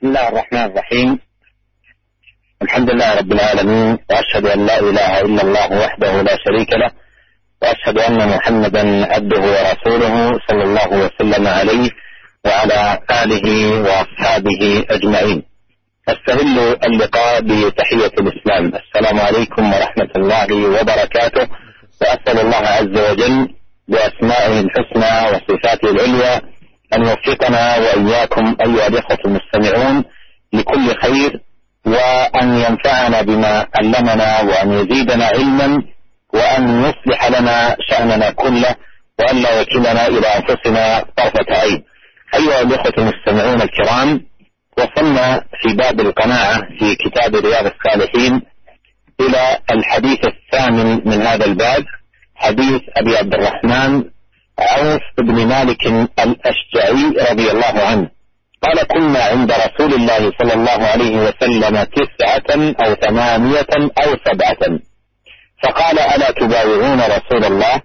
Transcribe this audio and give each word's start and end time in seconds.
بسم 0.00 0.08
الله 0.08 0.28
الرحمن 0.28 0.64
الرحيم 0.70 1.18
الحمد 2.62 2.90
لله 2.90 3.14
رب 3.20 3.32
العالمين 3.32 3.98
وأشهد 4.10 4.46
أن 4.46 4.66
لا 4.66 4.78
إله 4.80 5.20
إلا 5.20 5.42
الله 5.42 5.68
وحده 5.84 6.22
لا 6.22 6.36
شريك 6.44 6.72
له 6.72 6.90
وأشهد 7.62 7.98
أن 7.98 8.28
محمدا 8.28 9.12
عبده 9.14 9.40
ورسوله 9.40 10.14
صلى 10.48 10.64
الله 10.64 10.88
وسلم 11.04 11.46
عليه 11.46 11.90
وعلى 12.46 12.98
آله 13.22 13.46
وأصحابه 13.86 14.84
أجمعين. 14.90 15.42
استهل 16.08 16.58
اللقاء 16.88 17.40
بتحية 17.40 18.14
الإسلام، 18.22 18.72
السلام 18.82 19.20
عليكم 19.20 19.72
ورحمة 19.74 20.10
الله 20.16 20.48
وبركاته 20.80 21.44
وأسأل 22.00 22.38
الله 22.44 22.64
عز 22.78 22.96
وجل 23.10 23.48
بأسمائه 23.88 24.60
الحسنى 24.60 25.14
وصفاته 25.30 25.90
العليا 25.90 26.40
أن 26.94 27.02
يوفقنا 27.06 27.76
وإياكم 27.78 28.56
أيها 28.66 28.86
الإخوة 28.86 29.18
المستمعون 29.26 30.04
لكل 30.52 30.94
خير 31.02 31.40
وأن 31.86 32.54
ينفعنا 32.58 33.22
بما 33.22 33.66
علمنا 33.80 34.40
وأن 34.40 34.72
يزيدنا 34.72 35.26
علما 35.26 35.82
وأن 36.34 36.80
يصلح 36.84 37.28
لنا 37.28 37.76
شأننا 37.90 38.30
كله 38.30 38.76
وأن 39.20 39.36
لا 39.42 39.60
يكلنا 39.60 40.06
إلى 40.06 40.26
أنفسنا 40.26 41.04
طرفة 41.16 41.46
عين. 41.56 41.82
أيها 42.34 42.60
الأخوة 42.62 42.92
المستمعون 42.98 43.62
الكرام 43.62 44.20
وصلنا 44.78 45.44
في 45.62 45.74
باب 45.74 46.00
القناعة 46.00 46.60
في 46.78 46.94
كتاب 46.94 47.34
رياض 47.36 47.66
الصالحين 47.66 48.42
إلى 49.20 49.58
الحديث 49.72 50.18
الثامن 50.24 51.08
من 51.08 51.22
هذا 51.22 51.44
الباب 51.44 51.84
حديث 52.34 52.80
أبي 52.96 53.16
عبد 53.16 53.34
الرحمن 53.34 54.04
عوف 54.60 55.02
بن 55.18 55.46
مالك 55.46 55.86
الأشجعي 56.18 57.30
رضي 57.30 57.50
الله 57.50 57.86
عنه. 57.86 58.10
قال 58.62 58.86
كنا 58.86 59.24
عند 59.24 59.52
رسول 59.52 59.94
الله 59.94 60.32
صلى 60.38 60.54
الله 60.54 60.86
عليه 60.86 61.16
وسلم 61.16 61.84
تسعة 61.84 62.74
أو 62.84 62.94
ثمانية 62.94 63.72
أو 64.04 64.16
سبعة. 64.26 64.78
فقال 65.62 65.98
ألا 65.98 66.30
تبايعون 66.30 67.00
رسول 67.00 67.44
الله 67.44 67.82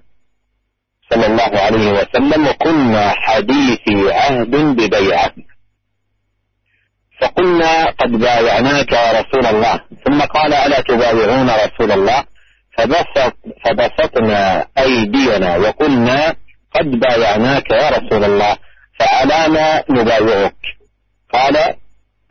صلى 1.12 1.26
الله 1.26 1.60
عليه 1.60 1.92
وسلم؟ 1.92 2.48
وكنا 2.48 3.10
حديثي 3.10 4.14
عهد 4.14 4.56
ببيعة. 4.56 5.32
فقلنا 7.22 7.86
قد 7.86 8.12
بايعناك 8.12 8.92
يا 8.92 9.22
رسول 9.22 9.46
الله. 9.46 9.80
ثم 10.06 10.22
قال 10.22 10.54
ألا 10.54 10.82
تبايعون 10.82 11.50
رسول 11.50 11.92
الله؟ 11.92 12.24
فبسط 12.78 13.36
فبسطنا 13.66 14.68
أيدينا 14.78 15.58
وقلنا 15.58 16.36
قد 16.76 17.00
بايعناك 17.00 17.72
يا 17.72 17.90
رسول 17.90 18.24
الله 18.24 18.58
فعلى 19.00 19.54
ما 19.54 19.84
نبايعك. 19.90 20.56
قال 21.34 21.76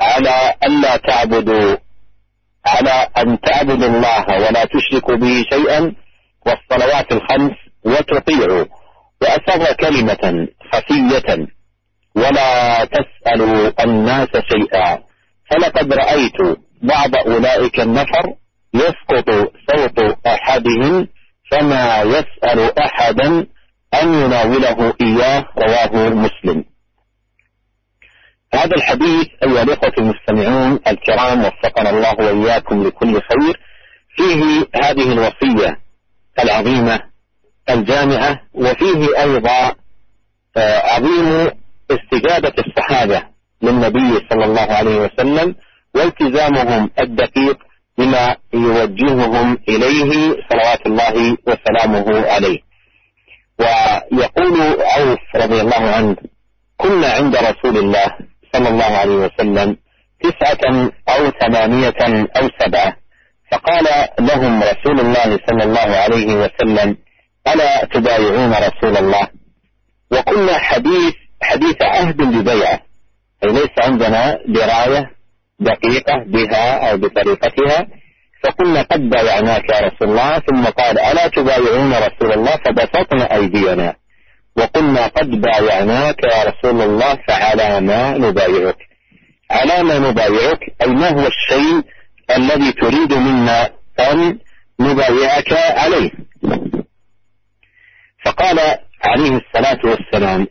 على 0.00 0.54
ألا 0.66 0.96
تعبدوا 0.96 1.76
على 2.66 3.08
أن 3.18 3.40
تعبدوا 3.40 3.88
الله 3.88 4.24
ولا 4.28 4.64
تشركوا 4.64 5.16
به 5.16 5.44
شيئا 5.52 5.92
والصلوات 6.46 7.12
الخمس 7.12 7.56
وتطيعوا. 7.84 8.64
وأسر 9.22 9.74
كلمة 9.74 10.48
خفية 10.72 11.46
ولا 12.16 12.84
تسألوا 12.84 13.84
الناس 13.84 14.28
شيئا. 14.28 14.98
فلقد 15.50 15.92
رأيت 15.92 16.58
بعض 16.82 17.16
أولئك 17.16 17.80
النفر 17.80 18.34
يسقط 18.74 19.30
صوت 19.70 20.26
أحدهم 20.26 21.08
فما 21.50 22.02
يسأل 22.02 22.78
أحدا 22.78 23.46
أن 24.02 24.14
يناوله 24.14 24.94
إياه 25.00 25.44
رواه 25.58 26.08
مسلم. 26.08 26.64
هذا 28.54 28.76
الحديث 28.76 29.26
أيها 29.42 29.62
الأخوة 29.62 29.92
المستمعون 29.98 30.80
الكرام 30.86 31.44
وفقنا 31.44 31.90
الله 31.90 32.14
وإياكم 32.18 32.86
لكل 32.86 33.12
خير. 33.14 33.60
فيه 34.16 34.66
هذه 34.84 35.12
الوصية 35.12 35.78
العظيمة 36.38 37.00
الجامعة 37.70 38.40
وفيه 38.54 39.22
أيضا 39.22 39.74
عظيم 40.56 41.50
استجابة 41.90 42.52
الصحابة 42.66 43.22
للنبي 43.62 44.26
صلى 44.30 44.44
الله 44.44 44.60
عليه 44.72 44.96
وسلم 44.96 45.54
والتزامهم 45.94 46.90
الدقيق 47.00 47.58
بما 47.98 48.36
يوجههم 48.54 49.58
إليه 49.68 50.36
صلوات 50.50 50.86
الله 50.86 51.36
وسلامه 51.46 52.26
عليه. 52.30 52.58
ويقول 53.60 54.60
عوف 54.82 55.18
رضي 55.36 55.60
الله 55.60 55.90
عنه 55.96 56.16
كنا 56.76 57.08
عند 57.12 57.36
رسول 57.36 57.78
الله 57.78 58.06
صلى 58.52 58.68
الله 58.68 58.84
عليه 58.84 59.14
وسلم 59.14 59.76
تسعة 60.22 60.90
أو 61.08 61.30
ثمانية 61.30 62.26
أو 62.36 62.48
سبعة. 62.60 62.96
فقال 63.52 63.84
لهم 64.20 64.62
رسول 64.62 65.00
الله 65.00 65.38
صلى 65.48 65.64
الله 65.64 65.96
عليه 65.96 66.34
وسلم 66.34 66.96
ألا 67.48 67.84
تبايعون 67.84 68.52
رسول 68.52 68.96
الله؟ 68.96 69.28
وكنا 70.12 70.58
حديث 70.58 71.14
حديث 71.42 71.82
عهد 71.82 72.16
ببيعة 72.16 72.80
أي 73.44 73.52
ليس 73.52 73.74
عندنا 73.82 74.38
دراية 74.48 75.10
دقيقة 75.60 76.24
بها 76.26 76.90
أو 76.90 76.96
بطريقتها. 76.96 77.86
فقلنا 78.44 78.82
قد 78.82 79.00
بايعناك 79.00 79.64
يا 79.70 79.80
رسول 79.80 80.08
الله 80.08 80.38
ثم 80.38 80.64
قال 80.64 80.98
ألا 80.98 81.28
تبايعون 81.28 81.92
رسول 81.92 82.32
الله؟ 82.32 82.56
فبسطنا 82.56 83.34
أيدينا. 83.34 83.94
وقلنا 84.56 85.06
قد 85.06 85.30
بايعناك 85.30 86.24
يا 86.24 86.44
رسول 86.44 86.82
الله 86.82 87.18
فعلى 87.28 87.80
ما 87.80 88.18
نبايعك. 88.18 88.76
على 89.50 89.82
ما 89.82 89.98
نبايعك 89.98 90.60
أي 90.82 90.88
ما 90.88 91.08
هو 91.08 91.26
الشيء 91.26 91.82
الذي 92.36 92.72
تريد 92.72 93.12
منا 93.12 93.70
أن 94.00 94.38
نبايعك 94.80 95.52
عليه. 95.52 96.10
فقال 98.24 98.58
عليه 99.04 99.40
الصلاة 99.40 99.80
والسلام 99.84 100.46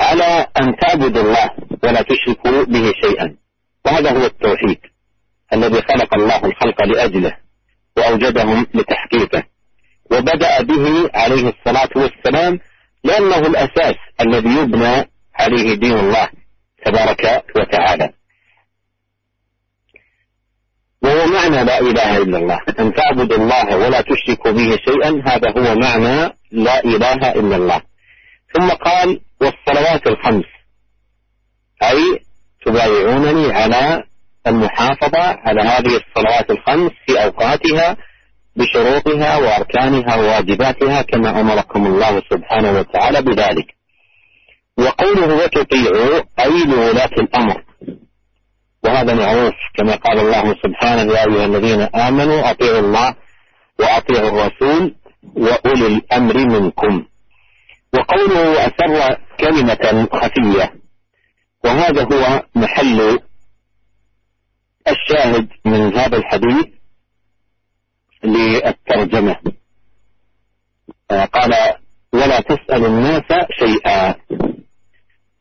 على 0.00 0.46
أن 0.60 0.76
تعبدوا 0.76 1.22
الله 1.22 1.50
ولا 1.82 2.02
تشركوا 2.02 2.64
به 2.64 2.92
شيئا. 3.02 3.36
وهذا 3.84 4.10
هو 4.10 4.24
التوحيد. 4.26 4.78
الذي 5.52 5.82
خلق 5.82 6.14
الله 6.14 6.44
الخلق 6.44 6.84
لأجله 6.84 7.36
وأوجدهم 7.96 8.66
لتحقيقه. 8.74 9.42
وبدأ 10.10 10.62
به 10.62 11.10
عليه 11.14 11.48
الصلاة 11.48 11.88
والسلام 11.96 12.60
لأنه 13.04 13.36
الأساس 13.36 13.94
الذي 14.20 14.48
يبنى 14.48 15.10
عليه 15.34 15.74
دين 15.74 15.98
الله 15.98 16.28
تبارك 16.84 17.44
وتعالى. 17.56 18.12
وهو 21.02 21.26
معنى 21.26 21.64
لا 21.64 21.80
إله 21.80 22.16
إلا 22.16 22.38
الله. 22.38 22.60
أن 22.78 22.94
تعبد 22.94 23.32
الله 23.32 23.76
ولا 23.76 24.00
تشرك 24.00 24.48
به 24.48 24.76
شيئا 24.76 25.22
هذا 25.26 25.50
هو 25.50 25.74
معنى 25.74 26.36
لا 26.52 26.84
إله 26.84 27.32
إلا 27.32 27.56
الله. 27.56 27.82
ثم 28.54 28.68
قال 28.68 29.20
والصلوات 29.40 30.06
الخمس. 30.06 30.44
أي 31.82 32.20
تبايعونني 32.66 33.52
على 33.52 34.04
المحافظة 34.48 35.18
على 35.18 35.60
هذه 35.62 35.96
الصلوات 35.96 36.50
الخمس 36.50 36.90
في 37.06 37.24
أوقاتها 37.24 37.96
بشروطها 38.56 39.36
وأركانها 39.36 40.16
وواجباتها 40.16 41.02
كما 41.02 41.40
أمركم 41.40 41.86
الله 41.86 42.22
سبحانه 42.30 42.78
وتعالى 42.78 43.22
بذلك. 43.22 43.66
وقوله 44.78 45.34
وتطيعوا 45.44 46.22
أي 46.40 46.64
لولاة 46.64 47.10
الأمر. 47.18 47.62
وهذا 48.84 49.14
معروف 49.14 49.54
كما 49.74 49.94
قال 49.96 50.18
الله 50.18 50.54
سبحانه 50.64 51.12
يا 51.12 51.26
أيها 51.26 51.44
الذين 51.44 51.80
آمنوا 51.80 52.50
أطيعوا 52.50 52.78
الله 52.78 53.14
وأطيعوا 53.78 54.28
الرسول 54.28 54.94
وأولي 55.36 55.86
الأمر 55.86 56.36
منكم. 56.36 57.04
وقوله 57.94 58.66
أسر 58.66 59.16
كلمة 59.40 60.08
خفية. 60.12 60.72
وهذا 61.64 62.02
هو 62.02 62.42
محل 62.54 63.18
الشاهد 64.90 65.48
من 65.64 65.96
هذا 65.96 66.16
الحديث 66.16 66.66
للترجمة. 68.24 69.36
قال 71.10 71.54
ولا 72.12 72.40
تسأل 72.40 72.86
الناس 72.86 73.22
شيئا. 73.58 74.14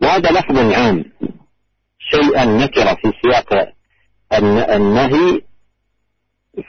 وهذا 0.01 0.31
لفظ 0.31 0.73
عام. 0.73 1.05
شيئا 1.99 2.45
نكر 2.45 2.95
في 2.95 3.11
سياق 3.21 3.73
النهي 4.75 5.41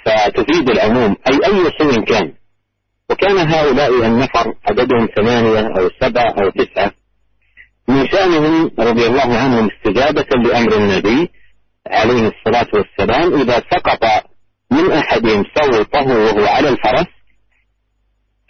فتفيد 0.05 0.71
العموم. 0.71 1.17
أي 1.31 1.47
أي 1.47 1.73
شيء 1.79 2.05
كان. 2.05 2.35
وكان 3.11 3.39
هؤلاء 3.39 4.07
النفر 4.07 4.55
عددهم 4.67 5.09
ثمانية 5.17 5.69
أو 5.79 5.91
سبعة 6.01 6.35
أو 6.43 6.51
تسعة. 6.51 6.93
من 7.89 8.09
شأنهم 8.09 8.71
رضي 8.79 9.07
الله 9.07 9.39
عنهم 9.39 9.71
استجابة 9.71 10.27
لأمر 10.45 10.77
النبي 10.77 11.31
عليه 11.91 12.33
الصلاة 12.33 12.69
والسلام 12.75 13.41
إذا 13.41 13.63
سقط 13.73 14.05
من 14.71 14.93
أحدهم 14.93 15.45
سوطه 15.61 16.07
وهو 16.07 16.47
على 16.47 16.69
الفرس 16.69 17.07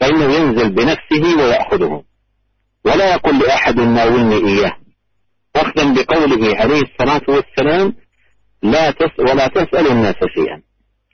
فإنه 0.00 0.24
ينزل 0.34 0.70
بنفسه 0.70 1.42
ويأخذه. 1.42 2.02
ولا 2.84 3.14
يقول 3.14 3.38
لأحد 3.38 3.80
ناولني 3.80 4.36
إياه. 4.36 4.72
أخذا 5.56 5.94
بقوله 5.94 6.56
عليه 6.56 6.82
الصلاة 6.82 7.22
والسلام 7.28 7.94
لا 8.62 8.90
تسأل 8.90 9.30
ولا 9.30 9.46
تسأل 9.46 9.86
الناس 9.86 10.16
شيئا. 10.34 10.62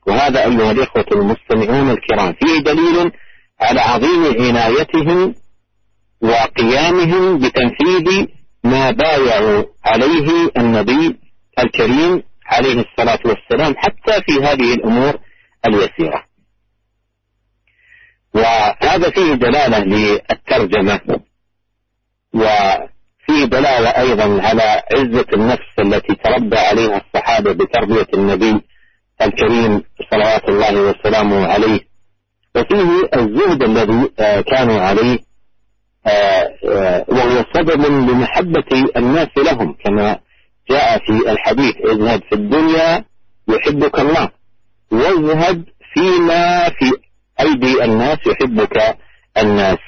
وهذا 0.07 0.45
أيها 0.45 0.71
الإخوة 0.71 1.07
المستمعون 1.13 1.91
الكرام 1.91 2.33
فيه 2.33 2.61
دليل 2.61 3.13
على 3.61 3.81
عظيم 3.81 4.25
عنايتهم 4.41 5.35
وقيامهم 6.23 7.39
بتنفيذ 7.39 8.27
ما 8.65 8.91
بايعوا 8.91 9.65
عليه 9.85 10.51
النبي 10.57 11.24
الكريم 11.59 12.23
عليه 12.47 12.81
الصلاة 12.85 13.19
والسلام 13.25 13.75
حتى 13.77 14.23
في 14.27 14.45
هذه 14.45 14.75
الأمور 14.75 15.19
اليسيرة. 15.67 16.25
وهذا 18.35 19.11
فيه 19.11 19.35
دلالة 19.35 19.79
للترجمة 19.79 21.01
وفيه 22.35 23.45
دلالة 23.45 23.89
أيضا 23.89 24.43
على 24.43 24.83
عزة 24.97 25.27
النفس 25.35 25.79
التي 25.79 26.15
تربى 26.15 26.57
عليها 26.59 26.97
الصحابة 27.07 27.53
بتربية 27.53 28.07
النبي 28.15 28.61
الكريم 29.23 29.83
صلوات 30.11 30.49
الله 30.49 30.83
وسلامه 30.83 31.47
عليه. 31.47 31.81
وفيه 32.57 33.09
الزهد 33.15 33.63
الذي 33.63 34.11
آه، 34.19 34.41
كانوا 34.41 34.81
عليه 34.81 35.19
آه، 36.07 36.49
آه، 36.69 37.05
وهو 37.09 37.45
سبب 37.55 37.81
لمحبة 37.87 38.65
الناس 38.97 39.29
لهم 39.37 39.77
كما 39.85 40.19
جاء 40.70 40.98
في 41.06 41.32
الحديث 41.32 41.76
اذهب 41.92 42.22
في 42.30 42.36
الدنيا 42.36 43.06
يحبك 43.50 44.00
الله 44.00 44.30
واذهب 44.92 45.58
فيما 45.94 46.70
في 46.70 46.88
أيدي 47.40 47.84
الناس 47.84 48.20
يحبك 48.28 48.78
الناس 49.38 49.82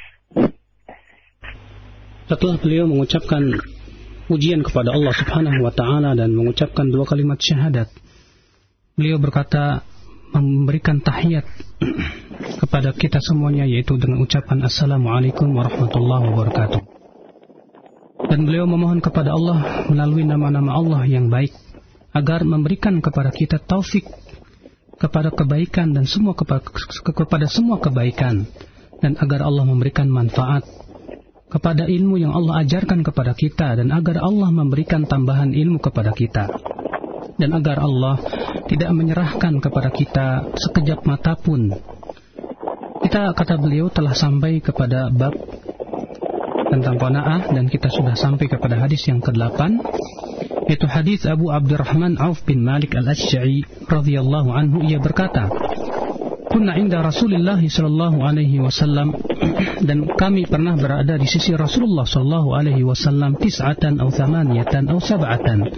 Setelah 2.31 2.55
beliau 2.63 2.87
mengucapkan 2.87 3.43
ujian 4.31 4.63
kepada 4.63 4.95
Allah 4.95 5.11
Subhanahu 5.11 5.67
wa 5.67 5.73
taala 5.75 6.15
dan 6.15 6.31
mengucapkan 6.31 6.87
dua 6.87 7.03
kalimat 7.03 7.35
syahadat, 7.35 7.91
beliau 8.95 9.19
berkata 9.19 9.83
memberikan 10.31 11.03
tahiyat 11.03 11.43
kepada 12.63 12.95
kita 12.95 13.19
semuanya 13.19 13.67
yaitu 13.67 13.99
dengan 13.99 14.23
ucapan 14.23 14.63
Assalamualaikum 14.63 15.51
warahmatullahi 15.51 16.23
wabarakatuh. 16.31 16.94
Dan 18.16 18.48
beliau 18.48 18.64
memohon 18.64 19.04
kepada 19.04 19.36
Allah 19.36 19.86
melalui 19.92 20.24
nama-nama 20.24 20.72
Allah 20.72 21.04
yang 21.04 21.28
baik 21.28 21.52
agar 22.16 22.48
memberikan 22.48 23.04
kepada 23.04 23.28
kita 23.28 23.60
taufik 23.60 24.08
kepada 24.96 25.28
kebaikan 25.28 25.92
dan 25.92 26.08
semua 26.08 26.32
kepada, 26.32 27.44
semua 27.52 27.76
kebaikan 27.76 28.48
dan 29.04 29.12
agar 29.20 29.44
Allah 29.44 29.68
memberikan 29.68 30.08
manfaat 30.08 30.64
kepada 31.52 31.84
ilmu 31.84 32.16
yang 32.16 32.32
Allah 32.32 32.64
ajarkan 32.64 33.04
kepada 33.04 33.36
kita 33.36 33.76
dan 33.76 33.92
agar 33.92 34.24
Allah 34.24 34.48
memberikan 34.48 35.04
tambahan 35.04 35.52
ilmu 35.52 35.78
kepada 35.84 36.16
kita 36.16 36.48
dan 37.36 37.50
agar 37.52 37.84
Allah 37.84 38.16
tidak 38.66 38.90
menyerahkan 38.96 39.60
kepada 39.60 39.92
kita 39.92 40.26
sekejap 40.56 41.04
mata 41.04 41.36
pun. 41.36 41.68
Kita 43.04 43.36
kata 43.36 43.60
beliau 43.60 43.92
telah 43.92 44.16
sampai 44.16 44.64
kepada 44.64 45.12
bab 45.12 45.36
tentang 46.76 47.00
qanaah 47.00 47.56
dan 47.56 47.72
kita 47.72 47.88
sudah 47.88 48.12
sampai 48.12 48.52
kepada 48.52 48.76
hadis 48.76 49.08
yang 49.08 49.24
ke-8 49.24 49.80
yaitu 50.68 50.86
hadis 50.90 51.24
Abu 51.24 51.48
Abdurrahman 51.48 52.20
Auf 52.20 52.42
bin 52.44 52.60
Malik 52.66 52.92
Al-Ashja'i 52.98 53.64
radhiyallahu 53.86 54.50
anhu. 54.50 54.82
Ia 54.84 54.98
berkata 54.98 55.48
Kunna 56.46 56.78
inda 56.78 57.02
Rasulullah 57.02 57.58
sallallahu 57.58 58.22
alaihi 58.22 58.62
wasallam 58.62 59.12
dan 59.82 60.08
kami 60.14 60.48
pernah 60.48 60.72
berada 60.78 61.18
di 61.18 61.28
sisi 61.28 61.52
Rasulullah 61.52 62.06
sallallahu 62.06 62.54
alaihi 62.54 62.86
wasallam 62.86 63.36
tis'atan 63.36 64.00
atau 64.00 64.08
thamaniyatan 64.08 64.88
atau 64.88 65.02
sab'atan 65.02 65.68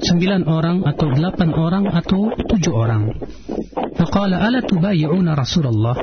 sembilan 0.00 0.46
orang 0.46 0.86
atau 0.86 1.10
delapan 1.10 1.50
orang 1.52 1.84
atau 1.90 2.32
tujuh 2.32 2.72
orang. 2.72 3.12
Faqala 3.98 4.40
ala 4.40 4.62
tubayi'una 4.62 5.36
Rasulullah? 5.36 5.96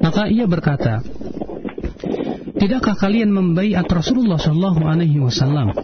Maka 0.00 0.30
ia 0.30 0.46
berkata 0.48 1.04
Tidakkah 2.54 2.94
kalian 2.94 3.34
membaiat 3.34 3.86
Rasulullah 3.90 4.38
sallallahu 4.38 4.86
alaihi 4.86 5.18
wasallam 5.18 5.74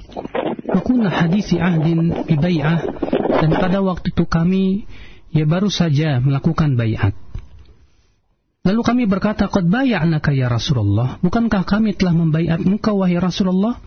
Wakuna 0.70 1.11
hadisi 1.11 1.58
ahdin 1.58 2.14
bibai'ah 2.31 2.78
dan 3.43 3.50
pada 3.58 3.82
waktu 3.82 4.14
itu 4.14 4.22
kami 4.22 4.87
ya 5.34 5.43
baru 5.43 5.67
saja 5.67 6.22
melakukan 6.22 6.78
bayat. 6.78 7.14
Lalu 8.62 8.81
kami 8.84 9.02
berkata, 9.11 9.49
Qad 9.49 9.67
baya'naka 9.67 10.31
ya 10.31 10.46
Rasulullah. 10.46 11.19
Bukankah 11.25 11.64
kami 11.64 11.96
telah 11.96 12.14
membaiat 12.14 12.61
engkau 12.62 13.02
wahai 13.02 13.19
Rasulullah? 13.19 13.81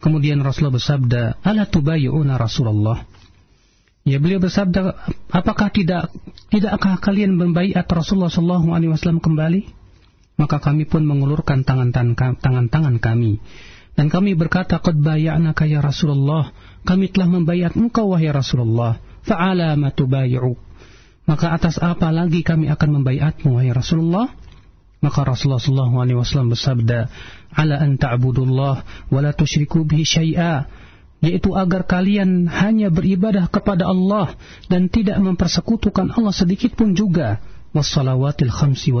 Kemudian 0.00 0.40
Rasulullah 0.40 0.78
bersabda, 0.78 1.22
Ala 1.42 1.66
tubayi'una 1.68 2.38
Rasulullah. 2.40 3.04
Ya 4.04 4.20
beliau 4.20 4.40
bersabda, 4.40 4.96
apakah 5.32 5.72
tidak 5.72 6.12
tidakkah 6.52 7.00
kalian 7.00 7.36
membaiat 7.36 7.84
Rasulullah 7.88 8.30
sallallahu 8.30 8.70
alaihi 8.72 8.92
wasallam 8.92 9.20
kembali? 9.20 9.83
Maka 10.34 10.58
kami 10.58 10.84
pun 10.86 11.06
mengulurkan 11.06 11.62
tangan-tangan 11.62 12.98
kami 12.98 13.38
dan 13.94 14.10
kami 14.10 14.34
berkata, 14.34 14.82
Qad 14.82 14.98
baya'naka 14.98 15.70
ya 15.70 15.78
Rasulullah. 15.78 16.50
Kami 16.82 17.14
telah 17.14 17.30
membayat 17.30 17.78
engkau 17.78 18.12
wahai 18.12 18.28
Rasulullah. 18.34 18.98
Fa'ala 19.24 19.78
ma 19.78 19.94
tubayi'u. 19.94 20.58
Maka 21.24 21.56
atas 21.56 21.80
apa 21.80 22.12
lagi 22.12 22.44
kami 22.44 22.68
akan 22.68 23.00
membayatmu 23.00 23.56
wahai 23.56 23.72
Rasulullah? 23.72 24.28
Maka 25.00 25.24
Rasulullah 25.24 25.88
wasallam 26.20 26.52
bersabda, 26.52 27.08
"Ala 27.54 27.80
an 27.80 27.96
ta'budullah 27.96 28.74
wa 29.08 29.18
la 29.22 29.32
tusyriku 29.32 29.86
bihi 29.88 30.04
syai'a." 30.04 30.68
Yaitu 31.24 31.56
agar 31.56 31.88
kalian 31.88 32.44
hanya 32.52 32.92
beribadah 32.92 33.48
kepada 33.48 33.88
Allah 33.88 34.36
dan 34.68 34.92
tidak 34.92 35.16
mempersekutukan 35.24 36.12
Allah 36.12 36.36
sedikit 36.36 36.76
pun 36.76 36.92
juga. 36.92 37.40
Wassalawatil 37.72 38.52
khamsi 38.52 38.92
wa 38.92 39.00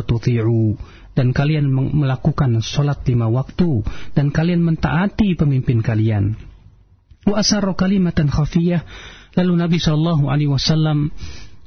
dan 1.14 1.30
kalian 1.30 1.70
melakukan 1.70 2.58
sholat 2.58 3.06
lima 3.06 3.30
waktu 3.30 3.86
dan 4.12 4.34
kalian 4.34 4.66
mentaati 4.66 5.38
pemimpin 5.38 5.80
kalian. 5.80 6.34
Wa 7.24 7.40
asarru 7.40 7.72
kalimatan 7.78 8.28
khafiyah 8.28 8.84
lalu 9.38 9.52
Nabi 9.56 9.78
Shallallahu 9.80 10.28
alaihi 10.28 10.50
wasallam 10.50 11.14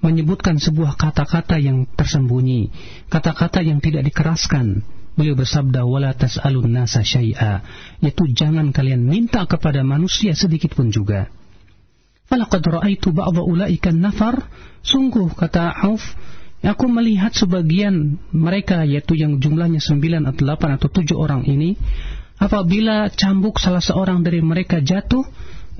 menyebutkan 0.04 0.62
sebuah 0.62 0.94
kata-kata 0.94 1.58
yang 1.58 1.90
tersembunyi, 1.98 2.70
kata-kata 3.10 3.66
yang 3.66 3.82
tidak 3.82 4.06
dikeraskan. 4.06 4.86
Beliau 5.18 5.34
bersabda 5.34 5.82
wala 5.82 6.14
tas'alun 6.14 6.70
nasa 6.70 7.02
syai'a, 7.02 7.66
yaitu 8.06 8.30
jangan 8.38 8.70
kalian 8.70 9.02
minta 9.02 9.50
kepada 9.50 9.82
manusia 9.82 10.38
sedikit 10.38 10.78
pun 10.78 10.94
juga. 10.94 11.26
Falaqad 12.30 12.62
ra'aitu 12.62 13.10
ba'dha 13.10 13.42
ulaika 13.42 13.90
nafar, 13.90 14.46
sungguh 14.86 15.34
kata 15.34 15.74
Auf, 15.90 16.06
Aku 16.66 16.90
melihat 16.90 17.38
sebagian 17.38 18.18
mereka 18.34 18.82
yaitu 18.82 19.14
yang 19.14 19.38
jumlahnya 19.38 19.78
sembilan 19.78 20.26
atau 20.26 20.42
delapan 20.42 20.70
atau 20.82 20.90
tujuh 20.90 21.14
orang 21.14 21.46
ini 21.46 21.78
apabila 22.42 23.14
cambuk 23.14 23.62
salah 23.62 23.82
seorang 23.82 24.26
dari 24.26 24.42
mereka 24.42 24.82
jatuh 24.82 25.22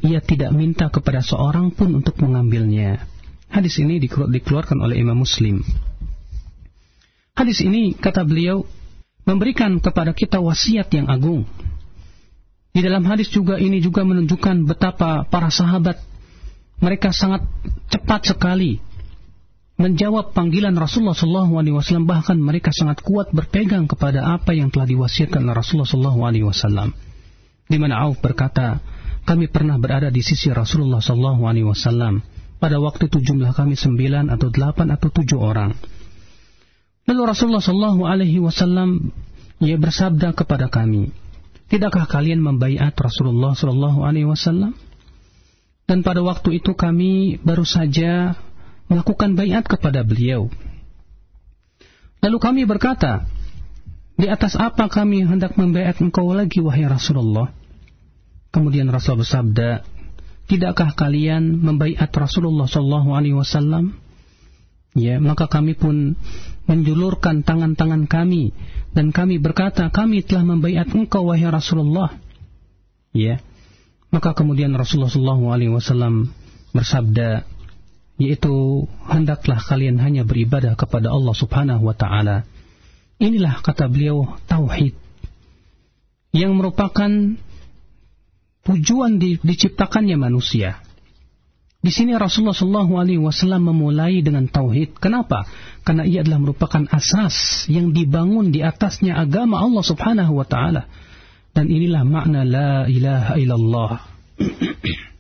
ia 0.06 0.22
tidak 0.22 0.54
minta 0.54 0.94
kepada 0.94 1.26
seorang 1.26 1.74
pun 1.74 1.98
untuk 1.98 2.22
mengambilnya. 2.22 3.02
Hadis 3.50 3.82
ini 3.82 3.98
dikeluarkan 4.06 4.78
oleh 4.78 5.02
Imam 5.02 5.18
Muslim. 5.18 5.66
Hadis 7.34 7.66
ini 7.66 7.98
kata 7.98 8.22
beliau 8.22 8.62
memberikan 9.26 9.82
kepada 9.82 10.14
kita 10.14 10.38
wasiat 10.38 10.94
yang 10.94 11.10
agung. 11.10 11.50
Di 12.70 12.86
dalam 12.86 13.02
hadis 13.10 13.34
juga 13.34 13.58
ini 13.58 13.82
juga 13.82 14.06
menunjukkan 14.06 14.70
betapa 14.70 15.26
para 15.26 15.50
sahabat 15.50 15.98
mereka 16.78 17.10
sangat 17.10 17.42
cepat 17.90 18.30
sekali 18.30 18.78
menjawab 19.78 20.34
panggilan 20.34 20.74
Rasulullah 20.74 21.14
SAW 21.14 22.02
bahkan 22.04 22.38
mereka 22.42 22.74
sangat 22.74 23.06
kuat 23.06 23.30
berpegang 23.30 23.86
kepada 23.86 24.26
apa 24.26 24.58
yang 24.58 24.74
telah 24.74 24.90
diwasiatkan 24.90 25.46
Rasulullah 25.54 25.86
SAW. 25.86 26.90
Di 27.68 27.78
mana 27.78 28.10
Auf 28.10 28.18
berkata, 28.18 28.82
kami 29.28 29.52
pernah 29.54 29.78
berada 29.78 30.10
di 30.10 30.26
sisi 30.26 30.50
Rasulullah 30.50 30.98
SAW. 30.98 32.26
Pada 32.58 32.82
waktu 32.82 33.06
itu 33.06 33.22
jumlah 33.22 33.54
kami 33.54 33.78
sembilan 33.78 34.34
atau 34.34 34.50
delapan 34.50 34.98
atau 34.98 35.14
tujuh 35.14 35.38
orang. 35.38 35.78
Lalu 37.06 37.22
Rasulullah 37.30 37.62
SAW 37.62 38.90
ia 39.62 39.78
bersabda 39.78 40.34
kepada 40.34 40.74
kami, 40.74 41.14
tidakkah 41.70 42.10
kalian 42.10 42.42
membaiat 42.42 42.98
Rasulullah 42.98 43.54
SAW? 43.54 44.74
Dan 45.88 46.04
pada 46.04 46.20
waktu 46.26 46.60
itu 46.60 46.74
kami 46.74 47.40
baru 47.46 47.64
saja 47.64 48.36
melakukan 48.88 49.36
bayat 49.36 49.68
kepada 49.68 50.04
beliau. 50.04 50.52
Lalu 52.24 52.38
kami 52.42 52.62
berkata, 52.66 53.28
di 54.18 54.26
atas 54.26 54.58
apa 54.58 54.90
kami 54.90 55.22
hendak 55.22 55.54
membayat 55.54 56.02
engkau 56.02 56.34
lagi 56.34 56.58
wahai 56.58 56.90
Rasulullah? 56.90 57.54
Kemudian 58.50 58.90
Rasul 58.90 59.22
bersabda, 59.22 59.86
tidakkah 60.50 60.98
kalian 60.98 61.62
membayat 61.62 62.10
Rasulullah 62.10 62.66
Shallallahu 62.66 63.14
Alaihi 63.14 63.38
Wasallam? 63.38 63.94
Ya, 64.98 65.22
maka 65.22 65.46
kami 65.46 65.78
pun 65.78 66.18
menjulurkan 66.66 67.46
tangan-tangan 67.46 68.10
kami 68.10 68.50
dan 68.98 69.14
kami 69.14 69.38
berkata, 69.38 69.94
kami 69.94 70.26
telah 70.26 70.42
membayat 70.42 70.90
engkau 70.90 71.30
wahai 71.30 71.46
Rasulullah. 71.46 72.18
ya. 73.14 73.38
Maka 74.10 74.34
kemudian 74.34 74.72
Rasulullah 74.74 75.12
SAW 75.12 76.32
bersabda, 76.72 77.44
yaitu 78.18 78.86
hendaklah 79.06 79.62
kalian 79.62 80.02
hanya 80.02 80.26
beribadah 80.26 80.74
kepada 80.74 81.14
Allah 81.14 81.36
Subhanahu 81.38 81.86
wa 81.86 81.94
taala. 81.94 82.50
Inilah 83.18 83.62
kata 83.66 83.90
beliau 83.90 84.38
tauhid 84.46 84.94
yang 86.34 86.58
merupakan 86.58 87.10
tujuan 88.66 89.18
di, 89.18 89.42
diciptakannya 89.42 90.18
manusia. 90.18 90.82
Di 91.78 91.94
sini 91.94 92.18
Rasulullah 92.18 92.58
Shallallahu 92.58 92.94
Alaihi 93.00 93.22
Wasallam 93.22 93.70
memulai 93.72 94.20
dengan 94.26 94.50
tauhid. 94.50 94.98
Kenapa? 94.98 95.46
Karena 95.86 96.04
ia 96.04 96.26
adalah 96.26 96.42
merupakan 96.42 96.84
asas 96.90 97.70
yang 97.70 97.94
dibangun 97.94 98.50
di 98.50 98.66
atasnya 98.66 99.16
agama 99.16 99.62
Allah 99.62 99.86
Subhanahu 99.86 100.42
Wa 100.42 100.48
Taala. 100.50 100.84
Dan 101.54 101.70
inilah 101.70 102.04
makna 102.04 102.42
la 102.44 102.86
ilaha 102.90 103.34
illallah. 103.40 103.92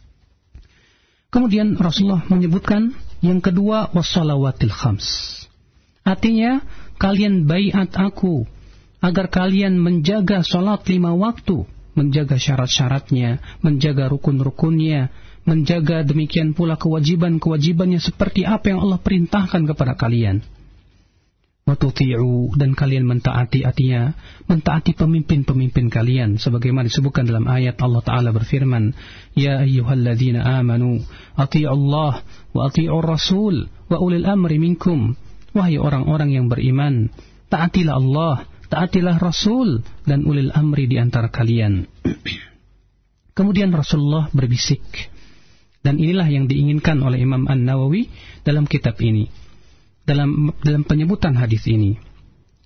Kemudian 1.27 1.75
Rasulullah 1.75 2.23
menyebutkan 2.31 2.95
yang 3.19 3.43
kedua 3.43 3.91
wassalawatil 3.91 4.71
khams. 4.71 5.07
Artinya 6.07 6.63
kalian 6.95 7.43
bayat 7.43 7.91
aku 7.99 8.47
agar 9.03 9.27
kalian 9.27 9.75
menjaga 9.75 10.39
sholat 10.41 10.87
lima 10.87 11.11
waktu, 11.13 11.67
menjaga 11.99 12.39
syarat-syaratnya, 12.39 13.43
menjaga 13.59 14.07
rukun-rukunnya, 14.07 15.11
menjaga 15.43 16.07
demikian 16.07 16.55
pula 16.55 16.79
kewajiban-kewajibannya 16.79 17.99
seperti 17.99 18.47
apa 18.47 18.71
yang 18.71 18.83
Allah 18.83 18.99
perintahkan 18.99 19.63
kepada 19.67 19.95
kalian 19.95 20.43
watuti'u 21.67 22.55
dan 22.55 22.71
kalian 22.71 23.03
mentaati 23.03 23.67
artinya 23.67 24.15
mentaati 24.47 24.95
pemimpin-pemimpin 24.95 25.91
kalian 25.91 26.39
sebagaimana 26.39 26.87
disebutkan 26.87 27.27
dalam 27.27 27.43
ayat 27.43 27.75
Allah 27.83 27.99
taala 28.07 28.31
berfirman 28.31 28.95
ya 29.35 29.67
ayyuhalladzina 29.67 30.47
amanu 30.63 31.03
ati'u 31.35 31.67
Allah 31.67 32.23
wa 32.55 32.61
ati'ur 32.71 33.03
rasul 33.03 33.67
wa 33.91 33.99
ulil 33.99 34.23
amri 34.23 34.57
minkum. 34.63 35.19
Wahai 35.51 35.75
orang-orang 35.75 36.31
yang 36.31 36.47
beriman 36.47 37.11
taatilah 37.51 37.99
Allah 37.99 38.47
taatilah 38.71 39.19
rasul 39.19 39.83
dan 40.07 40.23
ulil 40.23 40.55
amri 40.55 40.87
di 40.87 40.95
antara 40.95 41.27
kalian. 41.27 41.83
Kemudian 43.37 43.69
Rasulullah 43.75 44.31
berbisik. 44.31 44.81
Dan 45.85 46.01
inilah 46.01 46.27
yang 46.27 46.49
diinginkan 46.51 46.99
oleh 46.99 47.21
Imam 47.21 47.47
An-Nawawi 47.47 48.11
dalam 48.43 48.67
kitab 48.67 48.99
ini 48.99 49.46
dalam 50.07 50.55
dalam 50.63 50.87
penyebutan 50.87 51.35
hadis 51.35 51.67
ini. 51.67 51.99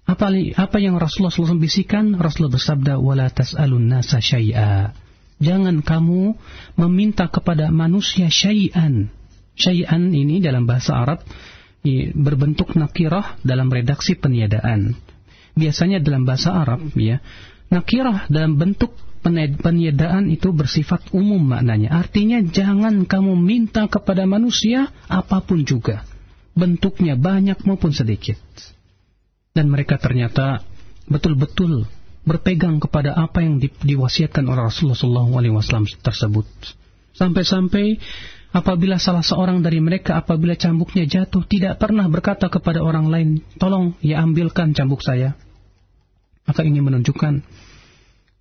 Apa 0.05 0.29
apa 0.61 0.77
yang 0.77 1.01
Rasulullah 1.01 1.33
SAW 1.33 1.57
bisikan? 1.57 2.13
Rasulullah 2.13 2.53
bersabda, 2.53 2.93
"Wala 3.01 3.33
tas'alun 3.33 3.89
nasa 3.89 4.21
syai'a." 4.21 4.93
Jangan 5.41 5.81
kamu 5.81 6.37
meminta 6.77 7.25
kepada 7.25 7.73
manusia 7.73 8.29
syai'an. 8.29 9.09
Syai'an 9.57 10.13
ini 10.13 10.37
dalam 10.37 10.69
bahasa 10.69 11.01
Arab 11.01 11.25
berbentuk 12.13 12.77
nakirah 12.77 13.41
dalam 13.41 13.73
redaksi 13.73 14.13
peniadaan. 14.13 14.93
Biasanya 15.57 15.97
dalam 15.97 16.29
bahasa 16.29 16.53
Arab 16.53 16.93
ya, 16.93 17.17
nakirah 17.73 18.29
dalam 18.29 18.61
bentuk 18.61 18.93
peniadaan 19.65 20.29
itu 20.29 20.53
bersifat 20.53 21.09
umum 21.09 21.41
maknanya. 21.41 21.89
Artinya 21.89 22.45
jangan 22.45 23.09
kamu 23.09 23.33
minta 23.33 23.89
kepada 23.89 24.29
manusia 24.29 24.93
apa 25.09 25.41
pun 25.41 25.65
juga 25.65 26.05
bentuknya 26.53 27.15
banyak 27.15 27.63
maupun 27.63 27.95
sedikit. 27.95 28.39
Dan 29.51 29.67
mereka 29.67 29.99
ternyata 29.99 30.63
betul-betul 31.11 31.87
berpegang 32.23 32.77
kepada 32.79 33.17
apa 33.17 33.41
yang 33.41 33.57
di, 33.57 33.67
diwasiatkan 33.67 34.45
oleh 34.45 34.69
Rasulullah 34.69 34.95
SAW 34.97 35.99
tersebut. 35.99 36.47
Sampai-sampai 37.17 37.99
apabila 38.55 38.95
salah 39.01 39.25
seorang 39.25 39.59
dari 39.59 39.83
mereka 39.83 40.21
apabila 40.21 40.55
cambuknya 40.55 41.03
jatuh 41.03 41.43
tidak 41.49 41.81
pernah 41.81 42.07
berkata 42.07 42.47
kepada 42.47 42.79
orang 42.79 43.11
lain, 43.11 43.29
tolong 43.59 43.97
ya 43.99 44.23
ambilkan 44.23 44.71
cambuk 44.71 45.03
saya. 45.03 45.35
Maka 46.47 46.63
ini 46.63 46.79
menunjukkan 46.79 47.43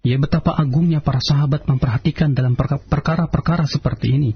ya 0.06 0.16
betapa 0.16 0.56
agungnya 0.56 1.04
para 1.04 1.20
sahabat 1.20 1.66
memperhatikan 1.68 2.32
dalam 2.32 2.54
perkara-perkara 2.56 3.66
seperti 3.66 4.14
ini. 4.14 4.32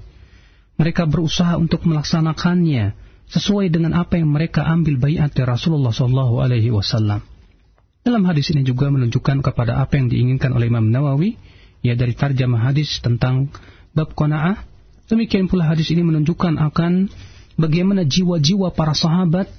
Mereka 0.75 1.07
berusaha 1.07 1.55
untuk 1.55 1.87
melaksanakannya 1.87 3.04
sesuai 3.29 3.73
dengan 3.73 3.97
apa 3.97 4.21
yang 4.21 4.29
mereka 4.29 4.65
ambil 4.65 5.01
bayat 5.01 5.33
dari 5.33 5.49
Rasulullah 5.49 5.93
Shallallahu 5.93 6.41
Alaihi 6.41 6.69
Wasallam. 6.69 7.25
Dalam 8.05 8.21
hadis 8.29 8.53
ini 8.53 8.61
juga 8.61 8.93
menunjukkan 8.93 9.41
kepada 9.41 9.81
apa 9.81 9.97
yang 9.97 10.13
diinginkan 10.13 10.53
oleh 10.53 10.69
Imam 10.69 10.93
Nawawi, 10.93 11.41
ya 11.81 11.97
dari 11.97 12.13
tarjamah 12.13 12.69
hadis 12.69 13.01
tentang 13.01 13.49
bab 13.97 14.13
kona'ah. 14.13 14.61
Demikian 15.09 15.49
pula 15.49 15.65
hadis 15.65 15.89
ini 15.89 16.05
menunjukkan 16.05 16.57
akan 16.69 17.09
bagaimana 17.57 18.05
jiwa-jiwa 18.05 18.73
para 18.77 18.93
sahabat 18.93 19.49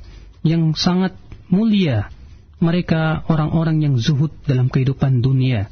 yang 0.47 0.75
sangat 0.79 1.19
mulia. 1.51 2.11
Mereka 2.57 3.29
orang-orang 3.29 3.83
yang 3.85 3.95
zuhud 3.99 4.33
dalam 4.47 4.73
kehidupan 4.73 5.21
dunia. 5.21 5.69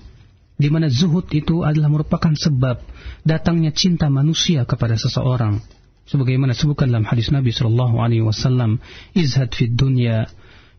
Di 0.54 0.68
mana 0.70 0.92
zuhud 0.92 1.26
itu 1.34 1.64
adalah 1.64 1.90
merupakan 1.90 2.30
sebab 2.34 2.82
datangnya 3.26 3.74
cinta 3.74 4.06
manusia 4.12 4.66
kepada 4.68 4.94
seseorang 4.94 5.62
sebagaimana 6.09 6.57
sebutkan 6.57 6.89
dalam 6.89 7.05
hadis 7.05 7.29
Nabi 7.29 7.53
sallallahu 7.53 8.01
alaihi 8.01 8.25
wasallam 8.25 8.81
izhad 9.13 9.53
fid 9.53 9.77
dunya 9.77 10.25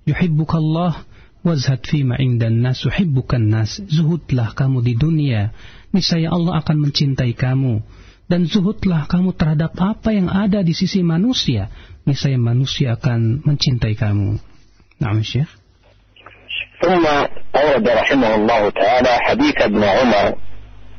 yuhibbukallah 0.08 1.06
wazhad 1.46 1.80
fi 1.87 2.04
ma 2.04 2.18
indan 2.20 2.60
nas 2.60 2.84
yuhibbukan 2.84 3.40
nas 3.49 3.80
zuhudlah 3.88 4.52
kamu 4.52 4.84
di 4.84 4.94
dunia 4.99 5.56
niscaya 5.94 6.28
Allah 6.34 6.60
akan 6.60 6.76
mencintai 6.84 7.32
kamu 7.32 7.80
dan 8.28 8.46
zuhudlah 8.46 9.08
kamu 9.08 9.32
terhadap 9.34 9.72
apa 9.80 10.12
yang 10.12 10.28
ada 10.28 10.60
di 10.60 10.76
sisi 10.76 11.00
manusia 11.00 11.72
niscaya 12.04 12.37
manusia 12.37 12.99
akan 12.99 13.46
mencintai 13.46 13.96
kamu 13.96 14.37
Naam 15.00 15.25
Syekh 15.25 15.49
ثم 16.80 17.04
أورد 17.52 17.84
رحمه 17.84 18.30
الله 18.40 18.62
تعالى 18.72 19.12
حديث 19.28 19.56
ابن 19.68 19.82
عمر 19.84 20.26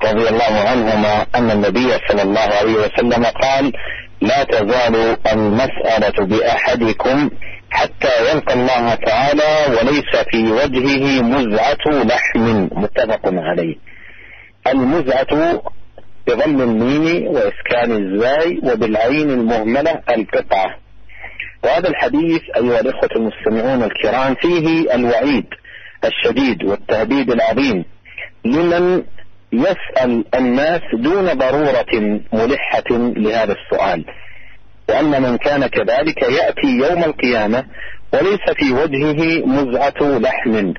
رضي 0.03 0.25
الله 0.29 0.53
عنهما 0.69 1.13
أن 1.33 1.47
النبي 1.51 1.89
صلى 2.05 2.21
الله 2.21 2.47
عليه 2.61 2.75
وسلم 2.85 3.23
قال 3.25 3.65
لا 4.20 4.44
تزال 4.44 5.16
المسألة 5.32 6.26
بأحدكم 6.26 7.30
حتى 7.70 8.30
يلقى 8.32 8.54
الله 8.54 8.94
تعالى 8.94 9.76
وليس 9.76 10.16
في 10.30 10.52
وجهه 10.52 11.22
مزعة 11.22 12.04
لحم 12.04 12.68
متفق 12.72 13.20
عليه. 13.24 13.76
المزعة 14.66 15.62
بضم 16.26 16.60
الميم 16.62 17.26
وإسكان 17.26 17.92
الزاي 17.92 18.60
وبالعين 18.62 19.30
المهملة 19.30 20.00
القطعة. 20.10 20.76
وهذا 21.64 21.88
الحديث 21.88 22.42
أيها 22.56 22.80
الإخوة 22.80 23.08
المستمعون 23.16 23.82
الكرام 23.82 24.34
فيه 24.34 24.94
الوعيد 24.94 25.46
الشديد 26.04 26.64
والتهديد 26.64 27.30
العظيم 27.30 27.84
لمن 28.44 29.02
يسأل 29.56 30.24
الناس 30.34 30.80
دون 30.94 31.32
ضرورة 31.32 32.20
ملحة 32.32 32.90
لهذا 32.90 33.52
السؤال. 33.52 34.04
وأن 34.88 35.22
من 35.22 35.36
كان 35.36 35.66
كذلك 35.66 36.22
يأتي 36.22 36.66
يوم 36.66 37.04
القيامة 37.04 37.64
وليس 38.12 38.50
في 38.56 38.72
وجهه 38.72 39.46
مزعة 39.46 40.18
لحم. 40.18 40.72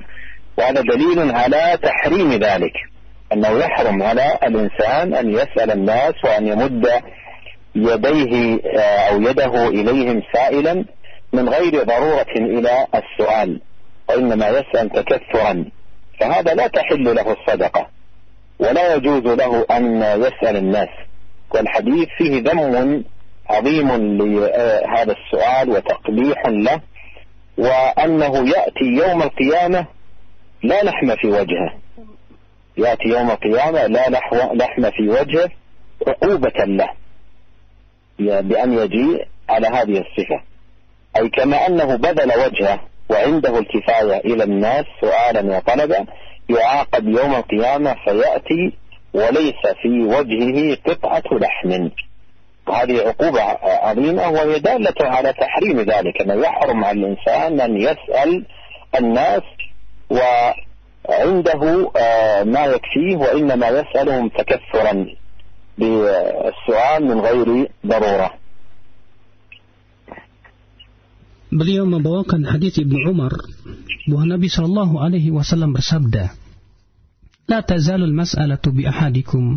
وهذا 0.58 0.80
دليل 0.80 1.30
على 1.30 1.78
تحريم 1.82 2.32
ذلك. 2.32 2.72
أنه 3.32 3.48
يحرم 3.48 4.02
على 4.02 4.38
الإنسان 4.42 5.14
أن 5.14 5.30
يسأل 5.30 5.70
الناس 5.70 6.14
وأن 6.24 6.46
يمد 6.46 6.88
يديه 7.74 8.60
أو 9.10 9.22
يده 9.22 9.68
إليهم 9.68 10.22
سائلا 10.32 10.84
من 11.32 11.48
غير 11.48 11.82
ضرورة 11.82 12.32
إلى 12.36 12.86
السؤال. 12.94 13.60
وإنما 14.08 14.48
يسأل 14.48 14.90
تكثرا 14.90 15.64
فهذا 16.20 16.54
لا 16.54 16.66
تحل 16.66 17.14
له 17.14 17.32
الصدقة. 17.32 17.97
ولا 18.58 18.94
يجوز 18.94 19.22
له 19.22 19.66
أن 19.70 20.02
يسأل 20.02 20.56
الناس. 20.56 20.88
والحديث 21.54 22.08
فيه 22.18 22.42
ذم 22.42 23.04
عظيم 23.50 23.88
لهذا 24.18 25.12
السؤال 25.12 25.70
وتقبيح 25.70 26.46
له 26.46 26.80
وأنه 27.58 28.48
يأتي 28.48 28.84
يوم 28.84 29.22
القيامة 29.22 29.86
لا 30.62 30.82
لحم 30.84 31.16
في 31.16 31.26
وجهه. 31.26 31.74
يأتي 32.76 33.08
يوم 33.08 33.30
القيامة 33.30 33.86
لا 33.86 34.10
لحم 34.54 34.90
في 34.90 35.08
وجهه 35.08 35.50
عقوبة 36.06 36.64
له 36.64 36.88
بأن 38.18 38.72
يجيء 38.72 39.26
على 39.48 39.66
هذه 39.66 40.04
الصفة. 40.04 40.42
أي 41.16 41.28
كما 41.28 41.66
أنه 41.66 41.96
بذل 41.96 42.32
وجهه 42.46 42.80
وعنده 43.10 43.58
الكفاية 43.58 44.16
إلى 44.16 44.44
الناس 44.44 44.84
سؤالا 45.00 45.56
وطلبا 45.56 46.06
يعاقب 46.48 47.08
يوم 47.08 47.34
القيامة 47.34 47.96
فيأتي 48.04 48.72
وليس 49.14 49.66
في 49.82 49.88
وجهه 50.02 50.76
قطعة 50.86 51.22
لحم. 51.32 51.88
وهذه 52.66 53.08
عقوبة 53.08 53.42
عظيمة 53.62 54.28
وهي 54.28 54.58
دالة 54.58 54.94
على 55.00 55.32
تحريم 55.32 55.80
ذلك. 55.80 56.22
أنه 56.22 56.34
يحرم 56.34 56.84
على 56.84 57.00
الإنسان 57.00 57.60
أن 57.60 57.76
يسأل 57.76 58.44
الناس 58.98 59.42
و 60.10 60.18
عنده 61.08 61.90
ما 62.44 62.64
يكفيه 62.64 63.16
وإنما 63.16 63.68
يسألهم 63.68 64.28
تكثرا 64.28 65.06
بالسؤال 65.78 67.04
من 67.04 67.20
غير 67.20 67.68
ضرورة. 67.86 68.34
Beliau 71.48 71.88
membawakan 71.88 72.44
hadis 72.44 72.76
Ibnu 72.76 73.08
Umar 73.08 73.32
bahwa 74.04 74.36
Nabi 74.36 74.52
Shallallahu 74.52 75.00
Alaihi 75.00 75.32
Wasallam 75.32 75.72
bersabda, 75.72 76.36
"La 77.48 77.64
tazalul 77.64 78.12
mas'alatu 78.12 78.76
bi 78.76 78.84
ahadikum 78.84 79.56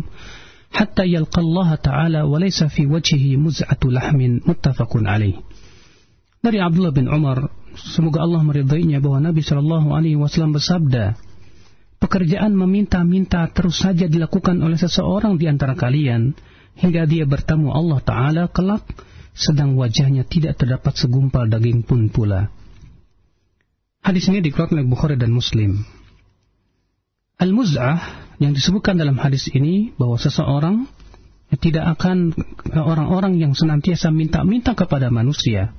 hatta 0.72 1.04
yalqa 1.04 1.44
Allah 1.44 1.68
Ta'ala 1.76 2.20
wa 2.24 2.40
laysa 2.40 2.72
fi 2.72 2.88
wajhihi 2.88 3.36
muz'atu 3.36 3.92
lahmin 3.92 4.40
muttafaqun 4.40 5.04
alaih." 5.04 5.36
Dari 6.40 6.58
Abdullah 6.64 6.96
bin 6.96 7.12
Umar, 7.12 7.52
semoga 7.76 8.24
Allah 8.24 8.40
meridainya 8.40 9.04
bahwa 9.04 9.28
Nabi 9.28 9.44
Shallallahu 9.44 9.92
Alaihi 9.92 10.16
Wasallam 10.16 10.56
bersabda, 10.56 11.20
pekerjaan 12.00 12.56
meminta-minta 12.56 13.52
terus 13.52 13.84
saja 13.84 14.08
dilakukan 14.08 14.64
oleh 14.64 14.80
seseorang 14.80 15.36
di 15.36 15.44
antara 15.44 15.76
kalian 15.76 16.32
hingga 16.72 17.04
dia 17.04 17.28
bertemu 17.28 17.68
Allah 17.68 18.00
Ta'ala 18.00 18.42
kelak 18.48 19.11
sedang 19.32 19.76
wajahnya 19.80 20.28
tidak 20.28 20.60
terdapat 20.60 20.96
segumpal 20.96 21.48
daging 21.48 21.84
pun 21.84 22.12
pula. 22.12 22.52
Hadis 24.02 24.28
ini 24.28 24.42
dikeluarkan 24.42 24.82
oleh 24.82 24.88
Bukhari 24.88 25.16
dan 25.16 25.30
Muslim. 25.30 25.82
Al-Muz'ah 27.38 27.98
yang 28.38 28.52
disebutkan 28.54 28.98
dalam 28.98 29.18
hadis 29.18 29.50
ini 29.50 29.94
bahwa 29.94 30.18
seseorang 30.18 30.86
tidak 31.58 31.98
akan 31.98 32.32
orang-orang 32.72 33.38
yang 33.38 33.52
senantiasa 33.54 34.10
minta-minta 34.10 34.74
kepada 34.74 35.12
manusia 35.12 35.74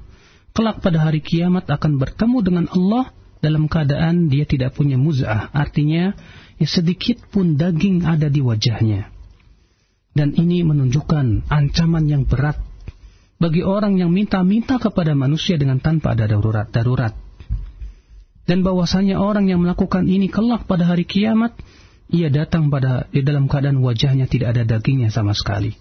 kelak 0.54 0.86
pada 0.86 1.02
hari 1.10 1.20
kiamat 1.20 1.66
akan 1.66 1.98
bertemu 1.98 2.38
dengan 2.46 2.66
Allah 2.70 3.10
dalam 3.42 3.68
keadaan 3.68 4.32
dia 4.32 4.48
tidak 4.48 4.78
punya 4.78 4.96
muz'ah, 4.96 5.52
artinya 5.52 6.16
ya 6.56 6.68
sedikit 6.70 7.20
pun 7.28 7.60
daging 7.60 8.08
ada 8.08 8.32
di 8.32 8.40
wajahnya. 8.40 9.12
Dan 10.14 10.38
ini 10.38 10.62
menunjukkan 10.62 11.50
ancaman 11.50 12.06
yang 12.06 12.24
berat 12.30 12.56
bagi 13.44 13.60
orang 13.60 14.00
yang 14.00 14.08
minta-minta 14.16 14.80
kepada 14.80 15.12
manusia 15.20 15.60
dengan 15.60 15.84
tanpa 15.84 16.16
ada 16.16 16.32
darurat-darurat. 16.32 17.12
Dan 18.48 18.64
bahwasanya 18.64 19.20
orang 19.20 19.52
yang 19.52 19.60
melakukan 19.60 20.08
ini 20.08 20.32
kelak 20.32 20.64
pada 20.64 20.88
hari 20.88 21.04
kiamat, 21.04 21.52
ia 22.08 22.32
datang 22.32 22.72
pada 22.72 23.12
di 23.12 23.20
dalam 23.20 23.52
keadaan 23.52 23.84
wajahnya 23.84 24.32
tidak 24.32 24.56
ada 24.56 24.64
dagingnya 24.64 25.12
sama 25.12 25.36
sekali. 25.36 25.76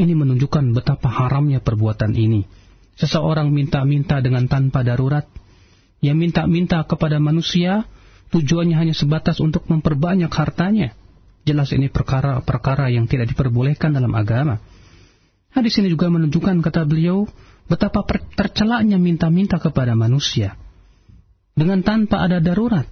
Ini 0.00 0.16
menunjukkan 0.16 0.72
betapa 0.72 1.12
haramnya 1.12 1.60
perbuatan 1.60 2.16
ini. 2.16 2.48
Seseorang 2.96 3.52
minta-minta 3.52 4.24
dengan 4.24 4.48
tanpa 4.48 4.80
darurat, 4.80 5.28
yang 6.00 6.16
minta-minta 6.16 6.80
kepada 6.88 7.20
manusia 7.20 7.84
tujuannya 8.32 8.76
hanya 8.80 8.94
sebatas 8.96 9.44
untuk 9.44 9.68
memperbanyak 9.68 10.32
hartanya. 10.32 10.96
Jelas 11.44 11.68
ini 11.76 11.92
perkara-perkara 11.92 12.88
yang 12.88 13.04
tidak 13.04 13.28
diperbolehkan 13.32 13.92
dalam 13.92 14.12
agama. 14.16 14.60
Hadis 15.58 15.74
ini 15.82 15.90
juga 15.90 16.06
menunjukkan 16.06 16.62
kata 16.62 16.86
beliau 16.86 17.26
betapa 17.66 18.06
tercelaknya 18.38 18.94
minta-minta 19.02 19.58
kepada 19.58 19.98
manusia 19.98 20.54
dengan 21.58 21.82
tanpa 21.82 22.22
ada 22.22 22.38
darurat. 22.38 22.86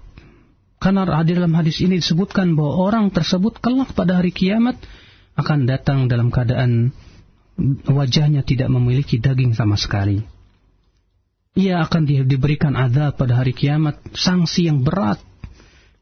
Karena 0.82 1.06
di 1.22 1.32
dalam 1.32 1.54
hadis 1.54 1.78
ini 1.78 2.02
disebutkan 2.02 2.58
bahwa 2.58 2.90
orang 2.90 3.14
tersebut 3.14 3.62
kelak 3.62 3.94
pada 3.94 4.18
hari 4.18 4.34
kiamat 4.34 4.76
akan 5.38 5.70
datang 5.70 6.10
dalam 6.10 6.34
keadaan 6.34 6.90
wajahnya 7.86 8.42
tidak 8.42 8.68
memiliki 8.68 9.22
daging 9.22 9.54
sama 9.54 9.78
sekali 9.78 10.26
ia 11.56 11.80
akan 11.80 12.28
diberikan 12.28 12.76
azab 12.76 13.16
pada 13.16 13.40
hari 13.40 13.56
kiamat, 13.56 13.96
sanksi 14.12 14.68
yang 14.68 14.84
berat. 14.84 15.18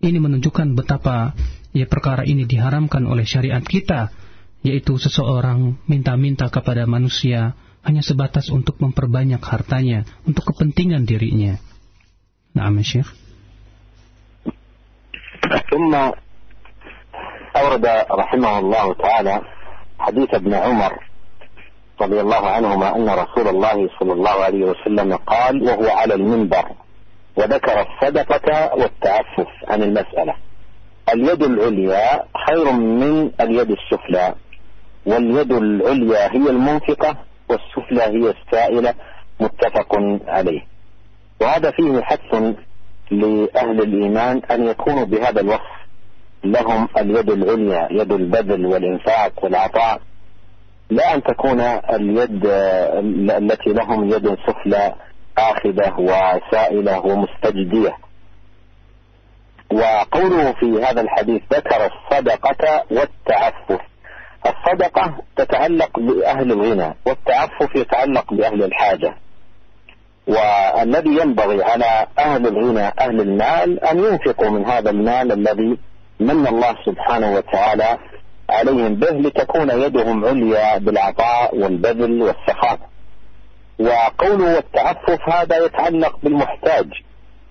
Ini 0.03 0.19
menunjukkan 0.19 0.75
betapa 0.75 1.33
ya 1.71 1.87
perkara 1.87 2.27
ini 2.27 2.45
diharamkan 2.45 3.07
oleh 3.07 3.23
syariat 3.23 3.63
kita, 3.63 4.11
yaitu 4.64 5.00
seseorang 5.00 5.80
minta-minta 5.88 6.52
kepada 6.52 6.84
manusia 6.84 7.56
hanya 7.84 8.04
sebatas 8.04 8.52
untuk 8.52 8.76
memperbanyak 8.84 9.40
hartanya, 9.40 10.04
untuk 10.28 10.52
kepentingan 10.52 11.08
dirinya. 11.08 11.56
Nah, 12.52 12.68
Syekh. 12.84 13.08
ثم 15.72 15.96
أورد 17.56 17.86
رحمه 18.12 18.60
الله 18.60 18.94
تعالى 18.94 19.36
حديث 20.00 20.30
ابن 20.34 20.54
عمر 20.54 20.94
رضي 22.02 22.22
الله 22.22 22.44
عنهما 22.50 22.96
أن 22.96 23.10
رسول 23.10 23.48
الله 23.48 23.90
صلى 24.00 24.14
الله 24.14 24.36
عليه 24.44 24.64
وسلم 24.66 25.16
قال 25.16 25.64
وهو 25.64 25.90
على 25.90 26.14
المنبر 26.14 26.66
وذكر 27.38 27.86
الصدقة 27.88 28.76
والتعفف 28.76 29.48
عن 29.68 29.84
المسألة 29.84 30.36
اليد 31.14 31.44
العليا 31.44 32.24
خير 32.48 32.72
من 32.72 33.32
اليد 33.42 33.72
السفلى 33.72 34.36
واليد 35.07 35.53
العليا 35.53 36.33
هي 36.33 36.51
المنفقة 36.51 37.17
والسفلى 37.49 38.03
هي 38.03 38.31
السائلة 38.31 38.95
متفق 39.41 39.97
عليه. 40.27 40.61
وهذا 41.41 41.71
فيه 41.71 42.01
حث 42.01 42.35
لأهل 43.11 43.83
الإيمان 43.83 44.43
أن 44.51 44.67
يكونوا 44.67 45.05
بهذا 45.05 45.41
الوصف. 45.41 45.75
لهم 46.45 46.89
اليد 46.99 47.31
العليا 47.31 47.89
يد 47.91 48.13
البذل 48.13 48.67
والإنفاق 48.67 49.45
والعطاء. 49.45 50.01
لا 50.91 51.15
أن 51.15 51.23
تكون 51.23 51.61
اليد 51.61 52.47
التي 53.31 53.73
لهم 53.73 54.09
يد 54.11 54.39
سفلى 54.47 54.95
آخذة 55.39 55.95
وسائلة 55.99 57.01
ومستجدية. 57.01 57.97
وقوله 59.73 60.53
في 60.53 60.85
هذا 60.85 61.01
الحديث 61.01 61.43
ذكر 61.53 61.91
الصدقة 61.91 62.85
والتعفف. 62.91 63.81
الصدقة 64.47 65.15
تتعلق 65.37 66.01
بأهل 66.01 66.53
الغنى 66.53 66.95
والتعفف 67.07 67.77
يتعلق 67.77 68.35
بأهل 68.35 68.63
الحاجة. 68.63 69.15
والذي 70.27 71.11
ينبغي 71.11 71.65
على 71.65 72.07
أهل 72.19 72.47
الغنى 72.47 72.93
أهل 73.01 73.21
المال 73.21 73.85
أن 73.85 73.99
ينفقوا 73.99 74.49
من 74.49 74.67
هذا 74.67 74.91
المال 74.91 75.33
الذي 75.33 75.79
من 76.21 76.47
الله 76.47 76.77
سبحانه 76.87 77.35
وتعالى 77.37 77.99
عليهم 78.51 78.95
به 78.95 79.11
لتكون 79.11 79.71
يدهم 79.71 80.25
عليا 80.25 80.79
بالعطاء 80.79 81.57
والبذل 81.57 82.23
والسخاء. 82.23 82.79
وقوله 83.79 84.59
التعفف 84.59 85.29
هذا 85.29 85.65
يتعلق 85.65 86.19
بالمحتاج 86.23 86.87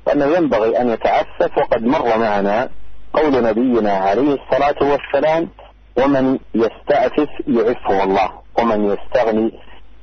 وأنه 0.08 0.26
ينبغي 0.26 0.82
أن 0.82 0.90
يتعفف. 0.90 1.58
وقد 1.58 1.84
مر 1.84 2.18
معنا 2.18 2.70
قول 3.14 3.44
نبينا 3.44 3.92
عليه 3.92 4.34
الصلاة 4.34 4.76
والسلام 4.82 5.50
ومن 5.99 6.39
يستعفف 6.55 7.31
يعفه 7.51 7.97
الله 8.05 8.29
ومن 8.59 8.79
يستغني 8.95 9.47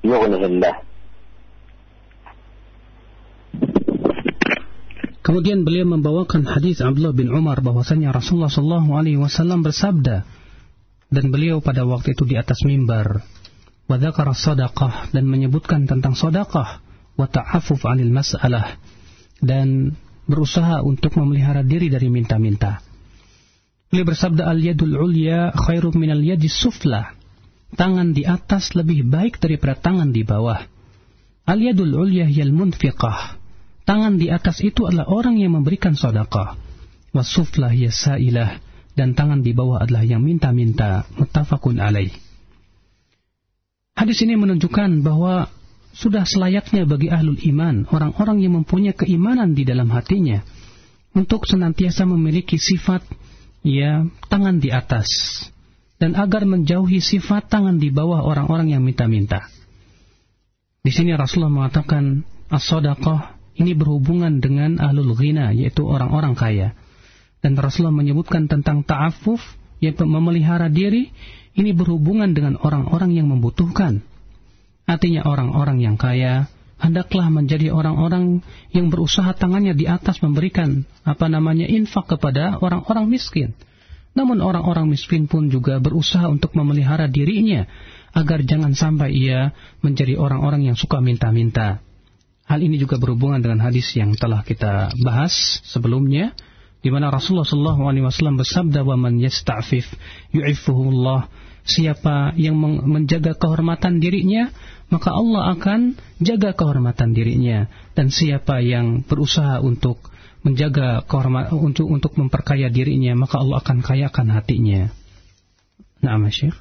يغنه 0.04 0.44
الله 0.46 0.76
Kemudian 5.26 5.66
beliau 5.66 5.90
membawakan 5.90 6.46
hadis 6.46 6.86
Abdullah 6.86 7.10
bin 7.10 7.34
Umar 7.34 7.58
bahwasanya 7.66 8.14
Rasulullah 8.14 8.46
Shallallahu 8.46 8.94
Alaihi 8.94 9.18
Wasallam 9.18 9.66
bersabda, 9.66 10.22
dan 11.10 11.26
beliau 11.34 11.66
pada 11.66 11.82
waktu 11.82 12.14
itu 12.14 12.30
di 12.30 12.38
atas 12.38 12.62
mimbar 12.62 13.26
wadakar 13.90 14.30
sadaqah 14.38 15.10
dan 15.10 15.26
menyebutkan 15.26 15.90
tentang 15.90 16.14
sadaqah 16.14 16.82
wa 17.18 17.26
ta'affuf 17.26 17.82
'anil 17.90 18.14
mas'alah 18.14 18.78
dan 19.42 19.98
berusaha 20.30 20.86
untuk 20.86 21.18
memelihara 21.18 21.66
diri 21.66 21.90
dari 21.90 22.10
minta-minta. 22.10 22.86
Beliau 23.91 24.07
bersabda 24.07 24.47
al-yadul 24.47 24.95
ulya 24.95 25.51
khairum 25.51 25.99
minal 25.99 26.23
yadis 26.23 26.55
sufla. 26.55 27.11
Tangan 27.75 28.15
di 28.15 28.23
atas 28.23 28.79
lebih 28.79 29.03
baik 29.11 29.43
daripada 29.43 29.75
tangan 29.83 30.15
di 30.15 30.23
bawah. 30.23 30.63
Al-yadul 31.51 31.99
ulya 31.99 32.31
yal 32.31 32.55
munfiqah. 32.55 33.35
Tangan 33.83 34.15
di 34.23 34.31
atas 34.31 34.63
itu 34.63 34.87
adalah 34.87 35.11
orang 35.11 35.43
yang 35.43 35.59
memberikan 35.59 35.99
sedekah. 35.99 36.55
Wasufla 37.11 37.75
hiya 37.75 37.91
sa'ilah 37.91 38.63
dan 38.95 39.19
tangan 39.19 39.43
di 39.43 39.51
bawah 39.51 39.83
adalah 39.83 40.07
yang 40.07 40.23
minta-minta 40.23 41.11
muttafaqun 41.19 41.83
alaih. 41.83 42.15
Hadis 43.99 44.23
ini 44.23 44.39
menunjukkan 44.39 45.03
bahwa 45.03 45.51
sudah 45.91 46.23
selayaknya 46.23 46.87
bagi 46.87 47.11
ahlul 47.11 47.43
iman, 47.43 47.91
orang-orang 47.91 48.39
yang 48.39 48.55
mempunyai 48.63 48.95
keimanan 48.95 49.59
di 49.59 49.67
dalam 49.67 49.91
hatinya, 49.91 50.47
untuk 51.11 51.51
senantiasa 51.51 52.07
memiliki 52.07 52.55
sifat 52.55 53.03
ya 53.61 54.09
tangan 54.29 54.59
di 54.59 54.73
atas 54.73 55.09
dan 56.01 56.17
agar 56.17 56.49
menjauhi 56.49 57.05
sifat 57.05 57.53
tangan 57.53 57.77
di 57.77 57.93
bawah 57.93 58.25
orang-orang 58.25 58.73
yang 58.73 58.83
minta-minta. 58.83 59.45
Di 60.81 60.89
sini 60.89 61.13
Rasulullah 61.13 61.53
mengatakan 61.53 62.25
as-sadaqah 62.49 63.37
ini 63.61 63.77
berhubungan 63.77 64.41
dengan 64.41 64.81
ahlul 64.81 65.13
ghina 65.13 65.53
yaitu 65.53 65.85
orang-orang 65.85 66.33
kaya. 66.33 66.73
Dan 67.45 67.57
Rasulullah 67.57 67.93
menyebutkan 67.93 68.49
tentang 68.49 68.85
ta'afuf, 68.85 69.41
yaitu 69.81 70.05
memelihara 70.05 70.69
diri, 70.69 71.13
ini 71.57 71.73
berhubungan 71.73 72.33
dengan 72.37 72.57
orang-orang 72.61 73.17
yang 73.17 73.29
membutuhkan. 73.29 74.05
Artinya 74.85 75.25
orang-orang 75.25 75.81
yang 75.81 75.97
kaya 76.01 76.49
hendaklah 76.81 77.29
menjadi 77.29 77.71
orang-orang 77.71 78.41
yang 78.73 78.89
berusaha 78.89 79.31
tangannya 79.37 79.77
di 79.77 79.85
atas 79.85 80.25
memberikan 80.25 80.89
apa 81.05 81.29
namanya 81.29 81.69
infak 81.69 82.17
kepada 82.17 82.57
orang-orang 82.59 83.07
miskin. 83.07 83.53
Namun 84.17 84.43
orang-orang 84.43 84.91
miskin 84.91 85.31
pun 85.31 85.53
juga 85.53 85.79
berusaha 85.79 86.27
untuk 86.27 86.57
memelihara 86.59 87.07
dirinya 87.07 87.69
agar 88.11 88.43
jangan 88.43 88.75
sampai 88.75 89.15
ia 89.15 89.55
menjadi 89.87 90.19
orang-orang 90.19 90.67
yang 90.67 90.75
suka 90.75 90.99
minta-minta. 90.99 91.79
Hal 92.51 92.59
ini 92.59 92.83
juga 92.83 92.99
berhubungan 92.99 93.39
dengan 93.39 93.63
hadis 93.63 93.87
yang 93.95 94.11
telah 94.19 94.43
kita 94.43 94.91
bahas 95.07 95.63
sebelumnya 95.63 96.35
di 96.83 96.91
mana 96.91 97.13
Rasulullah 97.13 97.47
SAW 97.47 98.41
bersabda 98.41 98.83
wa 98.83 98.97
man 98.99 99.23
yasta'fif 99.23 99.87
yu'iffuhullah 100.35 101.31
siapa 101.63 102.35
yang 102.35 102.59
menjaga 102.89 103.37
kehormatan 103.37 104.01
dirinya 104.03 104.51
maka 104.90 105.10
Allah 105.12 105.58
akan 105.58 105.98
jaga 106.22 106.54
kehormatan 106.54 107.12
dirinya 107.18 107.66
dan 107.98 108.14
siapa 108.14 108.62
yang 108.62 109.02
berusaha 109.06 109.60
untuk 109.62 110.00
menjaga 110.46 111.02
kehormatan 111.10 111.58
untuk 111.58 111.90
untuk 111.90 112.14
memperkaya 112.16 112.70
dirinya 112.70 113.18
maka 113.18 113.42
Allah 113.42 113.62
akan 113.66 113.82
kayakan 113.82 114.28
hatinya. 114.30 114.94
Nah, 116.06 116.22
Syekh. 116.30 116.54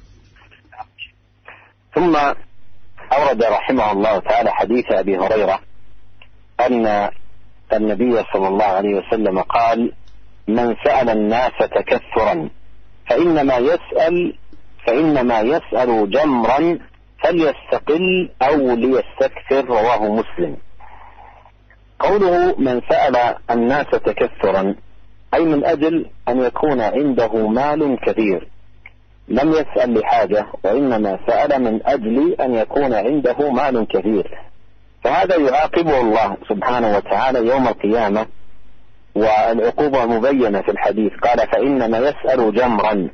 ثم 1.95 2.11
أورد 3.13 3.39
رحمه 3.43 3.91
الله 3.91 4.19
تعالى 4.19 4.51
حديث 4.51 4.85
أبي 4.91 5.15
هريرة 5.15 5.59
أن 6.59 7.09
النبي 7.73 8.23
صلى 8.33 8.47
الله 8.47 8.65
عليه 8.65 8.93
وسلم 8.95 9.39
قال 9.39 9.91
من 10.47 10.75
سأل 10.83 11.09
الناس 11.09 11.55
تكثرا 11.57 12.49
فإنما 13.07 13.57
يسأل 13.57 14.35
فإنما 14.87 15.39
يسأل 15.39 16.09
جمرا 16.11 16.79
فليستقل 17.22 18.30
أو 18.42 18.56
ليستكثر 18.74 19.64
رواه 19.64 20.12
مسلم. 20.12 20.56
قوله 22.00 22.54
من 22.58 22.80
سأل 22.90 23.34
الناس 23.50 23.86
تكثرا 23.86 24.74
أي 25.34 25.44
من 25.44 25.64
أجل 25.64 26.06
أن 26.28 26.40
يكون 26.40 26.80
عنده 26.80 27.48
مال 27.48 27.98
كثير 28.06 28.48
لم 29.28 29.52
يسأل 29.52 29.98
لحاجة 29.98 30.46
وإنما 30.64 31.18
سأل 31.26 31.62
من 31.62 31.80
أجل 31.86 32.34
أن 32.40 32.54
يكون 32.54 32.94
عنده 32.94 33.50
مال 33.50 33.86
كثير 33.88 34.38
فهذا 35.04 35.36
يعاقبه 35.36 36.00
الله 36.00 36.36
سبحانه 36.48 36.96
وتعالى 36.96 37.46
يوم 37.48 37.68
القيامة 37.68 38.26
والعقوبة 39.14 40.06
مبينة 40.06 40.60
في 40.60 40.70
الحديث. 40.70 41.12
قال 41.12 41.48
فإنما 41.48 41.98
يسأل 41.98 42.54
جمرا. 42.54 43.08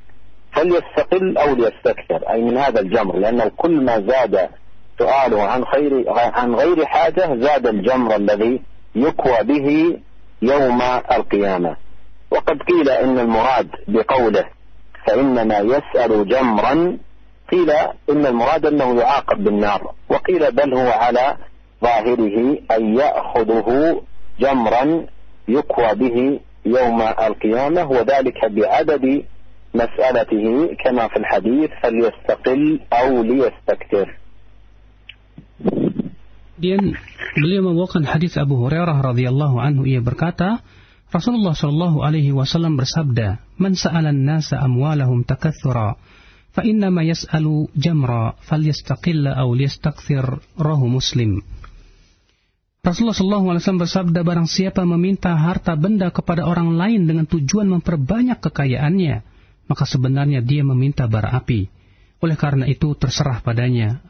فليستقل 0.56 1.38
أو 1.38 1.54
ليستكثر 1.54 2.30
أي 2.30 2.42
من 2.42 2.56
هذا 2.58 2.80
الجمر 2.80 3.16
لأنه 3.16 3.50
كل 3.56 3.80
ما 3.80 4.00
زاد 4.00 4.48
سؤاله 4.98 5.42
عن 5.42 5.64
خير 5.64 6.04
عن 6.08 6.54
غير 6.54 6.86
حاجة 6.86 7.34
زاد 7.40 7.66
الجمر 7.66 8.16
الذي 8.16 8.62
يكوى 8.94 9.38
به 9.42 9.98
يوم 10.42 10.82
القيامة. 11.12 11.76
وقد 12.30 12.62
قيل 12.62 12.90
إن 12.90 13.18
المراد 13.18 13.68
بقوله 13.88 14.44
فإنما 15.06 15.58
يسأل 15.58 16.28
جمرا 16.28 16.98
قيل 17.52 17.70
إن 18.10 18.26
المراد 18.26 18.66
أنه 18.66 19.00
يعاقب 19.00 19.44
بالنار 19.44 19.92
وقيل 20.08 20.52
بل 20.52 20.74
هو 20.74 20.90
على 20.90 21.36
ظاهره 21.82 22.58
أن 22.70 22.96
يأخذه 22.96 24.00
جمرا 24.40 25.06
يكوى 25.48 25.94
به 25.94 26.40
يوم 26.66 27.02
القيامة 27.02 27.90
وذلك 27.90 28.44
بعدد 28.44 29.24
مسألته 29.75 30.75
كما 30.83 31.07
في 31.07 31.17
الحديث 31.23 31.69
فليستقل 31.83 32.79
أو 32.93 33.23
ليستكثر 33.23 34.07
Kemudian 36.61 36.93
beliau 37.41 37.73
membawakan 37.73 38.05
hadis 38.05 38.37
Abu 38.37 38.53
Hurairah 38.61 39.01
radhiyallahu 39.01 39.57
anhu 39.57 39.89
ia 39.89 39.97
berkata, 39.97 40.61
Rasulullah 41.09 41.57
shallallahu 41.57 42.05
alaihi 42.05 42.29
wasallam 42.29 42.77
bersabda, 42.77 43.41
"Man 43.57 43.73
sa'alan 43.73 44.29
nasa 44.29 44.61
amwalahum 44.61 45.25
takatsura, 45.25 45.97
fa 46.53 46.61
inna 46.61 46.93
ma 46.93 47.01
yas'alu 47.01 47.65
jamra 47.73 48.37
falyastaqilla 48.45 49.41
aw 49.41 49.49
liyastakthir." 49.57 50.21
Rahu 50.53 50.85
Muslim. 50.85 51.41
Rasulullah 52.85 53.17
shallallahu 53.17 53.45
alaihi 53.57 53.61
wasallam 53.65 53.81
bersabda, 53.81 54.19
barang 54.21 54.45
siapa 54.45 54.85
meminta 54.85 55.33
harta 55.33 55.73
benda 55.73 56.13
kepada 56.13 56.45
orang 56.45 56.77
lain 56.77 57.09
dengan 57.09 57.25
tujuan 57.25 57.73
memperbanyak 57.73 58.37
kekayaannya, 58.37 59.25
maka 59.66 59.84
sebenarnya 59.86 60.42
dia 60.42 60.62
meminta 60.62 61.06
bara 61.10 61.34
api. 61.34 61.70
Oleh 62.22 62.38
karena 62.38 62.64
itu 62.66 62.94
terserah 62.96 63.42
padanya. 63.44 64.00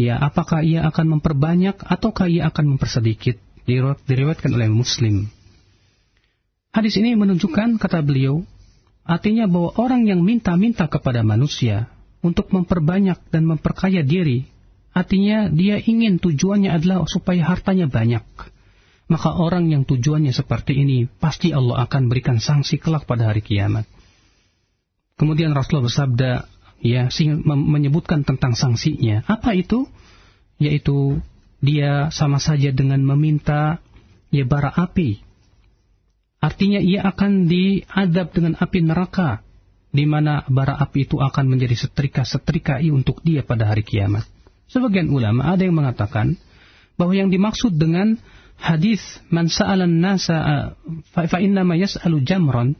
Ya, 0.00 0.16
apakah 0.16 0.64
ia 0.64 0.88
akan 0.88 1.20
memperbanyak 1.20 1.76
ataukah 1.84 2.30
ia 2.30 2.48
akan 2.48 2.74
mempersedikit? 2.76 3.36
Diriwayatkan 3.68 4.50
oleh 4.50 4.72
Muslim. 4.72 5.28
Hadis 6.72 6.96
ini 6.96 7.18
menunjukkan, 7.18 7.76
kata 7.76 8.00
beliau, 8.00 8.46
artinya 9.04 9.44
bahwa 9.50 9.76
orang 9.76 10.06
yang 10.08 10.24
minta-minta 10.24 10.86
kepada 10.88 11.20
manusia 11.20 11.90
untuk 12.24 12.48
memperbanyak 12.54 13.18
dan 13.28 13.44
memperkaya 13.44 14.00
diri, 14.06 14.48
artinya 14.96 15.50
dia 15.52 15.76
ingin 15.82 16.16
tujuannya 16.22 16.70
adalah 16.72 17.04
supaya 17.10 17.44
hartanya 17.44 17.90
banyak. 17.90 18.24
Maka 19.10 19.30
orang 19.34 19.68
yang 19.68 19.82
tujuannya 19.82 20.30
seperti 20.30 20.78
ini, 20.78 21.10
pasti 21.10 21.50
Allah 21.50 21.82
akan 21.84 22.06
berikan 22.06 22.38
sanksi 22.38 22.78
kelak 22.78 23.04
pada 23.04 23.34
hari 23.34 23.42
kiamat. 23.42 23.84
Kemudian 25.20 25.52
Rasulullah 25.52 25.84
bersabda, 25.84 26.30
ya, 26.80 27.12
menyebutkan 27.44 28.24
tentang 28.24 28.56
sanksinya. 28.56 29.20
Apa 29.28 29.52
itu? 29.52 29.84
Yaitu 30.56 31.20
dia 31.60 32.08
sama 32.08 32.40
saja 32.40 32.72
dengan 32.72 33.04
meminta 33.04 33.84
ya 34.32 34.48
bara 34.48 34.72
api. 34.72 35.20
Artinya 36.40 36.80
ia 36.80 37.04
akan 37.04 37.52
diadab 37.52 38.32
dengan 38.32 38.56
api 38.56 38.80
neraka, 38.80 39.44
di 39.92 40.08
mana 40.08 40.40
bara 40.48 40.72
api 40.80 41.04
itu 41.04 41.20
akan 41.20 41.52
menjadi 41.52 41.76
setrika-setrikai 41.76 42.88
untuk 42.88 43.20
dia 43.20 43.44
pada 43.44 43.68
hari 43.68 43.84
kiamat. 43.84 44.24
Sebagian 44.72 45.12
ulama 45.12 45.52
ada 45.52 45.68
yang 45.68 45.76
mengatakan 45.76 46.40
bahwa 46.96 47.12
yang 47.12 47.28
dimaksud 47.28 47.76
dengan 47.76 48.16
hadis 48.56 49.20
man 49.28 49.52
sa'alan 49.52 50.00
nasa 50.00 50.72
fa 51.12 51.38
inna 51.44 51.60
ma 51.60 51.76
yas'alu 51.76 52.24
jamran 52.24 52.72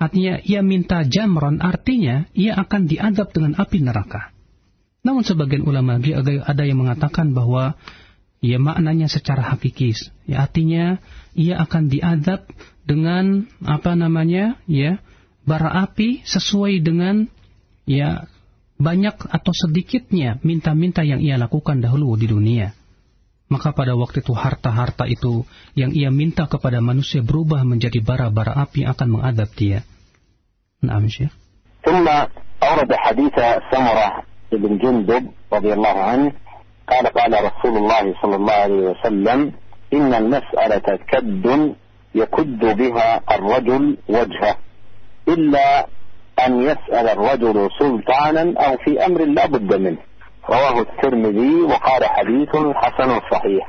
Artinya 0.00 0.42
ia 0.42 0.60
minta 0.60 1.06
jamron, 1.06 1.62
artinya 1.62 2.26
ia 2.34 2.58
akan 2.58 2.90
diadab 2.90 3.30
dengan 3.30 3.54
api 3.54 3.78
neraka. 3.80 4.34
Namun 5.02 5.26
sebagian 5.26 5.66
ulama 5.66 5.98
ada 5.98 6.62
yang 6.62 6.78
mengatakan 6.78 7.34
bahwa 7.34 7.74
ya 8.42 8.58
maknanya 8.58 9.06
secara 9.10 9.42
hakiki. 9.54 9.94
Ya 10.26 10.46
artinya 10.46 10.98
ia 11.34 11.58
akan 11.62 11.90
diadab 11.90 12.46
dengan 12.82 13.46
apa 13.62 13.94
namanya 13.94 14.58
ya 14.66 14.98
bara 15.46 15.70
api 15.86 16.22
sesuai 16.26 16.82
dengan 16.82 17.30
ya 17.86 18.26
banyak 18.82 19.14
atau 19.30 19.52
sedikitnya 19.54 20.42
minta-minta 20.42 21.06
yang 21.06 21.22
ia 21.22 21.38
lakukan 21.38 21.78
dahulu 21.78 22.18
di 22.18 22.26
dunia 22.26 22.74
Maka 23.51 23.71
pada 23.71 23.95
waktu 23.95 24.19
itu 24.19 24.35
harta-harta 24.35 25.07
itu 25.07 25.47
yang 25.71 25.95
ia 25.95 26.11
minta 26.11 26.51
kepada 26.51 26.83
manusia 26.83 27.23
berubah 27.23 27.63
menjadi 27.63 28.03
bara-bara 28.03 28.59
api 28.59 28.83
akan 28.83 29.07
mengadab 29.07 29.47
dia. 29.55 29.87
نعم 30.83 31.07
شيخ 31.07 31.29
ثم 31.85 32.07
أورد 32.63 32.93
حديث 32.93 33.33
سمرة 33.71 34.23
بن 34.51 34.77
جندب 34.77 35.31
رضي 35.53 35.73
الله 35.73 35.97
عنه 36.03 36.31
قال 36.89 37.07
قال 37.07 37.33
رسول 37.33 37.77
الله 37.77 38.13
صلى 38.21 38.35
الله 38.35 38.53
عليه 38.53 38.81
وسلم 38.91 39.51
إن 39.93 40.13
المسألة 40.13 40.99
كد 41.11 41.75
يكد 42.15 42.59
بها 42.77 43.21
الرجل 43.31 43.97
وجهه 44.09 44.55
إلا 45.27 45.87
أن 46.45 46.61
يسأل 46.61 47.09
الرجل 47.09 47.69
سلطانا 47.79 48.53
أو 48.65 48.77
في 48.77 49.05
أمر 49.05 49.25
لا 49.25 49.45
بد 49.45 49.73
منه 49.73 49.97
رواه 50.50 50.80
الترمذي 50.80 51.62
وقال 51.62 52.04
حديث 52.04 52.56
حسن 52.74 53.20
صحيح. 53.32 53.68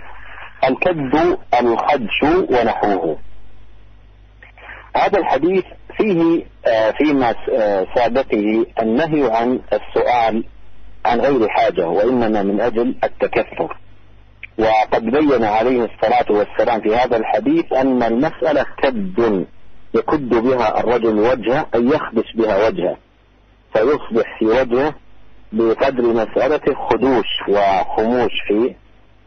الكد 0.70 1.38
الخدش 1.62 2.24
ونحوه. 2.24 3.18
هذا 4.98 5.20
الحديث 5.20 5.64
فيه 5.98 6.46
آه، 6.66 6.92
فيما 6.92 7.36
آه، 7.52 7.88
سابقه 7.96 8.66
النهي 8.82 9.32
عن 9.32 9.60
السؤال 9.74 10.44
عن 11.06 11.20
غير 11.22 11.50
حاجة 11.50 11.88
وإنما 11.88 12.44
من 12.44 12.62
أجل 12.62 12.96
التكثر 13.04 13.78
وقد 14.60 15.04
بين 15.04 15.44
عليه 15.44 15.86
الصلاة 15.86 16.26
والسلام 16.30 16.82
في 16.82 16.96
هذا 16.96 17.18
الحديث 17.18 17.74
أن 17.74 18.04
المسألة 18.04 18.66
كد 18.84 19.46
يكد 19.96 20.30
بها 20.30 20.80
الرجل 20.80 21.20
وجهه 21.20 21.66
أي 21.76 21.86
يخدش 21.86 22.34
بها 22.36 22.68
وجهه 22.68 22.98
فيصبح 23.74 24.40
في 24.40 24.46
وجهه 24.46 24.94
بقدر 25.54 26.04
مسألة 26.04 26.76
خدوش 26.90 27.28
وخموش 27.50 28.32
في 28.48 28.76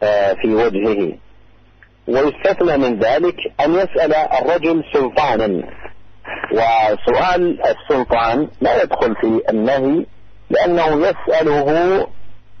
آه، 0.03 0.33
في 0.33 0.47
وجهه. 0.55 1.13
ويستثنى 2.07 2.77
من 2.77 2.99
ذلك 2.99 3.35
أن 3.65 3.73
يسأل 3.73 4.13
الرجل 4.15 4.83
سلطانا. 4.93 5.63
وسؤال 6.51 7.59
السلطان 7.61 8.47
لا 8.61 8.83
يدخل 8.83 9.15
في 9.15 9.41
النهي 9.49 10.05
لأنه 10.49 10.87
يسأله 11.07 12.07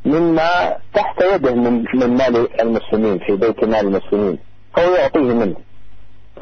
مما 0.05 0.77
تحت 0.93 1.23
يده 1.33 1.55
من 1.55 1.85
من 1.93 2.17
مال 2.17 2.61
المسلمين 2.61 3.19
في 3.19 3.35
بيت 3.35 3.63
مال 3.63 3.85
المسلمين. 3.87 4.37
فهو 4.75 4.95
يعطيه 4.95 5.19
منه. 5.33 5.55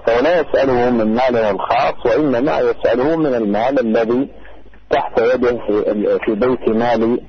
فهو 0.08 0.20
لا 0.20 0.40
يسأله 0.42 0.90
من 0.90 1.16
ماله 1.16 1.52
الخاص 1.52 2.06
وإنما 2.06 2.60
يسأله 2.60 3.16
من 3.16 3.36
المال 3.36 3.80
الذي 3.80 4.30
تحت 4.90 5.20
يده 5.20 5.58
في 6.26 6.36
بيت 6.36 6.70
مال 6.70 7.20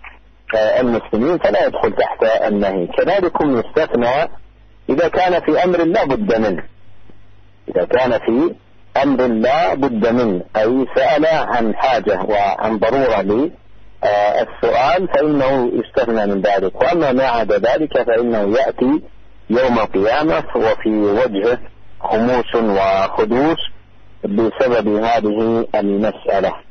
المسلمين 0.55 1.39
فلا 1.39 1.67
يدخل 1.67 1.93
تحت 1.93 2.25
النهي 2.47 2.87
كذلك 2.87 3.33
يستثنى 3.41 4.29
إذا 4.91 5.09
كان 5.09 5.41
في 5.41 5.65
أمر 5.65 5.85
لا 5.85 6.05
بد 6.05 6.39
منه. 6.39 6.63
إذا 7.69 7.85
كان 7.85 8.11
في 8.11 8.55
أمر 9.03 9.27
لا 9.27 9.75
بد 9.75 10.07
منه 10.09 10.43
أي 10.57 10.87
سأل 10.97 11.27
عن 11.27 11.75
حاجة 11.75 12.21
وعن 12.23 12.79
ضرورة 12.79 13.21
للسؤال 13.23 15.09
فإنه 15.09 15.73
يستثنى 15.73 16.27
من 16.27 16.41
ذلك. 16.41 16.83
وأما 16.83 17.13
ما 17.13 17.25
عدا 17.25 17.59
ذلك 17.59 18.03
فإنه 18.03 18.59
يأتي 18.59 19.03
يوم 19.51 19.79
القيامة 19.79 20.45
وفي 20.57 20.89
وجهه 20.89 21.59
خموس 22.01 22.55
وخدوش 22.55 23.59
بسبب 24.25 24.89
هذه 24.89 25.67
المسألة. 25.75 26.66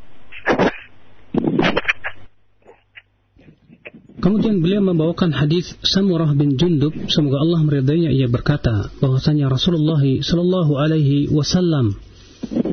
Kemudian 4.25 4.57
beliau 4.57 4.81
membawakan 4.81 5.37
hadis 5.37 5.77
Samurah 5.85 6.33
bin 6.33 6.57
Jundub, 6.57 6.89
semoga 7.13 7.45
Allah 7.45 7.61
meridainya 7.61 8.09
ia 8.09 8.25
berkata 8.25 8.89
bahwasanya 8.97 9.53
Rasulullah 9.53 10.01
Shallallahu 10.01 10.81
alaihi 10.81 11.29
wasallam 11.29 11.93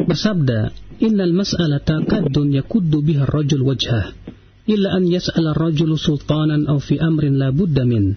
bersabda, 0.08 0.72
"Innal 1.04 1.36
mas'alata 1.36 2.08
kaddun 2.08 2.56
yakuddu 2.56 3.04
biha 3.04 3.28
ar-rajul 3.28 3.68
wajhah, 3.68 4.16
illa 4.64 4.96
an 4.96 5.04
yas'ala 5.04 5.52
ar-rajulu 5.52 6.00
sultanan 6.00 6.64
aw 6.72 6.80
fi 6.80 6.96
amrin 6.96 7.36
la 7.36 7.52
budda 7.52 7.84
min." 7.84 8.16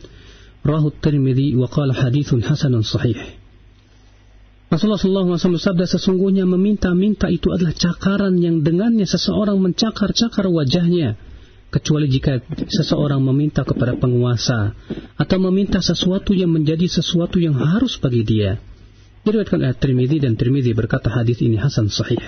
Rahu 0.65 0.95
Tirmidzi 0.97 1.59
wa 1.59 1.67
qala 1.67 1.93
hadithun 1.93 2.39
hasanun 2.39 2.81
sahih. 2.81 3.19
Rasulullah 4.65 4.97
SAW 4.97 5.61
bersabda 5.61 5.85
sesungguhnya 5.85 6.49
meminta-minta 6.49 7.29
itu 7.29 7.53
adalah 7.53 7.77
cakaran 7.77 8.33
yang 8.41 8.65
dengannya 8.65 9.05
seseorang 9.05 9.61
mencakar-cakar 9.61 10.49
wajahnya 10.49 11.21
kecuali 11.69 12.09
jika 12.09 12.41
seseorang 12.65 13.21
meminta 13.21 13.61
kepada 13.61 13.93
penguasa 13.93 14.73
atau 15.21 15.37
meminta 15.37 15.85
sesuatu 15.85 16.33
yang 16.33 16.49
menjadi 16.49 16.89
sesuatu 16.89 17.37
yang 17.37 17.53
harus 17.53 18.01
bagi 18.01 18.25
dia. 18.25 18.57
Diriwayatkan 19.25 19.61
oleh 19.61 19.77
Tirmidzi 19.77 20.17
dan 20.21 20.33
Tirmidzi 20.33 20.73
berkata 20.73 21.13
hadis 21.13 21.41
ini 21.45 21.57
hasan 21.61 21.89
sahih. 21.89 22.21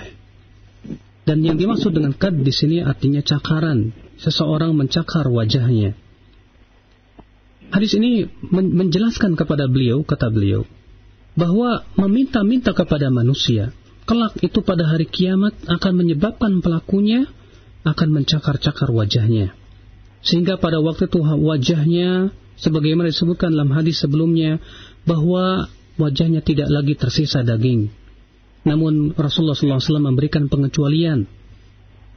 Dan 1.26 1.42
yang 1.44 1.58
dimaksud 1.58 1.90
dengan 1.90 2.14
kad 2.14 2.32
di 2.32 2.54
sini 2.54 2.80
artinya 2.80 3.20
cakaran, 3.20 3.92
seseorang 4.18 4.72
mencakar 4.78 5.26
wajahnya. 5.28 5.94
Hadis 7.68 7.92
ini 8.00 8.24
menjelaskan 8.48 9.36
kepada 9.36 9.68
beliau, 9.68 10.00
kata 10.00 10.32
beliau, 10.32 10.64
bahwa 11.38 11.86
meminta-minta 11.94 12.74
kepada 12.74 13.14
manusia, 13.14 13.70
kelak 14.10 14.34
itu 14.42 14.58
pada 14.66 14.90
hari 14.90 15.06
kiamat 15.06 15.54
akan 15.70 15.92
menyebabkan 15.94 16.58
pelakunya 16.58 17.30
akan 17.86 18.08
mencakar-cakar 18.10 18.90
wajahnya. 18.90 19.54
Sehingga 20.26 20.58
pada 20.58 20.82
waktu 20.82 21.06
itu 21.06 21.22
wajahnya, 21.22 22.34
sebagaimana 22.58 23.14
disebutkan 23.14 23.54
dalam 23.54 23.70
hadis 23.70 24.02
sebelumnya, 24.02 24.58
bahwa 25.06 25.70
wajahnya 25.94 26.42
tidak 26.42 26.66
lagi 26.74 26.98
tersisa 26.98 27.46
daging. 27.46 27.94
Namun 28.66 29.14
Rasulullah 29.14 29.54
SAW 29.54 30.02
memberikan 30.02 30.50
pengecualian. 30.50 31.30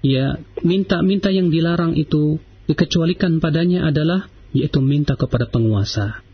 Ya, 0.01 0.41
minta-minta 0.65 1.29
yang 1.29 1.53
dilarang 1.53 1.93
itu 1.93 2.41
dikecualikan 2.65 3.38
padanya 3.38 3.86
adalah 3.86 4.25
yaitu 4.49 4.81
minta 4.81 5.13
kepada 5.13 5.45
penguasa. 5.45 6.25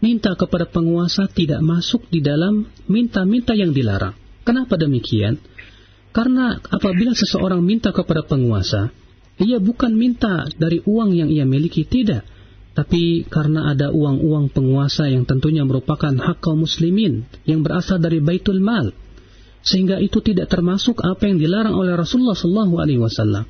Minta 0.00 0.32
kepada 0.32 0.64
penguasa 0.64 1.28
tidak 1.28 1.60
masuk 1.60 2.08
di 2.08 2.24
dalam 2.24 2.64
minta-minta 2.88 3.52
yang 3.52 3.76
dilarang. 3.76 4.16
Kenapa 4.48 4.80
demikian? 4.80 5.36
Karena 6.10 6.56
apabila 6.56 7.12
seseorang 7.12 7.60
minta 7.60 7.92
kepada 7.92 8.24
penguasa, 8.24 8.90
ia 9.40 9.60
bukan 9.60 9.94
minta 9.94 10.48
dari 10.56 10.80
uang 10.82 11.14
yang 11.14 11.28
ia 11.28 11.44
miliki, 11.44 11.84
tidak. 11.84 12.26
Tapi 12.72 13.28
karena 13.28 13.76
ada 13.76 13.92
uang-uang 13.92 14.48
penguasa 14.50 15.10
yang 15.10 15.28
tentunya 15.28 15.68
merupakan 15.68 16.16
hak 16.16 16.40
kaum 16.40 16.64
muslimin 16.64 17.28
yang 17.44 17.60
berasal 17.60 18.00
dari 18.00 18.24
baitul 18.24 18.62
mal. 18.62 18.96
Sehingga 19.60 20.00
itu 20.00 20.24
tidak 20.24 20.48
termasuk 20.48 21.04
apa 21.04 21.28
yang 21.28 21.36
dilarang 21.36 21.76
oleh 21.76 21.92
Rasulullah 21.92 22.32
SAW. 22.32 23.44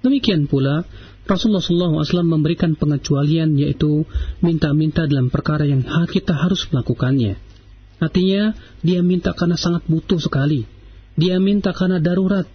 Demikian 0.00 0.48
pula 0.48 0.88
Rasulullah 1.30 1.62
SAW 1.62 2.26
memberikan 2.26 2.74
pengecualian 2.74 3.54
yaitu 3.54 4.02
minta-minta 4.42 5.06
dalam 5.06 5.30
perkara 5.30 5.62
yang 5.62 5.86
kita 5.86 6.34
harus 6.34 6.66
melakukannya. 6.74 7.38
Artinya 8.02 8.56
dia 8.82 9.04
minta 9.06 9.36
karena 9.36 9.54
sangat 9.54 9.86
butuh 9.86 10.18
sekali. 10.18 10.66
Dia 11.14 11.38
minta 11.38 11.70
karena 11.70 12.02
darurat. 12.02 12.48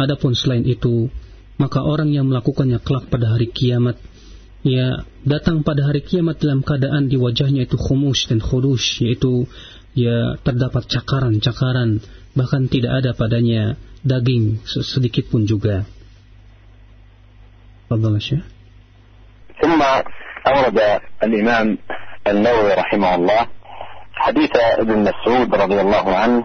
Adapun 0.00 0.32
selain 0.32 0.64
itu, 0.64 1.12
maka 1.60 1.84
orang 1.84 2.08
yang 2.10 2.24
melakukannya 2.24 2.80
kelak 2.80 3.12
pada 3.12 3.36
hari 3.36 3.52
kiamat, 3.52 4.00
ya 4.64 5.04
datang 5.28 5.60
pada 5.60 5.84
hari 5.84 6.00
kiamat 6.00 6.40
dalam 6.40 6.64
keadaan 6.64 7.12
di 7.12 7.20
wajahnya 7.20 7.68
itu 7.68 7.76
khumus 7.76 8.24
dan 8.32 8.40
khudush, 8.40 9.04
yaitu 9.04 9.44
ya 9.92 10.40
terdapat 10.40 10.88
cakaran-cakaran, 10.88 12.00
bahkan 12.32 12.64
tidak 12.72 13.04
ada 13.04 13.12
padanya 13.12 13.76
daging 14.00 14.64
sedikit 14.64 15.28
pun 15.28 15.44
juga. 15.44 15.84
تفضل 17.90 18.14
يا 18.14 18.18
شيخ. 18.18 18.44
ثم 19.62 19.82
أورد 20.46 21.00
الإمام 21.22 21.78
النووي 22.26 22.74
رحمه 22.74 23.14
الله 23.14 23.46
حديث 24.14 24.50
ابن 24.56 24.98
مسعود 24.98 25.54
رضي 25.54 25.80
الله 25.80 26.16
عنه 26.16 26.44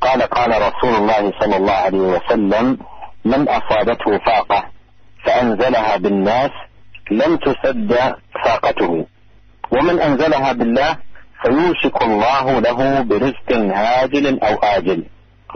قال 0.00 0.22
قال 0.22 0.50
رسول 0.50 0.94
الله 0.94 1.32
صلى 1.40 1.56
الله 1.56 1.72
عليه 1.72 1.98
وسلم 1.98 2.78
من 3.24 3.48
أصابته 3.48 4.18
فاقة 4.26 4.64
فأنزلها 5.24 5.96
بالناس 5.96 6.50
لم 7.10 7.36
تسد 7.36 8.14
فاقته 8.44 9.06
ومن 9.72 10.00
أنزلها 10.00 10.52
بالله 10.52 10.96
فيوشك 11.42 12.02
الله 12.02 12.60
له 12.60 13.00
برزق 13.00 13.50
عاجل 13.52 14.40
أو 14.40 14.54
آجل. 14.54 15.04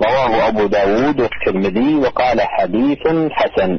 رواه 0.06 0.48
أبو 0.48 0.66
داود 0.66 1.20
والترمذي 1.20 1.94
وقال 1.94 2.40
حديث 2.40 3.06
حسن. 3.30 3.78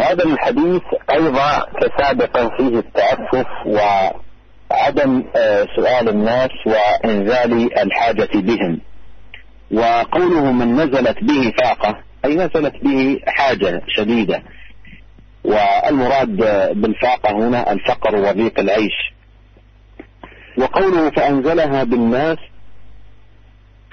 هذا 0.00 0.24
الحديث 0.24 0.82
أيضا 1.10 1.66
كسابقا 1.80 2.48
فيه 2.56 2.78
التأسف 2.78 3.46
وعدم 3.66 5.24
آه، 5.36 5.66
سؤال 5.76 6.08
الناس 6.08 6.50
وإنزال 6.66 7.78
الحاجة 7.78 8.28
بهم. 8.34 8.80
وقوله 9.72 10.52
من 10.52 10.74
نزلت 10.74 11.24
به 11.24 11.52
فاقة 11.62 11.96
أي 12.24 12.36
نزلت 12.36 12.74
به 12.82 13.20
حاجة 13.26 13.82
شديدة. 13.88 14.42
والمراد 15.44 16.36
بالفاقة 16.80 17.32
هنا 17.32 17.72
الفقر 17.72 18.16
وضيق 18.16 18.60
العيش. 18.60 19.12
وقوله 20.58 21.10
فأنزلها 21.10 21.84
بالناس 21.84 22.38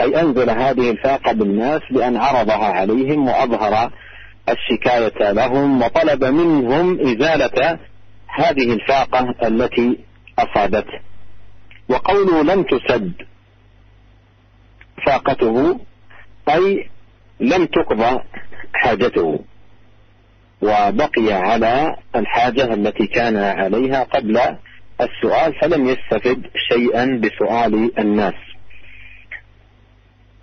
أي 0.02 0.22
أنزل 0.22 0.50
هذه 0.50 0.92
الفاقة 0.92 1.32
بالناس 1.32 1.82
بأن 1.92 2.18
عرضها 2.18 2.66
عليهم 2.66 3.28
وأظهر 3.28 3.92
الشكاية 4.50 5.32
لهم 5.32 5.82
وطلب 5.82 6.24
منهم 6.24 7.00
إزالة 7.00 7.80
هذه 8.28 8.74
الفاقة 8.74 9.36
التي 9.48 10.00
أصابته. 10.40 11.00
وقوله 11.90 12.44
لم 12.44 12.64
تسد 12.64 13.14
فاقته 15.06 15.80
أي 16.50 16.90
لم 17.40 17.66
تقضى 17.66 18.20
حاجته 18.74 19.40
وبقي 20.62 21.34
على 21.34 21.96
الحاجة 22.16 22.74
التي 22.74 23.08
كان 23.08 23.38
عليها 23.38 24.04
قبل 24.04 24.40
السؤال 25.02 25.54
فلم 25.62 25.88
يستفد 25.88 26.42
شيئا 26.70 27.22
بسؤال 27.24 28.00
الناس. 28.00 28.34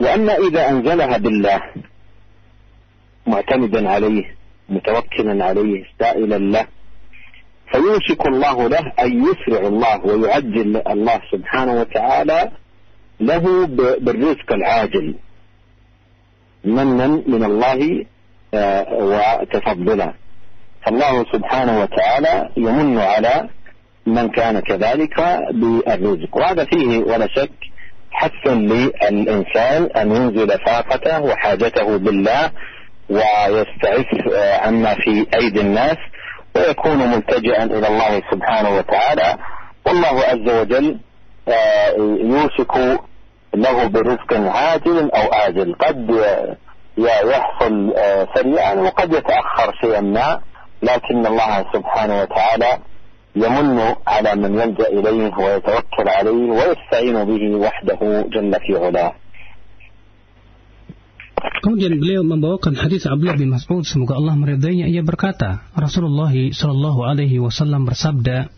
وأما 0.00 0.36
إذا 0.36 0.70
أنزلها 0.70 1.16
بالله 1.18 1.60
معتمدا 3.26 3.90
عليه 3.90 4.36
متوكلا 4.68 5.44
عليه 5.44 5.84
سائلا 6.00 6.38
له. 6.38 6.66
فيوشك 7.72 8.26
الله 8.26 8.68
له 8.68 8.92
أن 9.00 9.24
يسرع 9.24 9.66
الله 9.66 10.06
ويعجل 10.06 10.82
الله 10.88 11.20
سبحانه 11.32 11.80
وتعالى 11.80 12.50
له 13.20 13.66
بالرزق 14.00 14.52
العاجل. 14.52 15.14
منا 16.64 17.06
من 17.06 17.44
الله 17.44 18.06
آه، 18.54 18.86
وتفضلا. 18.92 20.14
فالله 20.86 21.24
سبحانه 21.32 21.80
وتعالى 21.82 22.48
يمن 22.56 22.98
على 22.98 23.48
من 24.06 24.28
كان 24.28 24.60
كذلك 24.60 25.38
بالرزق. 25.52 26.36
وهذا 26.36 26.64
فيه 26.64 26.98
ولا 26.98 27.28
شك 27.28 27.50
حث 28.10 28.46
للإنسان 28.46 29.84
أن 29.84 30.10
ينزل 30.16 30.58
فاقته 30.58 31.20
وحاجته 31.20 31.96
بالله 31.96 32.50
ويستعف 33.10 34.06
عما 34.62 34.94
في 34.94 35.26
أيدي 35.34 35.60
الناس 35.60 35.96
ويكون 36.56 36.98
ملتجئا 36.98 37.64
إلى 37.64 37.88
الله 37.88 38.22
سبحانه 38.32 38.76
وتعالى. 38.76 39.38
والله 39.86 40.20
عز 40.24 40.60
وجل 40.60 40.98
يوشك 42.20 43.00
له 43.54 43.86
برزق 43.86 44.32
عاجل 44.32 45.10
أو 45.10 45.32
آجل. 45.32 45.74
قد 45.74 46.24
يحصل 46.98 47.94
سريعا 48.34 48.74
وقد 48.74 49.12
يتأخر 49.12 49.72
شيئا 49.80 50.00
ما 50.00 50.40
لكن 50.82 51.26
الله 51.26 51.64
سبحانه 51.72 52.22
وتعالى 52.22 52.78
يمن 53.36 53.94
على 54.06 54.34
من 54.34 54.60
يلجأ 54.60 54.88
إليه 54.88 55.34
ويتوكل 55.38 56.08
عليه 56.08 56.50
ويستعين 56.50 57.24
به 57.24 57.56
وحده 57.66 58.24
جل 58.28 58.58
في 58.66 58.86
علاه. 58.86 59.12
Kemudian 61.64 61.96
beliau 61.96 62.20
membawakan 62.24 62.76
hadis 62.76 63.08
Abdullah 63.08 63.40
bin 63.40 63.52
Mas'ud 63.52 63.84
semoga 63.88 64.20
Allah 64.20 64.36
meridainya. 64.36 64.84
Ia 64.88 65.00
berkata 65.00 65.64
Rasulullah 65.72 66.32
sallallahu 66.32 67.00
alaihi 67.04 67.40
wasallam 67.40 67.88
bersabda 67.88 68.52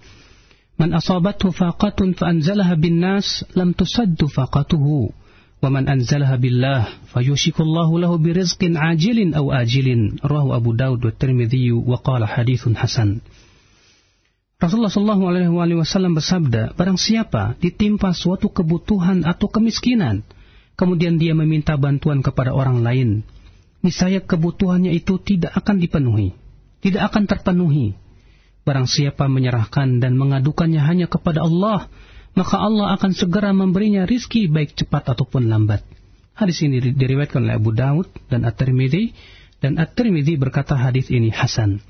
Man 0.76 0.92
asabathu 0.92 1.56
faqatun 1.56 2.12
fa 2.12 2.28
anzalaha 2.28 2.76
bin 2.76 3.00
nas 3.00 3.48
lam 3.56 3.72
tusaddu 3.72 4.28
faqatuhu. 4.28 5.08
Wa 5.56 5.72
man 5.72 5.88
anzalaha 5.88 6.36
billah 6.36 6.84
fayushikullahu 7.16 7.96
lahu 7.96 8.20
birizqin 8.20 8.76
ajilin 8.76 9.32
aw 9.32 9.56
ajilin 9.56 10.20
rawahu 10.20 10.52
Abu 10.52 10.70
Daud 10.76 11.00
wa 11.00 11.12
Tirmidzi 11.16 11.72
wa 11.72 11.96
qala 11.96 12.28
haditsun 12.28 12.76
hasan. 12.76 13.24
Rasulullah 14.56 14.92
Shallallahu 14.92 15.24
Alaihi 15.28 15.76
Wasallam 15.76 16.16
bersabda, 16.16 16.76
barang 16.80 16.96
siapa 16.96 17.60
ditimpa 17.60 18.16
suatu 18.16 18.48
kebutuhan 18.48 19.24
atau 19.28 19.52
kemiskinan, 19.52 20.24
kemudian 20.76 21.16
dia 21.16 21.32
meminta 21.32 21.74
bantuan 21.80 22.20
kepada 22.20 22.52
orang 22.52 22.84
lain, 22.84 23.24
niscaya 23.80 24.20
kebutuhannya 24.20 24.92
itu 24.92 25.16
tidak 25.20 25.56
akan 25.56 25.80
dipenuhi, 25.80 26.36
tidak 26.84 27.12
akan 27.12 27.24
terpenuhi. 27.24 27.96
Barang 28.66 28.84
siapa 28.90 29.30
menyerahkan 29.30 30.02
dan 30.02 30.18
mengadukannya 30.18 30.82
hanya 30.82 31.06
kepada 31.06 31.46
Allah, 31.46 31.88
maka 32.36 32.56
Allah 32.60 32.98
akan 32.98 33.14
segera 33.14 33.54
memberinya 33.54 34.04
rizki 34.04 34.50
baik 34.50 34.76
cepat 34.76 35.16
ataupun 35.16 35.48
lambat. 35.48 35.86
Hadis 36.36 36.60
ini 36.60 36.82
diriwayatkan 36.82 37.48
oleh 37.48 37.56
Abu 37.56 37.72
Daud 37.72 38.12
dan 38.28 38.44
At-Tirmidzi 38.44 39.16
dan 39.64 39.80
At-Tirmidzi 39.80 40.36
berkata 40.36 40.76
hadis 40.76 41.08
ini 41.08 41.32
hasan. 41.32 41.80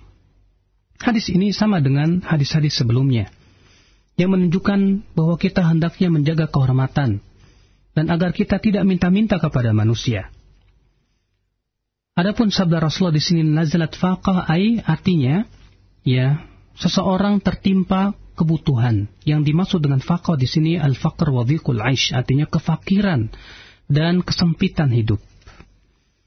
Hadis 1.03 1.29
ini 1.35 1.51
sama 1.51 1.83
dengan 1.83 2.23
hadis-hadis 2.23 2.79
sebelumnya 2.79 3.29
yang 4.17 4.33
menunjukkan 4.33 5.13
bahwa 5.13 5.37
kita 5.37 5.61
hendaknya 5.61 6.09
menjaga 6.09 6.47
kehormatan 6.49 7.21
dan 7.97 8.13
agar 8.13 8.37
kita 8.37 8.61
tidak 8.61 8.85
minta-minta 8.85 9.41
kepada 9.41 9.73
manusia. 9.73 10.29
Adapun 12.13 12.53
sabda 12.53 12.85
Rasulullah 12.85 13.17
di 13.17 13.25
sini 13.25 13.41
nazalat 13.41 13.97
faqah 13.97 14.45
ai 14.45 14.85
artinya 14.85 15.49
ya 16.05 16.45
seseorang 16.77 17.41
tertimpa 17.41 18.13
kebutuhan. 18.37 19.09
Yang 19.25 19.41
dimaksud 19.49 19.81
dengan 19.81 20.05
faqah 20.05 20.37
di 20.37 20.45
sini 20.45 20.77
al-faqr 20.77 21.33
wa 21.33 21.49
dhiqul 21.49 21.81
aish 21.81 22.13
artinya 22.13 22.45
kefakiran 22.45 23.33
dan 23.89 24.21
kesempitan 24.21 24.93
hidup. 24.93 25.21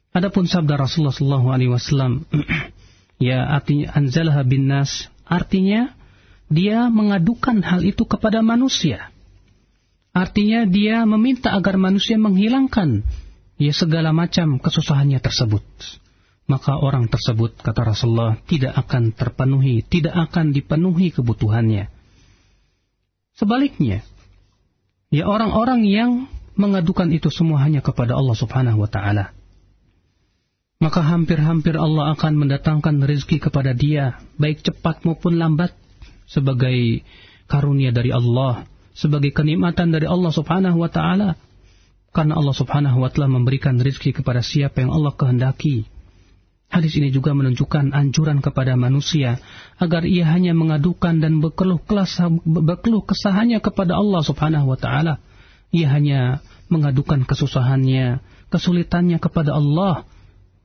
Adapun 0.09 0.49
sabda 0.49 0.73
Rasulullah 0.73 1.13
sallallahu 1.13 1.47
alaihi 1.53 1.69
wasallam 1.69 2.25
ya 3.21 3.45
artinya 3.45 3.93
anzalaha 3.93 4.41
bin 4.41 4.65
nas 4.65 5.05
artinya 5.29 5.93
dia 6.49 6.89
mengadukan 6.89 7.61
hal 7.61 7.85
itu 7.85 8.09
kepada 8.09 8.41
manusia 8.41 9.13
Artinya 10.09 10.65
dia 10.65 11.05
meminta 11.05 11.53
agar 11.53 11.77
manusia 11.77 12.17
menghilangkan 12.17 13.05
ya 13.61 13.73
segala 13.75 14.09
macam 14.15 14.57
kesusahannya 14.57 15.19
tersebut. 15.21 15.65
Maka 16.49 16.81
orang 16.81 17.05
tersebut, 17.05 17.61
kata 17.61 17.93
Rasulullah, 17.93 18.41
tidak 18.49 18.73
akan 18.73 19.13
terpenuhi, 19.13 19.85
tidak 19.85 20.17
akan 20.17 20.49
dipenuhi 20.49 21.13
kebutuhannya. 21.13 21.93
Sebaliknya, 23.37 24.01
ya 25.13 25.29
orang-orang 25.29 25.85
yang 25.85 26.25
mengadukan 26.57 27.13
itu 27.13 27.29
semua 27.29 27.61
hanya 27.61 27.85
kepada 27.85 28.17
Allah 28.17 28.33
subhanahu 28.33 28.81
wa 28.81 28.89
ta'ala. 28.89 29.29
Maka 30.81 31.05
hampir-hampir 31.05 31.77
Allah 31.77 32.17
akan 32.17 32.33
mendatangkan 32.33 32.97
rezeki 33.05 33.45
kepada 33.45 33.77
dia, 33.77 34.17
baik 34.41 34.65
cepat 34.65 35.05
maupun 35.05 35.37
lambat, 35.37 35.77
sebagai 36.25 37.05
karunia 37.49 37.89
dari 37.89 38.13
Allah 38.13 38.68
sebagai 38.99 39.31
kenikmatan 39.31 39.95
dari 39.95 40.03
Allah 40.03 40.35
Subhanahu 40.35 40.83
wa 40.83 40.91
taala 40.91 41.39
karena 42.11 42.35
Allah 42.35 42.51
Subhanahu 42.51 42.99
wa 42.99 43.07
taala 43.07 43.31
memberikan 43.31 43.79
rezeki 43.79 44.19
kepada 44.19 44.43
siapa 44.43 44.83
yang 44.83 44.91
Allah 44.91 45.15
kehendaki. 45.15 45.87
Hadis 46.69 46.93
ini 47.01 47.09
juga 47.09 47.33
menunjukkan 47.33 47.97
anjuran 47.97 48.45
kepada 48.45 48.77
manusia 48.77 49.41
agar 49.81 50.05
ia 50.05 50.27
hanya 50.29 50.53
mengadukan 50.53 51.17
dan 51.17 51.41
berkeluh 51.41 51.81
berkeluh 52.45 53.01
kesahannya 53.07 53.57
kepada 53.63 53.97
Allah 53.97 54.21
Subhanahu 54.21 54.75
wa 54.75 54.77
taala. 54.77 55.23
Ia 55.73 55.87
hanya 55.89 56.43
mengadukan 56.69 57.25
kesusahannya, 57.25 58.21
kesulitannya 58.53 59.17
kepada 59.17 59.55
Allah. 59.55 60.05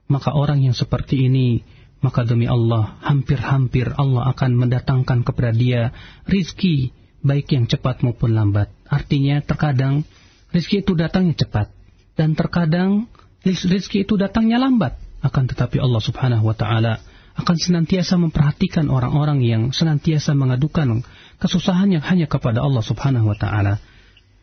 Maka 0.05 0.37
orang 0.37 0.61
yang 0.61 0.77
seperti 0.77 1.33
ini 1.33 1.65
maka 2.05 2.21
demi 2.29 2.45
Allah, 2.45 3.01
hampir-hampir 3.01 3.97
Allah 3.97 4.29
akan 4.37 4.61
mendatangkan 4.61 5.25
kepada 5.25 5.57
dia 5.57 5.97
rizki 6.29 6.93
baik 7.24 7.52
yang 7.52 7.66
cepat 7.68 8.02
maupun 8.02 8.36
lambat. 8.36 8.72
Artinya 8.88 9.44
terkadang 9.44 10.08
rezeki 10.56 10.84
itu 10.88 10.94
datangnya 10.96 11.36
cepat 11.36 11.68
dan 12.16 12.34
terkadang 12.36 13.08
rezeki 13.44 14.08
itu 14.08 14.16
datangnya 14.16 14.60
lambat. 14.60 14.96
Akan 15.20 15.52
tetapi 15.52 15.84
Allah 15.84 16.00
Subhanahu 16.00 16.48
wa 16.48 16.56
taala 16.56 17.04
akan 17.40 17.56
senantiasa 17.56 18.20
memperhatikan 18.20 18.92
orang-orang 18.92 19.40
yang 19.44 19.64
senantiasa 19.72 20.36
mengadukan 20.36 21.04
kesusahan 21.40 21.92
yang 21.92 22.04
hanya 22.04 22.28
kepada 22.28 22.60
Allah 22.64 22.84
Subhanahu 22.84 23.32
wa 23.32 23.38
taala. 23.38 23.80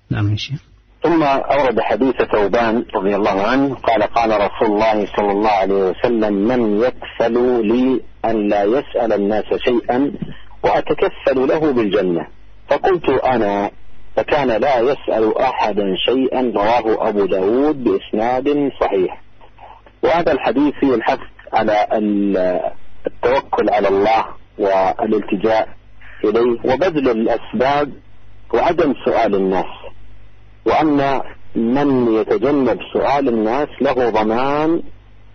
Naam 0.08 0.32
ثم 1.06 1.22
أورد 1.22 1.80
حديث 1.80 2.18
ثوبان 2.34 2.84
رضي 2.94 3.14
الله 3.16 3.42
عنه 3.42 3.74
قال 3.74 4.02
قال 4.02 4.30
رسول 4.30 4.68
الله 4.74 5.06
صلى 5.16 5.32
الله 5.32 5.50
عليه 5.50 5.80
وسلم 5.90 6.34
من 6.34 6.60
يكفل 6.82 7.36
لي 7.62 8.00
أن 8.24 8.48
لا 8.48 8.62
يسأل 8.64 9.12
الناس 9.12 9.44
شيئا 9.44 9.98
وأتكفل 10.64 11.38
له 11.48 11.62
بالجنة 11.72 12.26
فقلت 12.71 13.09
أنا 13.09 13.71
فكان 14.15 14.47
لا 14.47 14.79
يسأل 14.79 15.37
أحدا 15.37 15.95
شيئا 16.05 16.51
رواه 16.55 17.09
أبو 17.09 17.25
داود 17.25 17.83
بإسناد 17.83 18.71
صحيح. 18.81 19.21
وهذا 20.03 20.31
الحديث 20.31 20.73
فيه 20.79 20.95
الحث 20.95 21.19
على 21.53 21.87
التوكل 23.07 23.69
على 23.69 23.87
الله 23.87 24.25
والالتجاء 24.57 25.69
إليه 26.23 26.59
وبذل 26.73 27.09
الأسباب 27.09 27.91
وعدم 28.53 28.93
سؤال 29.05 29.35
الناس. 29.35 29.71
وأن 30.65 31.21
من 31.55 32.15
يتجنب 32.15 32.79
سؤال 32.93 33.27
الناس 33.29 33.69
له 33.81 34.09
ضمان 34.09 34.81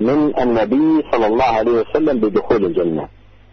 من 0.00 0.38
النبي 0.38 1.04
صلى 1.12 1.26
الله 1.26 1.44
عليه 1.44 1.72
وسلم 1.72 2.20
بدخول 2.20 2.64
الجنة. 2.64 3.08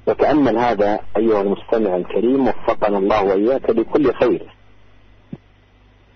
وتأمل 0.08 0.58
هذا 0.58 1.00
أيها 1.18 1.42
المستمع 1.42 1.96
الكريم 1.96 2.48
وفقنا 2.48 2.98
الله 2.98 3.24
وإياك 3.24 3.70
لكل 3.70 4.13
خير. 4.13 4.42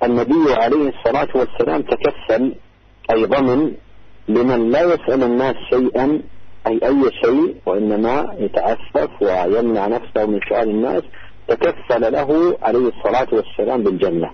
النبي 0.03 0.53
عليه 0.53 0.89
الصلاة 0.89 1.27
والسلام 1.35 1.81
تكفل 1.81 2.55
أي 3.11 3.25
ضمن 3.25 3.71
لمن 4.27 4.69
لا 4.69 4.81
يسأل 4.81 5.23
الناس 5.23 5.55
شيئا 5.69 6.21
أي 6.67 6.79
أي 6.83 7.11
شيء 7.23 7.55
وإنما 7.65 8.35
يتعفف 8.39 9.09
ويمنع 9.21 9.87
نفسه 9.87 10.25
من 10.25 10.39
سؤال 10.49 10.69
الناس. 10.69 11.03
تكفل 11.47 12.13
له 12.13 12.57
عليه 12.61 12.87
الصلاة 12.87 13.27
والسلام 13.31 13.83
بالجنة. 13.83 14.31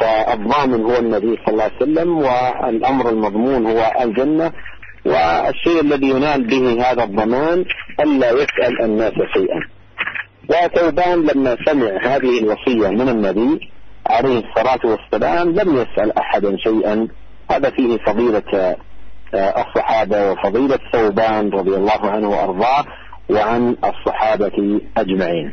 فالضامن 0.00 0.84
هو 0.84 0.96
النبي 0.98 1.36
صلى 1.36 1.52
الله 1.52 1.64
عليه 1.64 1.76
وسلم 1.76 2.18
والأمر 2.18 3.08
المضمون 3.10 3.66
هو 3.66 3.92
الجنة. 4.00 4.52
والشيء 5.04 5.80
الذي 5.80 6.08
ينال 6.08 6.40
به 6.46 6.64
هذا 6.84 7.04
الضمان 7.04 7.58
ألا 8.00 8.30
يسأل 8.30 8.74
الناس 8.84 9.12
شيئا. 9.34 9.60
وثوبان 10.50 11.18
لما 11.26 11.56
سمع 11.66 11.90
هذه 12.02 12.32
الوصية 12.38 12.88
من 12.88 13.08
النبي 13.08 13.50
عليه 14.06 14.38
الصلاة 14.44 14.82
والسلام 14.84 15.46
لم 15.50 15.68
يسأل 15.76 16.08
أحدا 16.18 16.56
شيئا. 16.56 17.08
هذا 17.50 17.70
فيه 17.70 17.98
فضيلة 18.06 18.76
الصحابة 19.34 20.32
وفضيلة 20.32 20.78
ثوبان 20.92 21.50
رضي 21.50 21.74
الله 21.76 22.00
عنه 22.10 22.28
وأرضاه 22.28 22.84
وعن 23.30 23.76
الصحابة 23.84 24.56
أجمعين. 24.96 25.46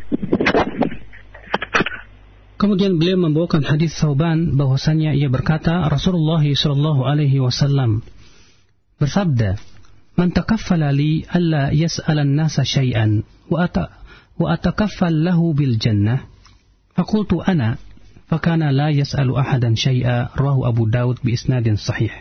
Kemudian 2.59 2.99
beliau 2.99 3.15
membawakan 3.23 3.63
hadis 3.63 3.95
Sauban 3.95 4.59
bahwasanya 4.59 5.15
ia 5.15 5.31
berkata 5.31 5.87
Rasulullah 5.87 6.43
Shallallahu 6.43 7.07
alaihi 7.07 7.39
wasallam 7.39 8.03
bersabda, 8.99 9.57
"Man 10.19 10.35
takaffala 10.35 10.91
li 10.91 11.23
alla 11.25 11.71
yas'ala 11.71 12.27
an-nasa 12.27 12.67
syai'an 12.67 13.23
wa 13.47 13.65
ata 13.65 14.03
wa 14.35 14.51
atakaffal 14.53 15.15
lahu 15.15 15.55
bil 15.55 15.79
jannah." 15.79 16.27
Faqultu 16.93 17.39
ana 17.39 17.79
fakana 18.27 18.75
la 18.75 18.91
yas'alu 18.91 19.39
ahadan 19.39 19.79
syai'a 19.79 20.35
rawahu 20.35 20.67
Abu 20.67 20.83
Daud 20.91 21.23
bi 21.23 21.33
isnadin 21.33 21.79
sahih. 21.79 22.11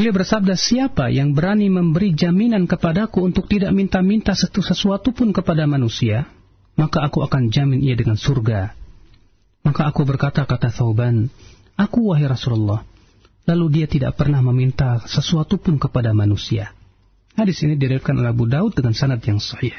Beliau 0.00 0.16
bersabda, 0.16 0.56
siapa 0.56 1.12
yang 1.12 1.36
berani 1.36 1.68
memberi 1.68 2.16
jaminan 2.16 2.64
kepadaku 2.64 3.20
untuk 3.20 3.44
tidak 3.52 3.76
minta-minta 3.76 4.32
sesuatu 4.32 5.12
pun 5.12 5.28
kepada 5.28 5.68
manusia, 5.68 6.24
maka 6.72 7.04
aku 7.04 7.20
akan 7.20 7.52
jamin 7.52 7.84
ia 7.84 7.92
dengan 7.92 8.16
surga. 8.16 8.72
Maka 9.60 9.92
aku 9.92 10.08
berkata 10.08 10.48
kata 10.48 10.72
Thauban, 10.72 11.28
aku 11.76 12.08
wahai 12.08 12.24
Rasulullah. 12.32 12.80
Lalu 13.50 13.82
dia 13.82 13.86
tidak 13.90 14.14
pernah 14.14 14.38
meminta 14.38 15.02
sesuatu 15.10 15.58
pun 15.58 15.82
kepada 15.82 16.14
manusia. 16.14 16.70
Hadis 17.34 17.58
ini 17.66 17.74
diriwayatkan 17.74 18.14
oleh 18.14 18.30
Abu 18.30 18.46
Daud 18.46 18.78
dengan 18.78 18.94
sanad 18.94 19.18
yang 19.26 19.42
sahih. 19.42 19.74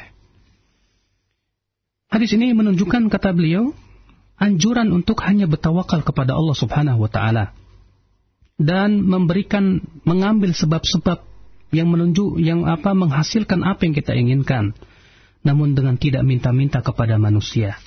Hadis 2.11 2.35
ini 2.35 2.51
menunjukkan 2.51 3.07
kata 3.07 3.31
beliau 3.31 3.71
anjuran 4.35 4.91
untuk 4.91 5.23
hanya 5.23 5.47
bertawakal 5.47 6.03
kepada 6.03 6.35
Allah 6.35 6.51
Subhanahu 6.51 7.07
wa 7.07 7.07
taala 7.07 7.55
dan 8.59 9.07
memberikan 9.07 9.79
mengambil 10.03 10.51
sebab-sebab 10.51 11.23
yang 11.71 11.87
menunjuk 11.87 12.43
yang 12.43 12.67
apa 12.67 12.91
menghasilkan 12.91 13.63
apa 13.63 13.87
yang 13.87 13.95
kita 13.95 14.11
inginkan 14.11 14.75
namun 15.47 15.73
dengan 15.73 15.95
tidak 15.95 16.27
minta-minta 16.27 16.83
kepada 16.83 17.15
manusia. 17.15 17.79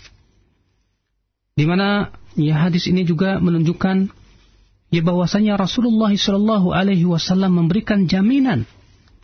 Di 1.55 1.68
mana 1.68 2.11
ya 2.35 2.59
hadis 2.59 2.89
ini 2.89 3.05
juga 3.05 3.39
menunjukkan 3.39 4.24
ya 4.95 5.03
bahwasanya 5.03 5.59
Rasulullah 5.59 6.14
Shallallahu 6.14 6.70
alaihi 6.70 7.03
wasallam 7.03 7.59
memberikan 7.59 8.07
jaminan 8.07 8.70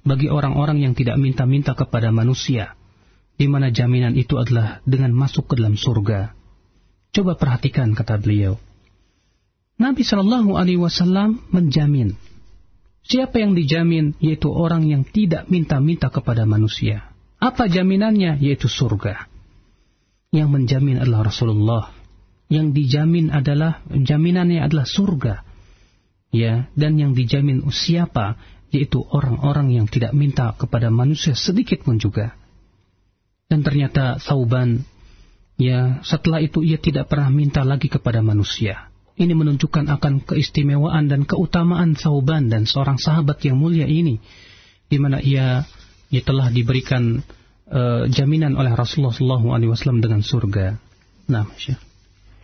bagi 0.02 0.26
orang-orang 0.26 0.82
yang 0.82 0.98
tidak 0.98 1.14
minta-minta 1.22 1.78
kepada 1.78 2.10
manusia 2.10 2.74
di 3.38 3.46
mana 3.46 3.70
jaminan 3.70 4.18
itu 4.18 4.34
adalah 4.36 4.82
dengan 4.82 5.14
masuk 5.14 5.48
ke 5.48 5.54
dalam 5.56 5.78
surga. 5.78 6.36
Coba 7.14 7.38
perhatikan 7.40 7.96
kata 7.96 8.20
beliau. 8.20 8.60
Nabi 9.80 10.04
Shallallahu 10.04 10.60
Alaihi 10.60 10.76
Wasallam 10.76 11.40
menjamin 11.48 12.12
siapa 13.00 13.40
yang 13.40 13.56
dijamin 13.56 14.12
yaitu 14.20 14.52
orang 14.52 14.84
yang 14.84 15.08
tidak 15.08 15.48
minta-minta 15.48 16.12
kepada 16.12 16.44
manusia. 16.44 17.08
Apa 17.40 17.72
jaminannya 17.72 18.36
yaitu 18.44 18.68
surga. 18.68 19.24
Yang 20.36 20.48
menjamin 20.52 21.00
adalah 21.00 21.32
Rasulullah. 21.32 21.84
Yang 22.52 22.76
dijamin 22.76 23.32
adalah 23.32 23.80
jaminannya 23.88 24.60
adalah 24.60 24.84
surga 24.84 25.49
Ya, 26.35 26.67
dan 26.75 26.99
yang 26.99 27.15
dijamin 27.15 27.63
siapa 27.71 28.35
yaitu 28.75 28.99
orang-orang 29.07 29.71
yang 29.71 29.87
tidak 29.87 30.11
minta 30.11 30.51
kepada 30.51 30.91
manusia 30.91 31.31
sedikit 31.31 31.87
pun 31.87 31.95
juga. 31.95 32.35
Dan 33.47 33.63
ternyata 33.63 34.19
Sauban, 34.19 34.83
ya 35.55 36.03
setelah 36.03 36.43
itu 36.43 36.59
ia 36.59 36.75
tidak 36.75 37.07
pernah 37.07 37.31
minta 37.31 37.63
lagi 37.63 37.87
kepada 37.87 38.19
manusia. 38.19 38.91
Ini 39.15 39.31
menunjukkan 39.31 39.87
akan 39.95 40.27
keistimewaan 40.27 41.07
dan 41.07 41.23
keutamaan 41.23 41.95
Sauban 41.95 42.51
dan 42.51 42.67
seorang 42.67 42.99
sahabat 42.99 43.39
yang 43.47 43.55
mulia 43.55 43.87
ini. 43.87 44.19
Di 44.91 44.99
mana 44.99 45.23
ia, 45.23 45.63
ia 46.11 46.21
telah 46.25 46.51
diberikan 46.51 47.23
uh, 47.71 48.11
jaminan 48.11 48.59
oleh 48.59 48.75
Rasulullah 48.75 49.15
SAW 49.15 50.03
dengan 50.03 50.19
surga. 50.19 50.75
Nah, 51.31 51.47
Syekh. 51.55 51.79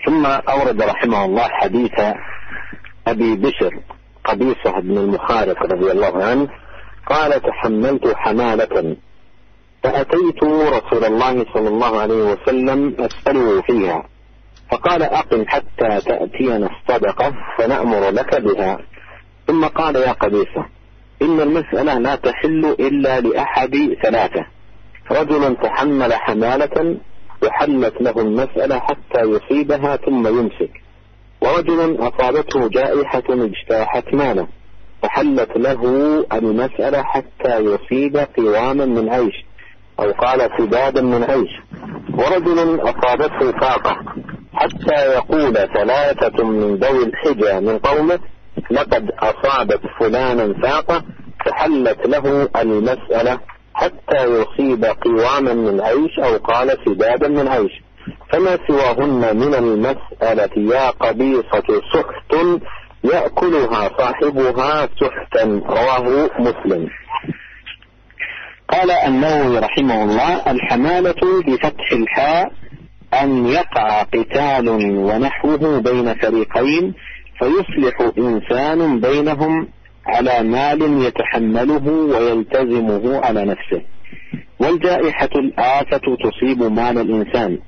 ثم 0.02 0.26
أورد 0.26 0.82
رحمه 0.82 1.20
الله 1.26 1.48
حديث 1.62 1.98
أبي 3.07 3.37
بشر 3.37 3.81
قبيصة 4.25 4.81
بن 4.81 4.99
المخارق 4.99 5.63
رضي 5.63 5.93
الله 5.93 6.25
عنه 6.25 6.49
قال 7.07 7.43
تحملت 7.43 8.15
حمالة. 8.17 8.97
فأتيت 9.83 10.45
رسول 10.45 11.05
الله 11.05 11.47
صلى 11.55 11.69
الله 11.69 12.01
عليه 12.01 12.33
وسلم 12.33 12.97
أسأله 12.99 13.63
فيها 13.63 14.09
فقال 14.71 15.03
أقم 15.03 15.45
حتى 15.47 16.01
تأتينا 16.01 16.71
الصدقة 16.71 17.33
فنأمر 17.59 18.11
لك 18.11 18.41
بها. 18.41 18.79
ثم 19.47 19.65
قال 19.65 19.97
يا 19.97 20.13
قبيصة 20.13 20.67
إن 21.23 21.41
المسألة 21.41 21.99
لا 21.99 22.15
تحل 22.15 22.65
إلا 22.81 23.21
لأحد 23.21 23.97
ثلاثة. 24.03 24.47
رجل 25.11 25.57
تحمل 25.57 26.15
حمالة 26.15 26.97
وحلت 27.43 27.95
له 28.01 28.21
المسألة 28.21 28.79
حتى 28.79 29.21
يصيبها 29.21 29.97
ثم 29.97 30.27
يمسك. 30.27 30.86
ورجل 31.41 31.97
أصابته 32.01 32.69
جائحة 32.69 33.23
اجتاحت 33.29 34.15
ماله 34.15 34.47
فحلت 35.03 35.57
له 35.57 35.83
المسألة 36.33 37.03
حتى 37.03 37.59
يصيب 37.59 38.17
قواما 38.17 38.85
من 38.85 39.09
عيش 39.09 39.45
أو 40.01 40.13
قال 40.13 40.51
سدادا 40.59 41.03
من 41.03 41.25
عيش. 41.25 41.51
ورجل 42.15 42.81
أصابته 42.81 43.53
فاقة 43.61 43.97
حتى 44.55 44.95
يقول 44.95 45.55
ثلاثة 45.55 46.45
من 46.45 46.77
ذوي 46.77 47.05
الحجى 47.05 47.61
من 47.61 47.79
قومه 47.79 48.19
لقد 48.71 49.11
أصابت 49.19 49.81
فلانا 50.01 50.55
فاقة 50.63 51.03
فحلت 51.47 52.07
له 52.07 52.49
المسألة 52.57 53.39
حتى 53.75 54.25
يصيب 54.25 54.85
قواما 54.85 55.55
من 55.55 55.81
عيش 55.81 56.19
أو 56.19 56.37
قال 56.37 56.79
سدادا 56.87 57.29
من 57.29 57.49
عيش. 57.49 57.73
فما 58.29 58.59
سواهن 58.69 59.37
من 59.37 59.55
المسألة 59.55 60.75
يا 60.75 60.91
قبيصة 60.91 61.83
سحت 61.95 62.35
يأكلها 63.05 63.91
صاحبها 63.99 64.89
سحتا 65.01 65.63
رواه 65.67 66.31
مسلم. 66.39 66.89
قال 68.69 68.91
النووي 68.91 69.59
رحمه 69.59 70.05
الله 70.05 70.51
الحمالة 70.51 71.43
بفتح 71.47 71.93
الحاء 71.93 72.53
أن 73.23 73.47
يقع 73.47 74.03
قتال 74.03 74.69
ونحوه 75.09 75.81
بين 75.81 76.15
فريقين 76.15 76.95
فيصلح 77.39 78.13
إنسان 78.19 79.01
بينهم 79.01 79.69
على 80.07 80.43
مال 80.43 81.03
يتحمله 81.07 81.89
ويلتزمه 81.89 83.21
على 83.25 83.45
نفسه. 83.45 83.83
والجائحة 84.61 85.31
الآفة 85.37 86.17
تصيب 86.25 86.63
مال 86.63 86.99
الإنسان. 86.99 87.59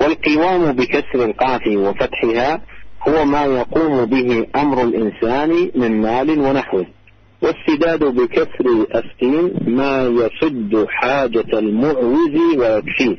والقوام 0.00 0.72
بكسر 0.72 1.24
القاف 1.24 1.66
وفتحها 1.66 2.62
هو 3.08 3.24
ما 3.24 3.44
يقوم 3.44 4.04
به 4.04 4.46
أمر 4.56 4.84
الإنسان 4.84 5.70
من 5.74 6.00
مال 6.00 6.40
ونحوه. 6.40 6.86
والسداد 7.42 8.04
بكسر 8.04 8.86
السين 8.94 9.52
ما 9.66 10.06
يسد 10.06 10.86
حاجة 10.88 11.58
المعوز 11.58 12.34
ويكفيه. 12.58 13.16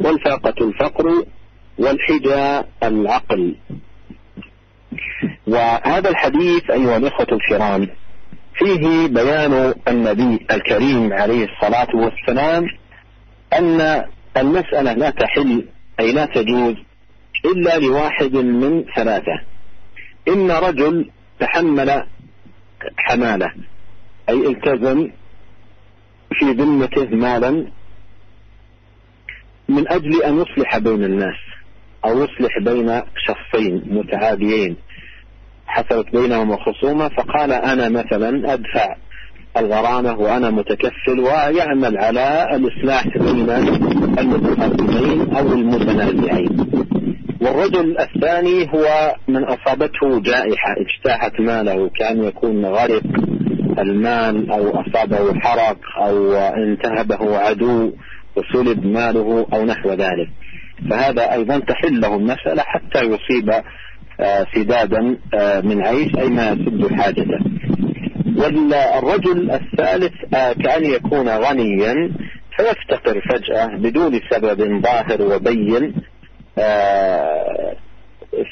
والفاقة 0.00 0.54
الفقر 0.60 1.24
والحجى 1.78 2.66
العقل. 2.82 3.54
وهذا 5.46 6.10
الحديث 6.10 6.70
أيها 6.70 6.96
الإخوة 6.96 7.26
الكرام 7.32 7.88
فيه 8.54 9.06
بيان 9.06 9.74
النبي 9.88 10.46
الكريم 10.50 11.12
عليه 11.12 11.48
الصلاة 11.48 11.88
والسلام 11.94 12.64
أن 13.58 14.04
المسألة 14.36 14.92
لا 14.92 15.10
تحل 15.10 15.64
أي 16.00 16.12
لا 16.12 16.24
تجوز 16.24 16.74
إلا 17.44 17.78
لواحد 17.78 18.34
من 18.34 18.84
ثلاثة. 18.96 19.40
إن 20.28 20.50
رجل 20.50 21.10
تحمل 21.40 22.04
حمالة 22.96 23.52
أي 24.28 24.46
التزم 24.46 25.10
في 26.32 26.44
ذمته 26.44 27.16
مالا 27.16 27.50
من 29.68 29.88
أجل 29.88 30.22
أن 30.22 30.36
يصلح 30.40 30.78
بين 30.78 31.04
الناس 31.04 31.36
أو 32.04 32.24
يصلح 32.24 32.58
بين 32.62 33.02
شخصين 33.26 33.82
متعاديين. 33.86 34.76
حصلت 35.66 36.12
بينهم 36.12 36.56
خصومة 36.56 37.08
فقال 37.08 37.52
أنا 37.52 37.88
مثلا 37.88 38.52
أدفع 38.52 38.96
الغرامة 39.56 40.18
وأنا 40.18 40.50
متكفل 40.50 41.20
ويعمل 41.20 41.98
على 41.98 42.56
الإصلاح 42.56 43.18
بين 43.18 43.46
المتخاصمين 44.20 45.34
أو 45.36 45.52
المتنازعين. 45.52 46.56
والرجل 47.40 47.98
الثاني 47.98 48.72
هو 48.74 49.14
من 49.28 49.44
أصابته 49.44 50.20
جائحة 50.20 50.74
اجتاحت 50.78 51.40
ماله 51.40 51.90
كان 51.98 52.24
يكون 52.24 52.66
غرق 52.66 53.02
المال 53.78 54.50
أو 54.50 54.80
أصابه 54.80 55.40
حرق 55.40 55.78
أو 56.02 56.34
انتهبه 56.34 57.38
عدو 57.38 57.92
وسلب 58.36 58.86
ماله 58.86 59.46
أو 59.52 59.64
نحو 59.64 59.90
ذلك. 59.90 60.28
فهذا 60.90 61.32
أيضا 61.32 61.58
تحل 61.58 62.00
له 62.00 62.16
المسألة 62.16 62.62
حتى 62.62 62.98
يصيب 62.98 63.52
سدادا 64.54 65.00
من 65.64 65.86
عيش 65.86 66.14
أي 66.18 66.28
ما 66.28 66.50
يسد 66.50 66.92
حاجته. 66.92 67.38
والرجل 68.36 69.50
الثالث 69.50 70.12
كأن 70.32 70.84
يكون 70.84 71.28
غنيا 71.28 71.94
فيفتقر 72.58 73.20
فجأة 73.20 73.66
بدون 73.66 74.20
سبب 74.30 74.82
ظاهر 74.82 75.22
وبين 75.22 75.94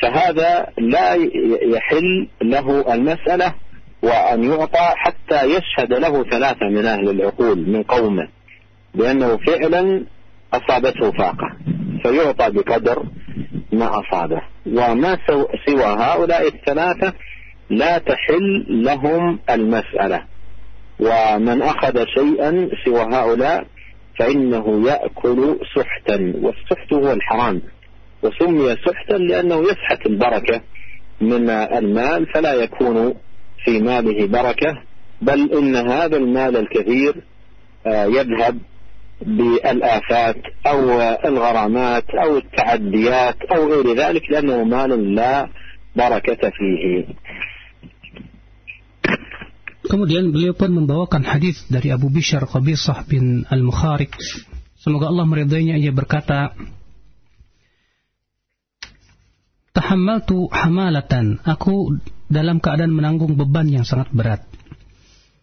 فهذا 0.02 0.66
لا 0.78 1.14
يحل 1.62 2.28
له 2.42 2.94
المسألة 2.94 3.54
وأن 4.02 4.44
يعطى 4.44 4.92
حتى 4.96 5.44
يشهد 5.44 5.92
له 5.92 6.22
ثلاثة 6.22 6.68
من 6.68 6.86
أهل 6.86 7.10
العقول 7.10 7.68
من 7.68 7.82
قومه 7.82 8.28
بأنه 8.94 9.36
فعلا 9.36 10.04
أصابته 10.54 11.12
فاقة 11.12 11.56
فيعطى 12.02 12.50
بقدر 12.50 13.02
ما 13.72 14.00
أصابه. 14.00 14.42
وما 14.66 15.18
سوى 15.66 15.84
هؤلاء 15.84 16.46
الثلاثة 16.46 17.12
لا 17.70 17.98
تحل 17.98 18.66
لهم 18.68 19.38
المسألة. 19.50 20.22
ومن 21.00 21.62
أخذ 21.62 22.04
شيئا 22.04 22.68
سوى 22.84 23.00
هؤلاء 23.00 23.66
فإنه 24.18 24.88
يأكل 24.88 25.58
سحتا 25.76 26.32
والسحت 26.42 26.92
هو 26.92 27.12
الحرام. 27.12 27.62
وسمي 28.22 28.76
سحتا 28.86 29.14
لأنه 29.14 29.62
يسحت 29.62 30.06
البركة 30.06 30.60
من 31.20 31.50
المال 31.50 32.26
فلا 32.26 32.54
يكون 32.54 33.14
في 33.64 33.78
ماله 33.80 34.26
بركة 34.26 34.82
بل 35.22 35.52
إن 35.52 35.76
هذا 35.76 36.16
المال 36.16 36.56
الكثير 36.56 37.14
آه، 37.86 38.04
يذهب 38.04 38.58
بالآفات 39.22 40.36
أو 40.66 41.00
الغرامات 41.24 42.10
أو 42.10 42.36
التعديات 42.36 43.36
أو 43.42 43.66
غير 43.72 43.96
ذلك 43.96 44.30
لأنه 44.30 44.64
مال 44.64 45.14
لا 45.14 45.48
بركة 45.96 46.50
فيه. 46.50 47.04
Kemudian 49.86 50.34
beliau 50.34 50.52
pun 50.52 50.74
membawakan 50.74 51.22
hadis 51.22 51.62
dari 51.70 51.94
Abu 51.94 52.10
Bishr 52.10 52.42
Qabisah 52.42 53.06
bin 53.06 53.46
Al-Mukharik. 53.46 54.14
Semoga 54.82 55.10
Allah 55.10 55.26
meridainya 55.26 55.78
ia 55.78 55.94
berkata, 55.94 56.54
Tahammaltu 59.76 60.48
hamalatan. 60.50 61.38
Aku 61.44 62.00
dalam 62.26 62.58
keadaan 62.58 62.96
menanggung 62.96 63.36
beban 63.36 63.68
yang 63.68 63.84
sangat 63.84 64.10
berat. 64.10 64.42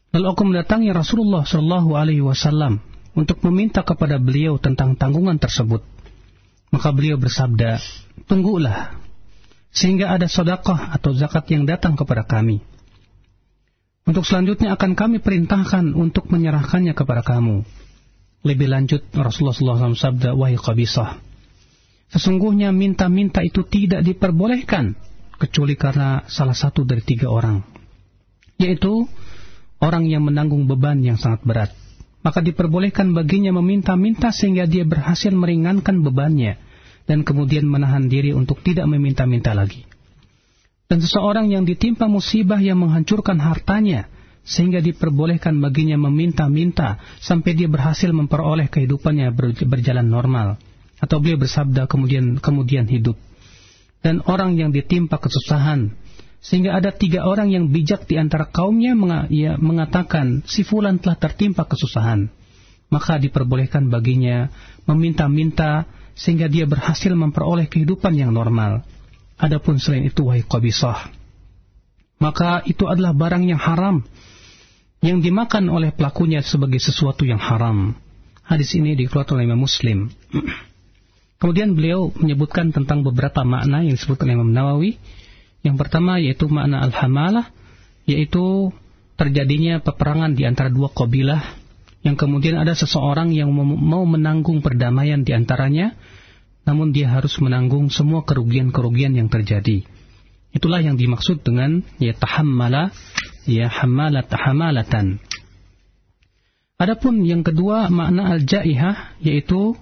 Lalu 0.09 0.25
aku 0.29 0.41
mendatangi 0.45 0.89
Rasulullah 0.89 1.45
Shallallahu 1.45 1.93
Alaihi 1.93 2.25
Wasallam 2.25 2.81
untuk 3.13 3.41
meminta 3.45 3.85
kepada 3.85 4.17
beliau 4.17 4.57
tentang 4.57 4.97
tanggungan 4.97 5.37
tersebut. 5.37 5.85
Maka 6.73 6.89
beliau 6.89 7.21
bersabda, 7.21 7.77
tunggulah 8.25 8.97
sehingga 9.73 10.13
ada 10.13 10.29
sodakoh 10.29 10.77
atau 10.77 11.13
zakat 11.17 11.49
yang 11.49 11.65
datang 11.65 11.97
kepada 11.97 12.25
kami. 12.25 12.61
Untuk 14.03 14.27
selanjutnya 14.27 14.75
akan 14.75 14.99
kami 14.99 15.23
perintahkan 15.23 15.95
untuk 15.95 16.27
menyerahkannya 16.27 16.91
kepada 16.91 17.23
kamu. 17.23 17.63
Lebih 18.43 18.67
lanjut 18.67 19.07
Rasulullah 19.15 19.79
SAW 19.79 19.95
sabda, 19.95 20.35
Wahai 20.35 20.59
Qabisah, 20.59 21.23
sesungguhnya 22.11 22.75
minta-minta 22.75 23.39
itu 23.39 23.63
tidak 23.63 24.03
diperbolehkan, 24.03 24.99
kecuali 25.39 25.79
karena 25.79 26.27
salah 26.27 26.51
satu 26.51 26.83
dari 26.83 26.99
tiga 26.99 27.31
orang. 27.31 27.63
Yaitu, 28.59 29.07
orang 29.79 30.11
yang 30.11 30.27
menanggung 30.27 30.67
beban 30.67 30.99
yang 30.99 31.15
sangat 31.15 31.39
berat. 31.47 31.71
Maka 32.19 32.43
diperbolehkan 32.43 33.15
baginya 33.15 33.55
meminta-minta 33.55 34.35
sehingga 34.35 34.67
dia 34.67 34.83
berhasil 34.83 35.31
meringankan 35.31 36.03
bebannya, 36.03 36.59
dan 37.07 37.23
kemudian 37.23 37.63
menahan 37.63 38.11
diri 38.11 38.35
untuk 38.35 38.59
tidak 38.59 38.83
meminta-minta 38.91 39.55
lagi 39.55 39.87
dan 40.91 40.99
seseorang 40.99 41.49
yang 41.49 41.63
ditimpa 41.63 42.05
musibah 42.11 42.59
yang 42.59 42.83
menghancurkan 42.83 43.39
hartanya 43.39 44.11
sehingga 44.43 44.83
diperbolehkan 44.83 45.55
baginya 45.63 45.95
meminta-minta 45.95 46.99
sampai 47.23 47.55
dia 47.55 47.71
berhasil 47.71 48.11
memperoleh 48.11 48.67
kehidupannya 48.67 49.31
berjalan 49.63 50.07
normal. 50.07 50.59
Atau 50.99 51.19
beliau 51.19 51.39
bersabda 51.39 51.87
kemudian 51.87 52.39
kemudian 52.39 52.87
hidup. 52.87 53.19
Dan 54.03 54.23
orang 54.27 54.59
yang 54.59 54.75
ditimpa 54.75 55.19
kesusahan 55.19 55.95
sehingga 56.43 56.75
ada 56.75 56.91
tiga 56.91 57.23
orang 57.23 57.55
yang 57.55 57.71
bijak 57.71 58.03
di 58.03 58.19
antara 58.19 58.51
kaumnya 58.51 58.91
mengatakan 59.55 60.43
si 60.43 60.67
fulan 60.67 60.99
telah 60.99 61.15
tertimpa 61.15 61.63
kesusahan. 61.63 62.27
Maka 62.91 63.15
diperbolehkan 63.15 63.87
baginya 63.87 64.51
meminta-minta 64.83 65.87
sehingga 66.13 66.51
dia 66.51 66.67
berhasil 66.67 67.15
memperoleh 67.15 67.71
kehidupan 67.71 68.13
yang 68.19 68.35
normal 68.35 68.83
Adapun 69.43 69.75
selain 69.75 70.07
itu 70.07 70.23
wahai 70.23 70.47
qabisah, 70.47 71.11
maka 72.23 72.63
itu 72.63 72.87
adalah 72.87 73.11
barang 73.11 73.43
yang 73.43 73.59
haram 73.59 74.07
yang 75.03 75.19
dimakan 75.19 75.67
oleh 75.67 75.91
pelakunya 75.91 76.39
sebagai 76.39 76.79
sesuatu 76.79 77.27
yang 77.27 77.43
haram. 77.43 77.91
Hadis 78.47 78.71
ini 78.79 78.95
dikeluarkan 78.95 79.35
oleh 79.35 79.45
Imam 79.51 79.67
Muslim. 79.67 80.07
Kemudian 81.43 81.75
beliau 81.75 82.15
menyebutkan 82.15 82.71
tentang 82.71 83.03
beberapa 83.03 83.43
makna 83.43 83.83
yang 83.83 83.99
disebutkan 83.99 84.31
oleh 84.31 84.37
Imam 84.39 84.55
Nawawi. 84.55 84.91
Yang 85.59 85.75
pertama 85.75 86.23
yaitu 86.23 86.47
makna 86.47 86.79
al-hamalah, 86.79 87.51
yaitu 88.07 88.71
terjadinya 89.19 89.83
peperangan 89.83 90.39
di 90.39 90.47
antara 90.47 90.71
dua 90.71 90.87
kabilah 90.87 91.43
yang 92.03 92.19
kemudian 92.19 92.59
ada 92.59 92.75
seseorang 92.75 93.31
yang 93.31 93.51
mau 93.55 94.03
menanggung 94.03 94.59
perdamaian 94.59 95.23
di 95.23 95.31
antaranya 95.31 95.95
namun 96.63 96.95
dia 96.95 97.11
harus 97.11 97.35
menanggung 97.43 97.91
semua 97.91 98.23
kerugian-kerugian 98.23 99.15
yang 99.15 99.27
terjadi. 99.27 99.83
Itulah 100.53 100.79
yang 100.79 100.95
dimaksud 100.95 101.41
dengan 101.41 101.81
ya 101.97 102.13
tahammala 102.13 102.93
ya 103.49 103.67
hamalat 103.67 104.29
tahamalatan. 104.29 105.19
Adapun 106.77 107.23
yang 107.25 107.41
kedua 107.41 107.89
makna 107.89 108.33
al-jaihah 108.37 109.17
yaitu 109.23 109.75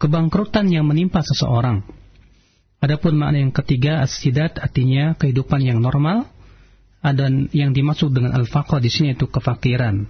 kebangkrutan 0.00 0.70
yang 0.70 0.88
menimpa 0.88 1.20
seseorang. 1.22 1.84
Adapun 2.80 3.16
makna 3.16 3.40
yang 3.40 3.52
ketiga 3.52 4.04
as-sidat 4.04 4.60
artinya 4.60 5.16
kehidupan 5.16 5.64
yang 5.64 5.80
normal 5.80 6.28
dan 7.00 7.52
yang 7.52 7.76
dimaksud 7.76 8.16
dengan 8.16 8.32
al-faqah 8.32 8.80
di 8.80 8.88
sini 8.88 9.12
itu 9.12 9.28
kefakiran. 9.28 10.08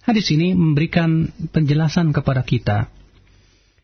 Hadis 0.00 0.32
ini 0.32 0.56
memberikan 0.56 1.28
penjelasan 1.52 2.16
kepada 2.16 2.40
kita 2.40 2.88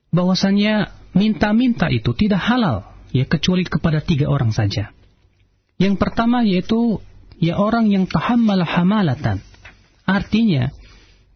bahwasanya 0.09 0.89
minta-minta 1.17 1.89
itu 1.89 2.13
tidak 2.13 2.45
halal 2.45 2.85
ya 3.11 3.25
kecuali 3.25 3.65
kepada 3.65 4.05
tiga 4.05 4.29
orang 4.29 4.53
saja. 4.53 4.93
Yang 5.81 5.97
pertama 5.97 6.45
yaitu 6.45 7.01
ya 7.41 7.57
orang 7.57 7.89
yang 7.89 8.05
tahammal 8.05 8.61
hamalatan. 8.65 9.41
Artinya 10.05 10.71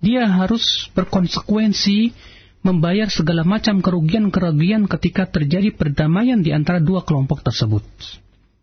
dia 0.01 0.29
harus 0.29 0.89
berkonsekuensi 0.93 2.13
membayar 2.61 3.09
segala 3.09 3.45
macam 3.45 3.81
kerugian-kerugian 3.81 4.85
ketika 4.85 5.29
terjadi 5.29 5.73
perdamaian 5.73 6.45
di 6.45 6.53
antara 6.53 6.81
dua 6.81 7.05
kelompok 7.05 7.41
tersebut. 7.41 7.85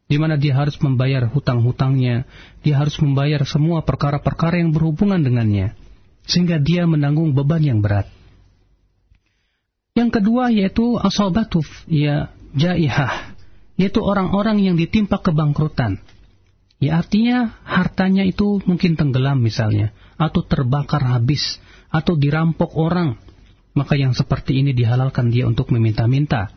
Di 0.07 0.15
mana 0.15 0.39
dia 0.39 0.55
harus 0.55 0.79
membayar 0.79 1.27
hutang-hutangnya, 1.27 2.23
dia 2.63 2.79
harus 2.79 2.95
membayar 3.03 3.43
semua 3.43 3.83
perkara-perkara 3.83 4.63
yang 4.63 4.71
berhubungan 4.71 5.19
dengannya, 5.19 5.75
sehingga 6.23 6.63
dia 6.63 6.87
menanggung 6.87 7.35
beban 7.35 7.59
yang 7.59 7.83
berat. 7.83 8.07
Yang 9.97 10.21
kedua 10.21 10.53
yaitu 10.53 11.01
asobatuf, 11.01 11.65
ya 11.89 12.29
jaihah, 12.53 13.33
yaitu 13.81 13.97
orang-orang 14.05 14.61
yang 14.61 14.77
ditimpa 14.77 15.17
kebangkrutan. 15.25 15.97
Ya 16.77 17.01
artinya 17.01 17.57
hartanya 17.65 18.21
itu 18.21 18.61
mungkin 18.69 18.93
tenggelam 18.93 19.41
misalnya, 19.41 19.97
atau 20.21 20.45
terbakar 20.45 21.01
habis, 21.01 21.57
atau 21.89 22.13
dirampok 22.13 22.77
orang. 22.77 23.17
Maka 23.73 23.97
yang 23.97 24.13
seperti 24.13 24.61
ini 24.61 24.77
dihalalkan 24.77 25.33
dia 25.33 25.49
untuk 25.49 25.73
meminta-minta. 25.73 26.53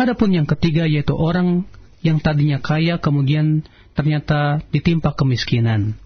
Adapun 0.00 0.32
yang 0.32 0.48
ketiga 0.48 0.88
yaitu 0.88 1.12
orang 1.12 1.68
yang 2.00 2.24
tadinya 2.24 2.56
kaya 2.56 2.96
kemudian 2.96 3.68
ternyata 3.92 4.64
ditimpa 4.72 5.12
kemiskinan. 5.12 5.96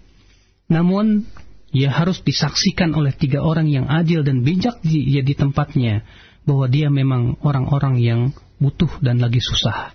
Namun 0.67 1.23
ia 1.71 1.91
harus 1.91 2.19
disaksikan 2.19 2.91
oleh 2.91 3.15
tiga 3.15 3.39
orang 3.39 3.71
yang 3.71 3.87
adil 3.87 4.27
dan 4.27 4.43
bijak 4.43 4.83
di, 4.83 5.15
ya, 5.15 5.23
di 5.23 5.31
tempatnya 5.31 6.03
bahwa 6.45 6.65
dia 6.69 6.89
memang 6.89 7.37
orang-orang 7.45 8.01
yang 8.01 8.21
butuh 8.57 8.89
dan 9.01 9.21
lagi 9.21 9.41
susah. 9.41 9.93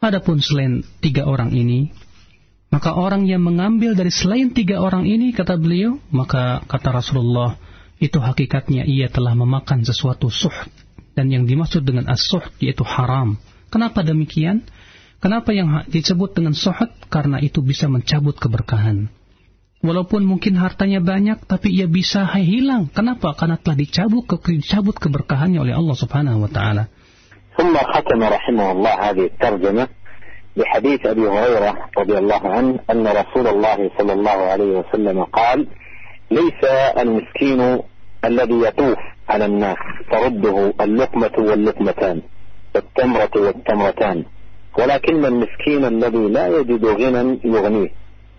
Adapun 0.00 0.40
selain 0.44 0.84
tiga 1.00 1.24
orang 1.24 1.52
ini, 1.56 1.88
maka 2.68 2.92
orang 2.92 3.24
yang 3.24 3.40
mengambil 3.40 3.96
dari 3.96 4.10
selain 4.10 4.52
tiga 4.52 4.82
orang 4.82 5.08
ini, 5.08 5.32
kata 5.32 5.56
beliau, 5.56 6.02
maka 6.12 6.60
kata 6.66 6.90
Rasulullah, 6.92 7.56
itu 8.02 8.18
hakikatnya 8.20 8.84
ia 8.84 9.08
telah 9.08 9.32
memakan 9.32 9.86
sesuatu 9.86 10.28
suh. 10.28 10.52
Dan 11.14 11.30
yang 11.30 11.46
dimaksud 11.46 11.86
dengan 11.86 12.10
as-suh 12.10 12.42
yaitu 12.58 12.82
haram. 12.82 13.38
Kenapa 13.70 14.02
demikian? 14.02 14.66
Kenapa 15.22 15.54
yang 15.54 15.86
disebut 15.86 16.34
dengan 16.36 16.52
suhud? 16.52 16.90
Karena 17.08 17.38
itu 17.38 17.62
bisa 17.62 17.86
mencabut 17.86 18.34
keberkahan. 18.36 19.08
Walaupun 19.84 20.24
mungkin 20.24 20.56
hartanya 20.56 21.04
banyak, 21.04 21.44
tapi 21.44 21.68
ia 21.76 21.84
bisa 21.84 22.24
hilang. 22.40 22.88
Kenapa? 22.88 23.36
Karena 23.36 23.60
telah 23.60 23.76
dicabut, 23.76 24.24
dicabut 24.48 24.96
keberkahannya 24.96 25.60
oleh 25.60 25.76
Allah 25.76 25.92
Subhanahu 25.92 26.48
Wa 26.48 26.50
Taala. 26.50 26.84
ثم 27.54 27.70
ختم 27.70 28.18
رحمه 28.18 28.66
الله 28.72 28.94
هذه 29.10 29.24
الترجمة 29.30 29.88
بحديث 30.56 31.06
أبي 31.06 31.26
هريرة 31.28 31.72
رضي 31.98 32.18
الله 32.18 32.42
عنه 32.48 32.72
أن 32.90 33.06
رسول 33.06 33.46
الله 33.46 33.78
صلى 33.98 34.12
الله 34.12 34.38
عليه 34.52 34.70
وسلم 34.78 35.22
قال 35.24 35.66
ليس 36.30 36.62
المسكين 36.98 37.60
الذي 38.24 38.58
يطوف 38.66 38.98
على 39.28 39.44
الناس 39.46 39.76
ترده 40.12 40.74
اللقمة 40.80 41.34
واللقمتان 41.38 42.22
والتمرة 42.74 43.34
والتمرتان 43.36 44.24
ولكن 44.78 45.24
المسكين 45.24 45.84
الذي 45.84 46.24
لا 46.28 46.46
يجد 46.58 46.84
غنى 46.84 47.38
يغنيه 47.44 47.90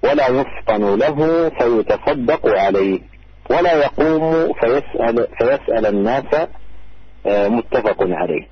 ولا 0.04 0.28
يفطن 0.28 0.96
له 0.96 1.50
فيتصدق 1.50 2.48
عليه 2.48 3.00
ولا 3.50 3.74
يقوم 3.74 4.54
فيسأل, 4.54 5.28
فيسأل 5.38 5.86
الناس 5.86 6.48
متفق 7.26 7.98
عليه. 8.00 8.48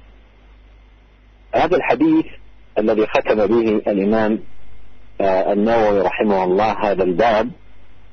هذا 1.55 1.75
الحديث 1.75 2.25
الذي 2.77 3.07
ختم 3.07 3.35
به 3.45 3.81
الإمام 3.87 4.39
النووي 5.21 6.01
رحمه 6.01 6.43
الله 6.43 6.91
هذا 6.91 7.03
الباب 7.03 7.51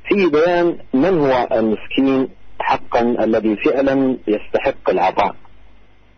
في 0.08 0.26
بيان 0.26 0.78
من 0.94 1.18
هو 1.18 1.48
المسكين 1.52 2.28
حقا 2.60 3.00
الذي 3.00 3.56
فعلا 3.56 4.16
يستحق 4.26 4.90
العطاء. 4.90 5.34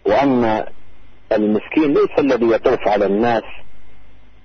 وأن 0.07 0.65
المسكين 1.33 1.95
ليس 1.95 2.19
الذي 2.19 2.51
يطوف 2.51 2.89
على 2.89 3.07
الناس 3.07 3.43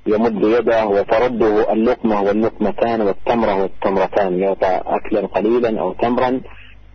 يمد 0.07 0.43
يده 0.43 0.85
وترده 0.85 1.73
اللقمة 1.73 2.21
واللقمتان 2.21 3.01
والتمرة 3.01 3.61
والتمرتان 3.61 4.39
يعطى 4.39 4.81
أكلا 4.85 5.27
قليلا 5.27 5.79
أو 5.81 5.93
تمرا 5.93 6.41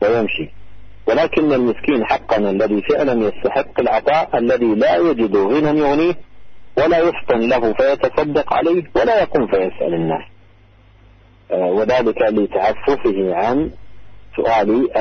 ويمشي. 0.02 0.50
ولكن 1.06 1.52
المسكين 1.52 2.04
حقا 2.04 2.36
الذي 2.36 2.82
فعلا 2.82 3.28
يستحق 3.28 3.80
العطاء 3.80 4.38
الذي 4.38 4.74
لا 4.74 4.96
يجد 4.96 5.36
غنى 5.36 5.78
يغنيه 5.80 6.14
ولا 6.78 6.98
يفطن 6.98 7.40
له 7.48 7.72
فيتصدق 7.72 8.54
عليه 8.54 8.84
ولا 8.96 9.22
يقوم 9.22 9.46
فيسأل 9.46 9.94
الناس. 9.94 10.22
وذلك 11.50 12.22
لتعففه 12.22 13.34
عن 13.34 13.70
سؤال 14.36 14.96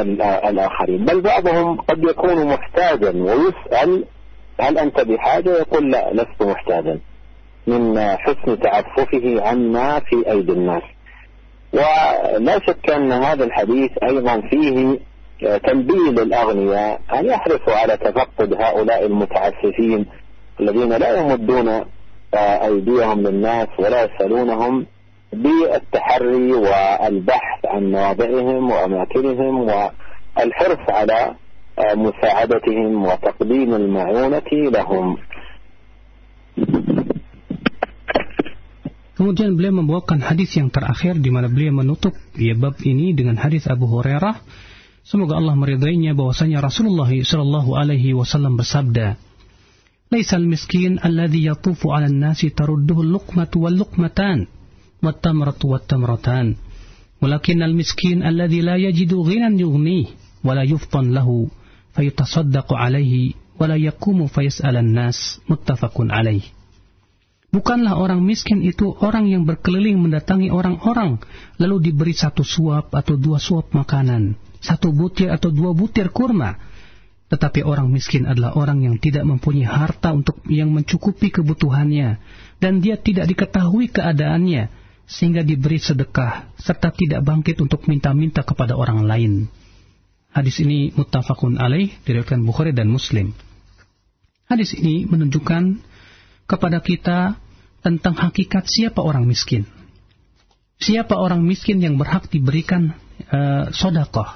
الآخرين. 0.46 1.06
بل 1.06 1.22
بعضهم 1.22 1.82
قد 1.82 2.04
يكون 2.04 2.48
محتاجا 2.48 3.12
ويسأل 3.24 4.06
هل 4.60 4.78
أنت 4.78 5.02
بحاجة؟ 5.02 5.50
يقول 5.50 5.92
لا 5.92 6.14
لست 6.14 6.42
محتاجا. 6.42 7.00
من 7.68 8.00
حسن 8.18 8.60
تعففه 8.60 9.42
عما 9.42 10.00
في 10.00 10.32
أيدي 10.32 10.52
الناس. 10.52 10.84
ولا 11.74 12.60
شك 12.68 12.90
أن 12.90 13.12
هذا 13.12 13.44
الحديث 13.44 13.92
أيضا 14.04 14.42
فيه 14.42 15.00
تنبيه 15.68 16.10
للأغنياء 16.10 17.02
أن 17.14 17.26
يحرصوا 17.26 17.74
على 17.74 17.98
تفقد 17.98 18.54
هؤلاء 18.54 19.06
المتعففين 19.06 20.06
الذين 20.60 20.94
لا 20.94 21.20
يمدون 21.20 21.86
أيديهم 22.36 23.22
للناس 23.22 23.68
ولا 23.80 24.04
يسألونهم 24.04 24.86
بالتحري 25.34 26.54
والبحث 26.54 27.66
عن 27.66 27.92
مواضعهم 27.92 28.72
وأماكنهم 28.72 29.60
والحرص 29.60 30.90
على 30.90 31.36
مساعدتهم 31.96 33.06
وتقديم 33.06 33.74
المعونة 33.74 34.52
لهم. 34.52 35.18
Kemudian 39.22 39.54
beliau 39.54 39.86
membawakan 39.86 40.18
hadis 40.18 40.58
yang 40.58 40.74
terakhir 40.74 41.22
di 41.22 41.30
mana 41.30 41.46
beliau 41.46 41.78
menutup 41.78 42.18
ya 42.34 42.58
bab 42.58 42.82
ini 42.82 43.14
dengan 43.14 43.38
hadis 43.38 43.70
Abu 43.70 43.86
Hurairah. 43.86 44.42
Semoga 45.06 45.38
Allah 45.38 45.54
meridainya 45.54 46.18
bahwasanya 46.18 46.58
Rasulullah 46.58 47.06
sallallahu 47.06 47.78
alaihi 47.78 48.18
wasallam 48.18 48.58
bersabda, 48.58 49.22
"Laisal 50.10 50.50
miskin 50.50 50.98
alladhi 50.98 51.46
yatufu 51.46 51.94
'ala 51.94 52.10
an-nasi 52.10 52.50
tarudduhu 52.50 53.06
al-luqmatu 53.06 53.62
wal-luqmatan 53.62 54.50
wat-tamratu 55.06 55.70
wat-tamratan, 55.70 56.58
walakin 57.22 57.62
al-miskin 57.62 58.26
alladhi 58.26 58.66
la 58.66 58.82
yajidu 58.82 59.22
ghinan 59.22 59.54
yughnih 59.54 60.18
wa 60.42 60.58
la 60.58 60.66
yuftan 60.66 61.14
lahu 61.14 61.54
fayutasaddaqu 61.94 62.74
'alaihi 62.74 63.38
wa 63.54 63.70
la 63.70 63.78
yaqumu 63.78 64.34
fayas'al 64.34 64.82
an-nas." 64.82 65.38
Muttafaqun 65.46 66.10
alaihi. 66.10 66.61
Bukanlah 67.52 68.00
orang 68.00 68.24
miskin 68.24 68.64
itu 68.64 68.96
orang 69.04 69.28
yang 69.28 69.44
berkeliling 69.44 70.00
mendatangi 70.00 70.48
orang-orang, 70.48 71.20
lalu 71.60 71.92
diberi 71.92 72.16
satu 72.16 72.48
suap 72.48 72.96
atau 72.96 73.20
dua 73.20 73.44
suap 73.44 73.76
makanan, 73.76 74.40
satu 74.64 74.96
butir 74.96 75.28
atau 75.28 75.52
dua 75.52 75.76
butir 75.76 76.16
kurma. 76.16 76.56
Tetapi 77.28 77.68
orang 77.68 77.92
miskin 77.92 78.24
adalah 78.24 78.56
orang 78.56 78.88
yang 78.88 78.96
tidak 79.04 79.28
mempunyai 79.28 79.68
harta 79.68 80.16
untuk 80.16 80.40
yang 80.48 80.72
mencukupi 80.72 81.28
kebutuhannya, 81.28 82.24
dan 82.64 82.80
dia 82.80 82.96
tidak 82.96 83.28
diketahui 83.28 83.92
keadaannya, 83.92 84.72
sehingga 85.04 85.44
diberi 85.44 85.76
sedekah, 85.76 86.56
serta 86.56 86.96
tidak 86.96 87.20
bangkit 87.28 87.60
untuk 87.60 87.84
minta-minta 87.92 88.48
kepada 88.48 88.80
orang 88.80 89.04
lain. 89.04 89.52
Hadis 90.32 90.64
ini 90.64 90.96
muttafaqun 90.96 91.60
alaih, 91.60 91.92
diriwayatkan 92.08 92.48
Bukhari 92.48 92.72
dan 92.72 92.88
Muslim. 92.88 93.36
Hadis 94.48 94.72
ini 94.72 95.04
menunjukkan 95.04 95.91
kepada 96.52 96.84
kita 96.84 97.40
tentang 97.80 98.20
hakikat 98.20 98.68
siapa 98.68 99.00
orang 99.00 99.24
miskin. 99.24 99.64
Siapa 100.82 101.16
orang 101.16 101.46
miskin 101.48 101.80
yang 101.80 101.96
berhak 101.96 102.28
diberikan 102.28 102.98
uh, 103.32 103.72
sodakoh. 103.72 104.28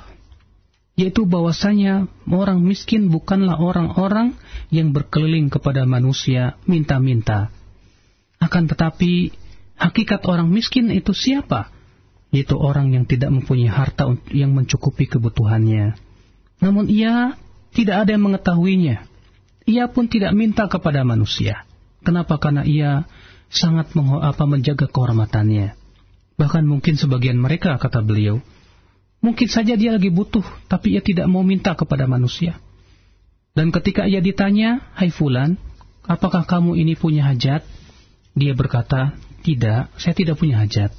Yaitu 0.95 1.27
bahwasanya 1.27 2.07
orang 2.31 2.63
miskin 2.63 3.11
bukanlah 3.11 3.59
orang-orang 3.59 4.39
yang 4.71 4.95
berkeliling 4.95 5.51
kepada 5.51 5.83
manusia 5.83 6.55
minta-minta. 6.63 7.51
Akan 8.39 8.71
tetapi 8.71 9.35
hakikat 9.75 10.23
orang 10.23 10.47
miskin 10.47 10.87
itu 10.95 11.11
siapa? 11.11 11.67
Yaitu 12.31 12.55
orang 12.55 12.95
yang 12.95 13.03
tidak 13.03 13.35
mempunyai 13.35 13.67
harta 13.67 14.07
yang 14.31 14.55
mencukupi 14.55 15.11
kebutuhannya. 15.11 15.99
Namun 16.63 16.87
ia 16.87 17.35
tidak 17.75 18.07
ada 18.07 18.15
yang 18.15 18.23
mengetahuinya. 18.31 19.03
Ia 19.67 19.91
pun 19.91 20.07
tidak 20.07 20.31
minta 20.31 20.69
kepada 20.71 21.03
manusia. 21.03 21.67
Kenapa? 22.05 22.37
Karena 22.37 22.61
ia 22.61 23.09
sangat 23.49 23.97
apa, 23.97 24.43
menjaga 24.45 24.85
kehormatannya. 24.85 25.73
Bahkan 26.37 26.63
mungkin 26.67 26.99
sebagian 26.99 27.41
mereka, 27.41 27.75
kata 27.81 28.05
beliau, 28.05 28.43
mungkin 29.23 29.49
saja 29.49 29.73
dia 29.73 29.95
lagi 29.95 30.13
butuh, 30.13 30.43
tapi 30.69 30.93
ia 30.93 31.01
tidak 31.01 31.25
mau 31.25 31.41
minta 31.41 31.73
kepada 31.73 32.05
manusia. 32.05 32.61
Dan 33.55 33.71
ketika 33.71 34.05
ia 34.05 34.19
ditanya, 34.19 34.83
Hai 34.93 35.09
Fulan, 35.09 35.57
apakah 36.05 36.43
kamu 36.43 36.75
ini 36.77 36.93
punya 36.99 37.25
hajat? 37.25 37.63
Dia 38.35 38.51
berkata, 38.51 39.15
tidak, 39.47 39.95
saya 39.95 40.11
tidak 40.11 40.35
punya 40.35 40.59
hajat. 40.59 40.91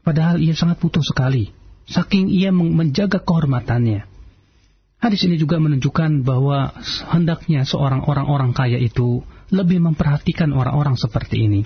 Padahal 0.00 0.40
ia 0.40 0.56
sangat 0.56 0.80
butuh 0.80 1.04
sekali, 1.04 1.52
saking 1.84 2.32
ia 2.32 2.48
menjaga 2.48 3.20
kehormatannya. 3.20 4.15
Hadis 4.96 5.28
ini 5.28 5.36
juga 5.36 5.60
menunjukkan 5.60 6.24
bahwa 6.24 6.72
hendaknya 7.12 7.68
seorang 7.68 8.02
orang-orang 8.08 8.56
kaya 8.56 8.80
itu 8.80 9.20
lebih 9.52 9.78
memperhatikan 9.84 10.50
orang-orang 10.56 10.96
seperti 10.96 11.46
ini. 11.46 11.62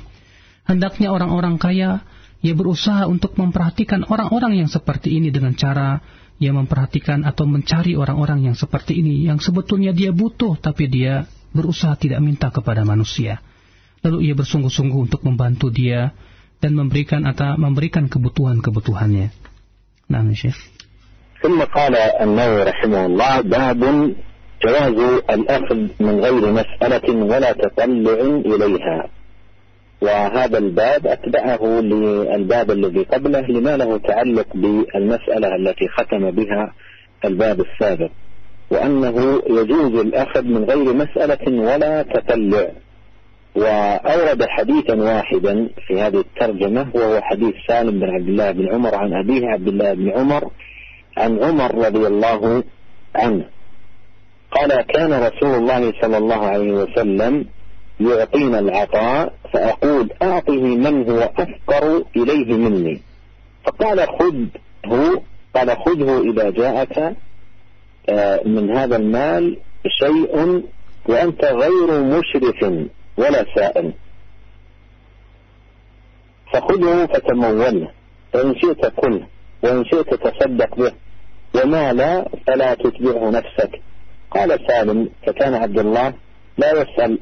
Hendaknya 0.66 1.14
orang-orang 1.14 1.56
kaya 1.56 2.02
ia 2.40 2.54
berusaha 2.56 3.06
untuk 3.06 3.36
memperhatikan 3.36 4.08
orang-orang 4.08 4.58
yang 4.60 4.68
seperti 4.68 5.14
ini 5.14 5.30
dengan 5.30 5.54
cara 5.54 6.02
ia 6.40 6.56
memperhatikan 6.56 7.28
atau 7.28 7.44
mencari 7.44 7.92
orang-orang 7.94 8.48
yang 8.48 8.56
seperti 8.56 8.96
ini 8.96 9.28
yang 9.28 9.36
sebetulnya 9.38 9.92
dia 9.92 10.08
butuh 10.08 10.56
tapi 10.56 10.88
dia 10.88 11.28
berusaha 11.52 11.92
tidak 12.00 12.24
minta 12.24 12.48
kepada 12.48 12.80
manusia. 12.82 13.44
Lalu 14.00 14.32
ia 14.32 14.34
bersungguh-sungguh 14.38 15.12
untuk 15.12 15.20
membantu 15.20 15.68
dia 15.68 16.16
dan 16.64 16.72
memberikan 16.72 17.28
atau 17.28 17.60
memberikan 17.60 18.08
kebutuhan-kebutuhannya. 18.08 19.28
Nah, 20.08 20.22
Syekh. 20.32 20.56
ثم 21.42 21.62
قال 21.62 21.96
النووي 21.96 22.62
رحمه 22.62 23.06
الله 23.06 23.40
باب 23.40 23.80
جواز 24.64 25.20
الأخذ 25.30 25.76
من 26.00 26.20
غير 26.20 26.52
مسألة 26.52 27.24
ولا 27.24 27.52
تطلع 27.52 28.20
إليها. 28.46 29.08
وهذا 30.02 30.58
الباب 30.58 31.06
أتبعه 31.06 31.80
للباب 31.80 32.70
الذي 32.70 33.02
قبله 33.02 33.40
لما 33.40 33.76
له 33.76 33.98
تعلق 33.98 34.46
بالمسألة 34.54 35.56
التي 35.56 35.88
ختم 35.88 36.30
بها 36.30 36.72
الباب 37.24 37.60
السابق 37.60 38.10
وأنه 38.70 39.42
يجوز 39.50 40.00
الأخذ 40.00 40.42
من 40.42 40.64
غير 40.64 40.94
مسألة 40.94 41.62
ولا 41.62 42.02
تطلع. 42.02 42.68
وأورد 43.54 44.44
حديثا 44.48 44.94
واحدا 44.94 45.68
في 45.86 46.00
هذه 46.00 46.20
الترجمة 46.20 46.86
وهو 46.94 47.20
حديث 47.20 47.54
سالم 47.68 48.00
بن 48.00 48.10
عبد 48.10 48.28
الله 48.28 48.50
بن 48.50 48.68
عمر 48.68 48.94
عن 48.94 49.12
أبيه 49.14 49.46
عبد 49.46 49.68
الله 49.68 49.94
بن 49.94 50.10
عمر 50.10 50.50
عن 51.20 51.42
عمر 51.44 51.74
رضي 51.86 52.06
الله 52.06 52.64
عنه. 53.14 53.44
قال 54.50 54.82
كان 54.82 55.12
رسول 55.12 55.54
الله 55.54 55.92
صلى 56.02 56.16
الله 56.18 56.46
عليه 56.46 56.72
وسلم 56.72 57.46
يعطينا 58.00 58.58
العطاء 58.58 59.32
فأقول 59.52 60.10
أعطه 60.22 60.62
من 60.62 61.10
هو 61.10 61.20
أفقر 61.38 62.04
إليه 62.16 62.54
مني. 62.56 63.02
فقال 63.64 63.98
خذه. 64.08 65.22
قال 65.54 65.76
خذه 65.84 66.30
إذا 66.30 66.50
جاءك 66.50 67.16
من 68.46 68.76
هذا 68.76 68.96
المال 68.96 69.56
شيء 69.86 70.62
وأنت 71.06 71.44
غير 71.44 72.02
مشرف 72.02 72.88
ولا 73.16 73.44
سائل. 73.54 73.92
فخذه 76.52 77.06
فتموله 77.06 77.90
فإن 78.32 78.54
شئت 78.60 78.86
كله 78.86 79.26
وإن 79.62 79.84
شئت 79.84 80.14
تصدق 80.14 80.74
به. 80.74 80.92
وما 81.54 81.92
لا 81.92 82.28
فلا 82.46 82.74
تتبعه 82.74 83.30
نفسك. 83.30 83.80
قال 84.30 84.58
سالم 84.68 85.08
فكان 85.26 85.54
عبد 85.54 85.78
الله 85.78 86.12
لا 86.58 86.72
يسأل 86.72 87.18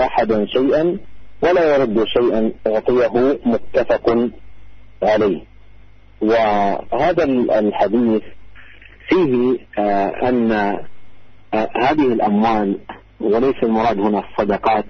أحدا 0.00 0.46
شيئا 0.46 0.98
ولا 1.42 1.76
يرد 1.76 2.04
شيئا 2.04 2.52
أعطيه 2.66 3.38
متفق 3.46 4.30
عليه. 5.02 5.40
وهذا 6.20 7.24
الحديث 7.58 8.22
فيه 9.08 9.58
أن 10.28 10.52
هذه 11.54 12.12
الأموال 12.12 12.78
وليس 13.20 13.56
المراد 13.62 14.00
هنا 14.00 14.24
الصدقات 14.28 14.84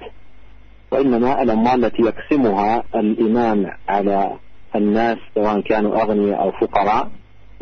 وإنما 0.90 1.42
الأموال 1.42 1.84
التي 1.84 2.02
يقسمها 2.02 2.84
الإمام 2.94 3.70
على 3.88 4.32
الناس 4.76 5.18
سواء 5.34 5.60
كانوا 5.60 6.02
أغنياء 6.02 6.42
أو 6.42 6.50
فقراء. 6.50 7.10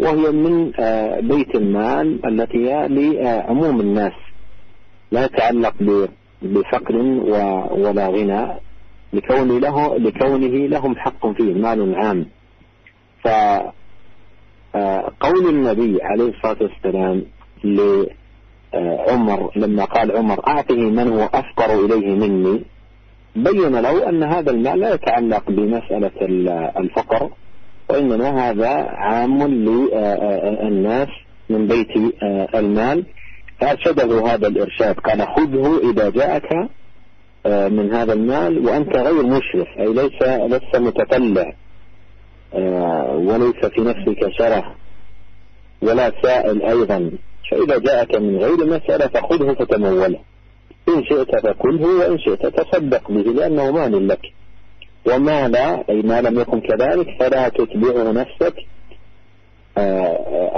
وهي 0.01 0.31
من 0.33 0.73
آه، 0.81 1.21
بيت 1.21 1.55
المال 1.55 2.27
التي 2.27 2.59
هي 2.59 2.89
لعموم 2.89 3.81
الناس. 3.81 4.13
لا 5.13 5.25
يتعلق 5.25 5.75
بفقر 6.43 6.97
ولا 7.73 8.07
غنى 8.09 8.47
لكونه 9.13 9.59
له 9.59 9.99
لكونه 9.99 10.67
لهم 10.67 10.97
حق 10.97 11.27
فيه 11.27 11.55
مال 11.55 11.95
عام. 11.95 12.27
فقول 13.25 13.73
آه، 15.47 15.51
النبي 15.51 15.99
عليه 16.03 16.29
الصلاة 16.29 16.57
والسلام 16.61 17.25
لعمر 17.65 19.51
لما 19.57 19.85
قال 19.85 20.17
عمر 20.17 20.49
أعطه 20.49 20.77
من 20.77 21.09
هو 21.09 21.29
أفقر 21.35 21.85
إليه 21.85 22.15
مني 22.15 22.63
بين 23.37 23.77
له 23.77 24.09
أن 24.09 24.23
هذا 24.23 24.51
المال 24.51 24.81
لا 24.81 24.95
يتعلق 24.95 25.51
بمسألة 25.51 26.11
الفقر 26.79 27.31
وإنما 27.91 28.51
هذا 28.51 28.69
عام 28.89 29.47
للناس 29.47 31.09
من 31.51 31.67
بيت 31.67 32.15
المال. 32.55 33.05
فأرشده 33.61 34.27
هذا 34.27 34.47
الإرشاد. 34.47 34.95
قال 34.95 35.23
خذه 35.23 35.91
إذا 35.91 36.11
جاءك 36.11 36.69
من 37.47 37.95
هذا 37.95 38.13
المال 38.13 38.67
وأنت 38.67 38.97
غير 38.97 39.23
مشرف 39.23 39.69
أي 39.79 39.93
ليس 39.95 40.23
لست 40.23 40.77
متطلع 40.77 41.53
وليس 43.15 43.67
في 43.75 43.81
نفسك 43.81 44.29
شره 44.39 44.75
ولا 45.83 46.13
سائل 46.23 46.63
أيضا. 46.63 47.11
فإذا 47.51 47.79
جاءك 47.79 48.15
من 48.15 48.37
غير 48.37 48.67
مسألة 48.67 49.07
فخذه 49.07 49.53
فتموله. 49.55 50.19
إن 50.89 51.05
شئت 51.05 51.47
فكله 51.47 51.99
وإن 51.99 52.19
شئت 52.19 52.47
تصدق 52.47 53.11
به 53.11 53.31
لأنه 53.33 53.71
مال 53.71 54.09
لك. 54.09 54.21
وما 55.07 55.49
لا 55.49 55.85
أي 55.91 56.03
ما 56.03 56.21
لم 56.21 56.41
يكن 56.41 56.61
كذلك 56.61 57.07
فلا 57.21 57.49
تتبعه 57.49 58.13
نفسك 58.13 58.55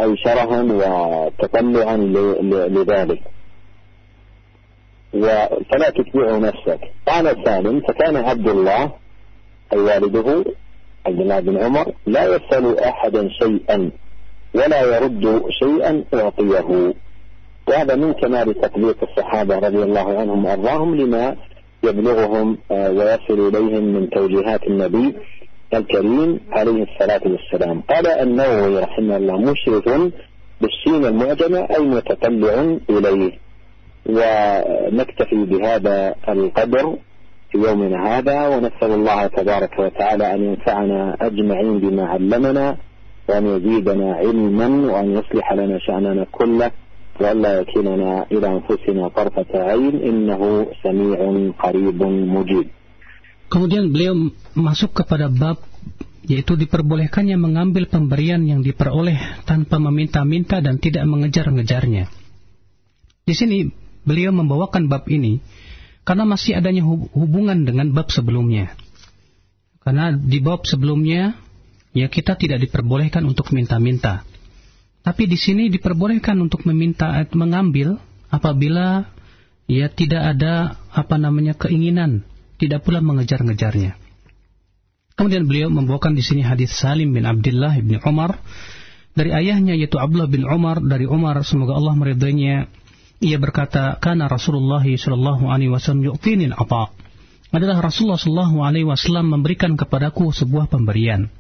أي 0.03 0.17
شرها 0.17 0.63
وتطلعا 0.63 1.97
لذلك. 2.77 3.23
فلا 5.71 5.91
تتبعه 5.91 6.39
نفسك. 6.39 6.81
قال 7.09 7.45
سالم 7.45 7.81
فكان 7.81 8.17
عبد 8.17 8.49
الله 8.49 8.93
أي 9.73 9.79
والده 9.79 10.45
عبد 11.07 11.21
الله 11.21 11.41
بن 11.41 11.59
عمر 11.59 11.93
لا 12.07 12.25
يسأل 12.37 12.79
أحدا 12.79 13.29
شيئا 13.29 13.91
ولا 14.55 14.83
يرد 14.97 15.43
شيئا 15.63 16.05
أعطيه. 16.15 16.95
وهذا 17.69 17.95
من 17.95 18.13
كمال 18.13 18.61
تطبيق 18.61 18.97
الصحابة 19.03 19.59
رضي 19.59 19.83
الله 19.83 20.19
عنهم 20.19 20.45
وأرضاهم 20.45 20.95
لما 20.95 21.37
يبلغهم 21.85 22.59
ويصل 22.71 23.49
إليهم 23.49 23.85
من 23.85 24.11
توجيهات 24.11 24.67
النبي 24.67 25.15
الكريم 25.75 26.41
عليه 26.51 26.87
الصلاة 26.89 27.21
والسلام. 27.25 27.81
قال 27.81 28.07
النووي 28.07 28.79
رحمه 28.79 29.17
الله 29.17 29.37
مشرف 29.37 29.85
بالسين 30.61 31.05
المعجمة 31.05 31.59
أي 31.59 31.83
متطلع 31.83 32.77
إليه. 32.91 33.33
ونكتفي 34.07 35.45
بهذا 35.45 36.15
القدر 36.29 36.97
في 37.51 37.59
يومنا 37.59 38.19
هذا 38.19 38.49
ونسأل 38.49 38.91
الله 38.93 39.27
تبارك 39.27 39.79
وتعالى 39.79 40.35
أن 40.35 40.45
ينفعنا 40.45 41.17
أجمعين 41.21 41.79
بما 41.79 42.07
علمنا 42.07 42.77
وأن 43.29 43.47
يزيدنا 43.47 44.15
علما 44.15 44.93
وأن 44.93 45.17
يصلح 45.19 45.53
لنا 45.53 45.79
شأننا 45.79 46.27
كله. 46.33 46.71
وألا 47.18 47.52
يكلنا 47.66 48.30
إلى 48.30 48.48
أنفسنا 48.58 49.04
طرفة 49.10 49.52
عين 49.54 49.96
إنه 50.06 50.42
سميع 50.86 51.20
قريب 51.58 52.00
مجيب 52.38 52.68
Kemudian 53.48 53.96
beliau 53.96 54.36
masuk 54.60 54.92
kepada 54.92 55.32
bab 55.32 55.64
yaitu 56.28 56.60
diperbolehkannya 56.60 57.40
mengambil 57.40 57.88
pemberian 57.88 58.44
yang 58.44 58.60
diperoleh 58.60 59.16
tanpa 59.48 59.80
meminta-minta 59.80 60.60
dan 60.60 60.84
tidak 60.84 61.08
mengejar-ngejarnya. 61.08 62.12
Di 63.24 63.32
sini 63.32 63.72
beliau 64.04 64.36
membawakan 64.36 64.92
bab 64.92 65.08
ini 65.08 65.40
karena 66.04 66.28
masih 66.28 66.60
adanya 66.60 66.84
hubungan 67.16 67.64
dengan 67.64 67.96
bab 67.96 68.12
sebelumnya. 68.12 68.76
Karena 69.80 70.12
di 70.12 70.44
bab 70.44 70.68
sebelumnya 70.68 71.40
ya 71.96 72.12
kita 72.12 72.36
tidak 72.36 72.68
diperbolehkan 72.68 73.24
untuk 73.24 73.56
minta-minta. 73.56 74.28
Tapi 75.03 75.27
di 75.27 75.35
sini 75.35 75.67
diperbolehkan 75.67 76.39
untuk 76.39 76.63
meminta 76.63 77.19
mengambil 77.35 77.99
apabila 78.31 79.11
ya 79.67 79.91
tidak 79.91 80.39
ada 80.39 80.79
apa 80.95 81.19
namanya 81.19 81.59
keinginan, 81.59 82.23
tidak 82.63 82.87
pula 82.87 83.03
mengejar-ngejarnya. 83.03 83.99
Kemudian 85.19 85.45
beliau 85.45 85.69
membawakan 85.69 86.15
di 86.15 86.23
sini 86.25 86.41
hadis 86.41 86.73
Salim 86.73 87.13
bin 87.13 87.27
Abdullah 87.27 87.77
bin 87.83 87.99
Umar. 88.07 88.39
Dari 89.13 89.29
ayahnya 89.29 89.77
yaitu 89.77 90.01
Abdullah 90.01 90.31
bin 90.31 90.49
Umar. 90.49 90.81
Dari 90.81 91.05
Umar 91.05 91.37
semoga 91.45 91.77
Allah 91.77 91.93
meridainya. 91.99 92.71
Ia 93.23 93.39
berkata 93.39 94.01
karena 94.03 94.27
Rasulullah 94.27 94.83
sallallahu 94.83 95.47
alaihi 95.47 95.71
wasallam 95.71 96.11
yu'tini 96.11 96.51
al-ata 96.51 96.91
adalah 97.55 97.85
Rasulullah 97.85 98.19
sallallahu 98.19 98.65
alaihi 98.67 98.89
wasallam 98.89 99.31
memberikan 99.31 99.79
kepadaku 99.79 100.33
sebuah 100.35 100.67
pemberian 100.67 101.31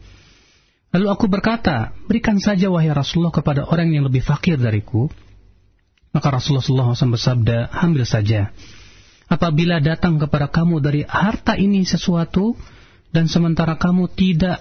Lalu 0.92 1.06
aku 1.08 1.24
berkata, 1.24 1.96
berikan 2.04 2.36
saja 2.36 2.68
wahai 2.68 2.92
Rasulullah 2.92 3.32
kepada 3.32 3.64
orang 3.64 3.96
yang 3.96 4.04
lebih 4.04 4.20
fakir 4.20 4.60
dariku. 4.60 5.08
Maka 6.12 6.28
Rasulullah 6.28 6.92
SAW 6.92 7.16
bersabda, 7.16 7.72
ambil 7.72 8.04
saja. 8.04 8.52
Apabila 9.24 9.80
datang 9.80 10.20
kepada 10.20 10.52
kamu 10.52 10.84
dari 10.84 11.08
harta 11.08 11.56
ini 11.56 11.88
sesuatu, 11.88 12.52
dan 13.08 13.32
sementara 13.32 13.80
kamu 13.80 14.12
tidak 14.12 14.60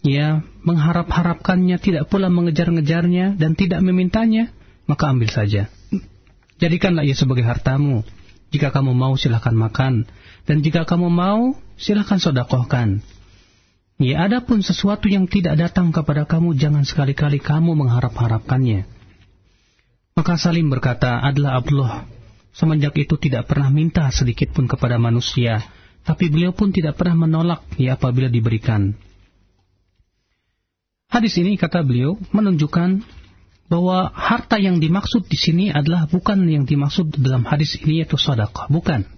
ya 0.00 0.40
mengharap-harapkannya, 0.64 1.76
tidak 1.76 2.08
pula 2.08 2.32
mengejar-ngejarnya, 2.32 3.36
dan 3.36 3.52
tidak 3.52 3.84
memintanya, 3.84 4.48
maka 4.88 5.12
ambil 5.12 5.28
saja. 5.28 5.68
Jadikanlah 6.56 7.04
ia 7.04 7.12
sebagai 7.12 7.44
hartamu. 7.44 8.08
Jika 8.48 8.72
kamu 8.72 8.96
mau 8.96 9.20
silahkan 9.20 9.52
makan, 9.52 10.08
dan 10.48 10.64
jika 10.64 10.88
kamu 10.88 11.12
mau 11.12 11.52
silahkan 11.76 12.16
sodakohkan. 12.16 13.04
Ya, 13.98 14.30
adapun 14.30 14.62
sesuatu 14.62 15.10
yang 15.10 15.26
tidak 15.26 15.58
datang 15.58 15.90
kepada 15.90 16.22
kamu, 16.22 16.54
jangan 16.54 16.86
sekali-kali 16.86 17.42
kamu 17.42 17.74
mengharap-harapkannya. 17.74 18.86
Maka 20.14 20.38
Salim 20.38 20.70
berkata, 20.70 21.18
adalah 21.18 21.58
Abdullah. 21.58 22.06
Semenjak 22.54 22.94
itu 22.94 23.18
tidak 23.18 23.50
pernah 23.50 23.74
minta 23.74 24.06
sedikit 24.14 24.54
pun 24.54 24.70
kepada 24.70 25.02
manusia, 25.02 25.66
tapi 26.06 26.30
beliau 26.30 26.54
pun 26.54 26.70
tidak 26.70 26.94
pernah 26.94 27.26
menolak 27.26 27.66
ya 27.74 27.98
apabila 27.98 28.30
diberikan. 28.30 28.94
Hadis 31.10 31.34
ini 31.42 31.58
kata 31.58 31.82
beliau 31.82 32.14
menunjukkan 32.30 33.02
bahwa 33.66 34.14
harta 34.14 34.62
yang 34.62 34.78
dimaksud 34.78 35.26
di 35.26 35.38
sini 35.38 35.64
adalah 35.74 36.06
bukan 36.06 36.46
yang 36.46 36.64
dimaksud 36.70 37.18
dalam 37.18 37.42
hadis 37.42 37.74
ini 37.82 38.02
yaitu 38.02 38.14
sedekah, 38.14 38.70
bukan. 38.70 39.10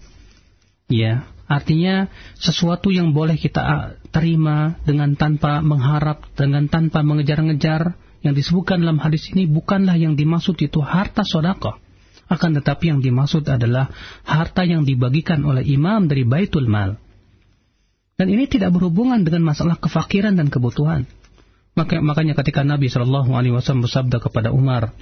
Ya, 0.91 1.29
Artinya 1.51 2.07
sesuatu 2.39 2.95
yang 2.95 3.11
boleh 3.11 3.35
kita 3.35 3.99
terima 4.15 4.79
dengan 4.87 5.19
tanpa 5.19 5.59
mengharap, 5.67 6.31
dengan 6.39 6.71
tanpa 6.71 7.03
mengejar-ngejar, 7.03 7.99
yang 8.23 8.39
disebutkan 8.39 8.87
dalam 8.87 9.03
hadis 9.03 9.27
ini 9.35 9.51
bukanlah 9.51 9.99
yang 9.99 10.15
dimaksud 10.15 10.55
itu 10.63 10.79
harta 10.79 11.27
sodako. 11.27 11.75
Akan 12.31 12.55
tetapi 12.55 12.95
yang 12.95 13.03
dimaksud 13.03 13.43
adalah 13.51 13.91
harta 14.23 14.63
yang 14.63 14.87
dibagikan 14.87 15.43
oleh 15.43 15.67
imam 15.67 16.07
dari 16.07 16.23
baitul 16.23 16.71
mal. 16.71 17.03
Dan 18.15 18.31
ini 18.31 18.47
tidak 18.47 18.71
berhubungan 18.71 19.27
dengan 19.27 19.51
masalah 19.51 19.75
kefakiran 19.75 20.39
dan 20.39 20.55
kebutuhan. 20.55 21.11
Maka, 21.75 21.99
makanya 21.99 22.39
ketika 22.39 22.63
Nabi 22.63 22.87
Shallallahu 22.87 23.35
Alaihi 23.35 23.59
Wasallam 23.59 23.83
bersabda 23.83 24.23
kepada 24.23 24.55
Umar, 24.55 24.95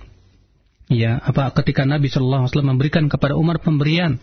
ya 0.88 1.20
apa 1.20 1.52
ketika 1.60 1.84
Nabi 1.84 2.08
Shallallahu 2.08 2.48
Alaihi 2.48 2.50
Wasallam 2.56 2.70
memberikan 2.78 3.04
kepada 3.12 3.36
Umar 3.36 3.60
pemberian, 3.60 4.16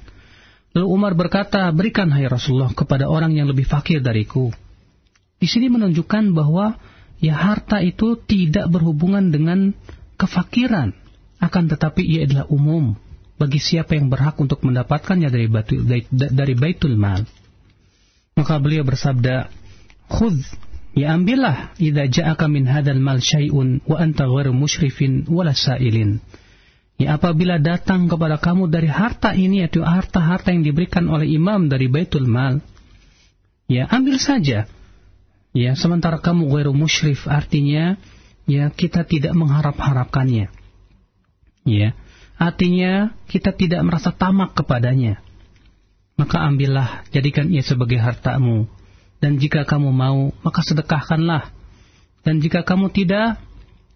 Lalu 0.75 0.87
Umar 0.91 1.15
berkata, 1.15 1.71
berikan 1.71 2.11
hai 2.11 2.27
Rasulullah 2.27 2.75
kepada 2.75 3.07
orang 3.07 3.31
yang 3.31 3.47
lebih 3.47 3.63
fakir 3.63 4.03
dariku. 4.03 4.51
Di 5.39 5.47
sini 5.47 5.71
menunjukkan 5.71 6.35
bahwa 6.35 6.75
ya 7.23 7.31
harta 7.31 7.79
itu 7.79 8.19
tidak 8.19 8.67
berhubungan 8.67 9.31
dengan 9.31 9.71
kefakiran. 10.19 10.91
Akan 11.39 11.71
tetapi 11.71 12.03
ia 12.03 12.27
adalah 12.27 12.51
umum 12.51 12.99
bagi 13.39 13.59
siapa 13.59 13.95
yang 13.95 14.11
berhak 14.11 14.35
untuk 14.35 14.63
mendapatkannya 14.67 15.31
dari, 15.31 15.47
batu, 15.47 15.79
dari, 15.79 16.03
dari 16.11 16.53
baitul 16.59 16.99
mal. 16.99 17.23
Maka 18.35 18.59
beliau 18.59 18.83
bersabda, 18.83 19.47
Khudh, 20.11 20.43
ya 20.91 21.15
ambillah, 21.15 21.71
idha 21.79 22.03
ja'aka 22.07 22.51
min 22.51 22.67
hadal 22.67 22.99
mal 22.99 23.23
syai'un, 23.23 23.79
wa 23.87 23.95
anta 23.95 24.27
ghairu 24.27 24.51
musyrifin, 24.51 25.23
wala 25.31 25.55
sa'ilin. 25.55 26.19
Ya 26.95 27.19
apabila 27.19 27.59
datang 27.59 28.07
kepada 28.07 28.39
kamu 28.39 28.71
dari 28.71 28.87
harta 28.87 29.35
ini 29.35 29.59
yaitu 29.59 29.83
harta-harta 29.83 30.55
yang 30.55 30.63
diberikan 30.63 31.11
oleh 31.11 31.27
imam 31.27 31.67
dari 31.67 31.91
Baitul 31.91 32.23
Mal, 32.23 32.63
ya 33.67 33.83
ambil 33.91 34.15
saja. 34.15 34.71
Ya, 35.55 35.71
sementara 35.79 36.19
kamu 36.19 36.51
ghairu 36.51 36.75
musyrif 36.75 37.31
artinya 37.31 37.95
ya 38.43 38.67
kita 38.71 39.07
tidak 39.07 39.31
mengharap-harapkannya. 39.35 40.51
Ya, 41.63 41.95
artinya 42.35 43.15
kita 43.31 43.55
tidak 43.55 43.81
merasa 43.83 44.11
tamak 44.11 44.55
kepadanya. 44.55 45.19
maka 46.15 46.47
ambillah, 46.47 47.03
jadikan 47.11 47.51
ia 47.51 47.59
sebagai 47.59 47.99
hartamu. 47.99 48.71
Dan 49.19 49.35
jika 49.35 49.67
kamu 49.67 49.91
mau, 49.91 50.31
maka 50.47 50.63
sedekahkanlah. 50.63 51.51
Dan 52.23 52.39
jika 52.39 52.63
kamu 52.63 52.87
tidak, 52.95 53.35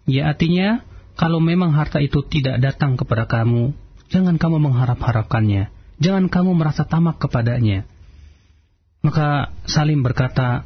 ya 0.04 0.28
artinya, 0.28 0.84
kalau 1.20 1.36
memang 1.36 1.76
harta 1.76 2.00
itu 2.00 2.24
tidak 2.24 2.64
datang 2.64 2.96
kepada 2.96 3.28
kamu, 3.28 3.76
jangan 4.08 4.40
kamu 4.40 4.56
mengharap-harapkannya. 4.56 5.68
Jangan 6.00 6.32
kamu 6.32 6.56
merasa 6.56 6.88
tamak 6.88 7.20
kepadanya. 7.20 7.84
Maka 9.04 9.52
Salim 9.68 10.00
berkata, 10.00 10.64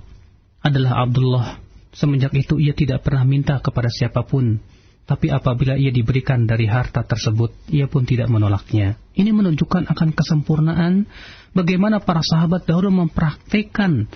adalah 0.62 1.02
Abdullah. 1.02 1.58
Semenjak 1.90 2.30
itu 2.38 2.62
ia 2.62 2.70
tidak 2.70 3.02
pernah 3.02 3.26
minta 3.26 3.58
kepada 3.58 3.90
siapa 3.90 4.22
pun. 4.22 4.62
Tapi 5.10 5.26
apabila 5.34 5.74
ia 5.74 5.90
diberikan 5.90 6.46
dari 6.46 6.70
harta 6.70 7.02
tersebut, 7.02 7.50
ia 7.74 7.90
pun 7.90 8.06
tidak 8.06 8.30
menolaknya. 8.30 8.94
Ini 9.18 9.34
menunjukkan 9.34 9.90
akan 9.90 10.14
kesempurnaan 10.14 11.10
bagaimana 11.50 11.98
para 11.98 12.22
sahabat 12.22 12.62
dahulu 12.62 12.94
mempraktekkan 12.94 14.06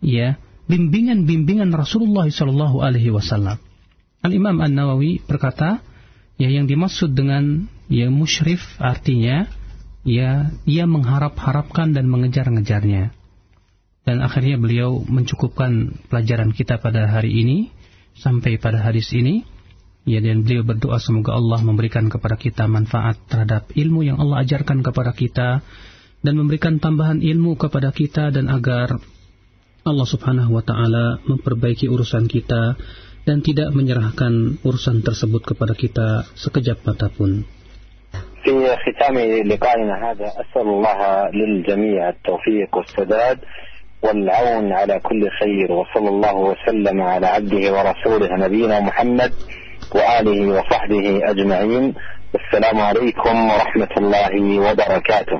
ya 0.00 0.40
bimbingan-bimbingan 0.72 1.68
Rasulullah 1.68 2.26
Shallallahu 2.32 2.80
Alaihi 2.80 3.12
Wasallam. 3.12 3.60
Al 4.22 4.30
Imam 4.30 4.54
An 4.62 4.72
Nawawi 4.78 5.18
berkata, 5.26 5.82
ya 6.38 6.48
yang 6.48 6.70
dimaksud 6.70 7.12
dengan 7.12 7.66
ya 7.90 8.06
musyrif 8.08 8.62
artinya 8.78 9.50
ya 10.06 10.54
ia 10.62 10.84
mengharap-harapkan 10.86 11.90
dan 11.90 12.06
mengejar-ngejarnya. 12.06 13.10
Dan 14.02 14.18
akhirnya 14.18 14.58
beliau 14.58 15.02
mencukupkan 15.06 15.94
pelajaran 16.10 16.50
kita 16.50 16.82
pada 16.82 17.06
hari 17.06 17.38
ini 17.38 17.58
sampai 18.18 18.58
pada 18.58 18.82
hadis 18.82 19.10
ini. 19.14 19.46
Ya 20.02 20.18
dan 20.18 20.42
beliau 20.42 20.66
berdoa 20.66 20.98
semoga 20.98 21.38
Allah 21.38 21.62
memberikan 21.62 22.10
kepada 22.10 22.34
kita 22.34 22.66
manfaat 22.66 23.22
terhadap 23.30 23.70
ilmu 23.70 24.02
yang 24.02 24.18
Allah 24.18 24.42
ajarkan 24.42 24.82
kepada 24.82 25.14
kita 25.14 25.62
dan 26.26 26.34
memberikan 26.34 26.82
tambahan 26.82 27.22
ilmu 27.22 27.54
kepada 27.54 27.94
kita 27.94 28.34
dan 28.34 28.50
agar 28.50 28.98
Allah 29.86 30.06
Subhanahu 30.06 30.58
wa 30.58 30.62
taala 30.66 31.22
memperbaiki 31.22 31.86
urusan 31.86 32.26
kita 32.26 32.74
dan 33.27 33.43
tidak 33.43 33.75
menyerahkan 33.75 34.61
urusan 34.63 35.03
tersebut 35.03 35.43
kepada 35.43 35.75
kita 35.75 36.23
sekejap 36.39 36.83
mata 36.87 37.11
pun. 37.11 37.43
في 38.47 38.55
ختام 38.63 39.17
لقائنا 39.43 40.11
هذا 40.11 40.27
أسأل 40.39 40.67
الله 40.67 40.99
للجميع 41.35 42.09
التوفيق 42.09 42.77
والسداد 42.77 43.37
والعون 44.01 44.71
على 44.71 44.99
كل 44.99 45.29
خير 45.39 45.71
وصلى 45.71 46.09
الله 46.09 46.35
وسلم 46.35 47.01
على 47.01 47.27
عبده 47.27 47.63
ورسوله 47.75 48.29
نبينا 48.35 48.79
محمد 48.79 49.31
وآله 49.95 50.39
وصحبه 50.47 51.05
أجمعين 51.23 51.93
السلام 52.39 52.77
عليكم 52.79 53.35
ورحمة 53.51 53.93
الله 53.97 54.33
وبركاته 54.59 55.39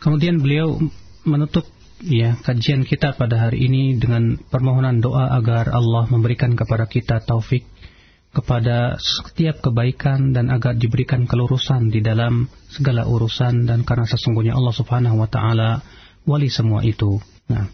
Kemudian 0.00 0.40
beliau 0.40 0.80
menutup 1.28 1.68
ya 2.05 2.37
kajian 2.37 2.85
kita 2.85 3.17
pada 3.17 3.49
hari 3.49 3.65
ini 3.65 3.97
dengan 3.97 4.37
permohonan 4.37 5.01
doa 5.01 5.33
agar 5.33 5.73
Allah 5.73 6.05
memberikan 6.05 6.53
kepada 6.53 6.85
kita 6.85 7.25
taufik 7.25 7.65
kepada 8.35 8.99
setiap 8.99 9.63
kebaikan 9.63 10.35
dan 10.35 10.51
agar 10.51 10.75
diberikan 10.75 11.23
kelurusan 11.25 11.87
di 11.89 12.03
dalam 12.03 12.51
segala 12.67 13.07
urusan 13.07 13.65
dan 13.65 13.87
karena 13.87 14.05
sesungguhnya 14.05 14.53
Allah 14.53 14.75
Subhanahu 14.75 15.23
wa 15.23 15.29
taala 15.31 15.81
wali 16.27 16.51
semua 16.51 16.83
itu. 16.83 17.17
Nah, 17.47 17.71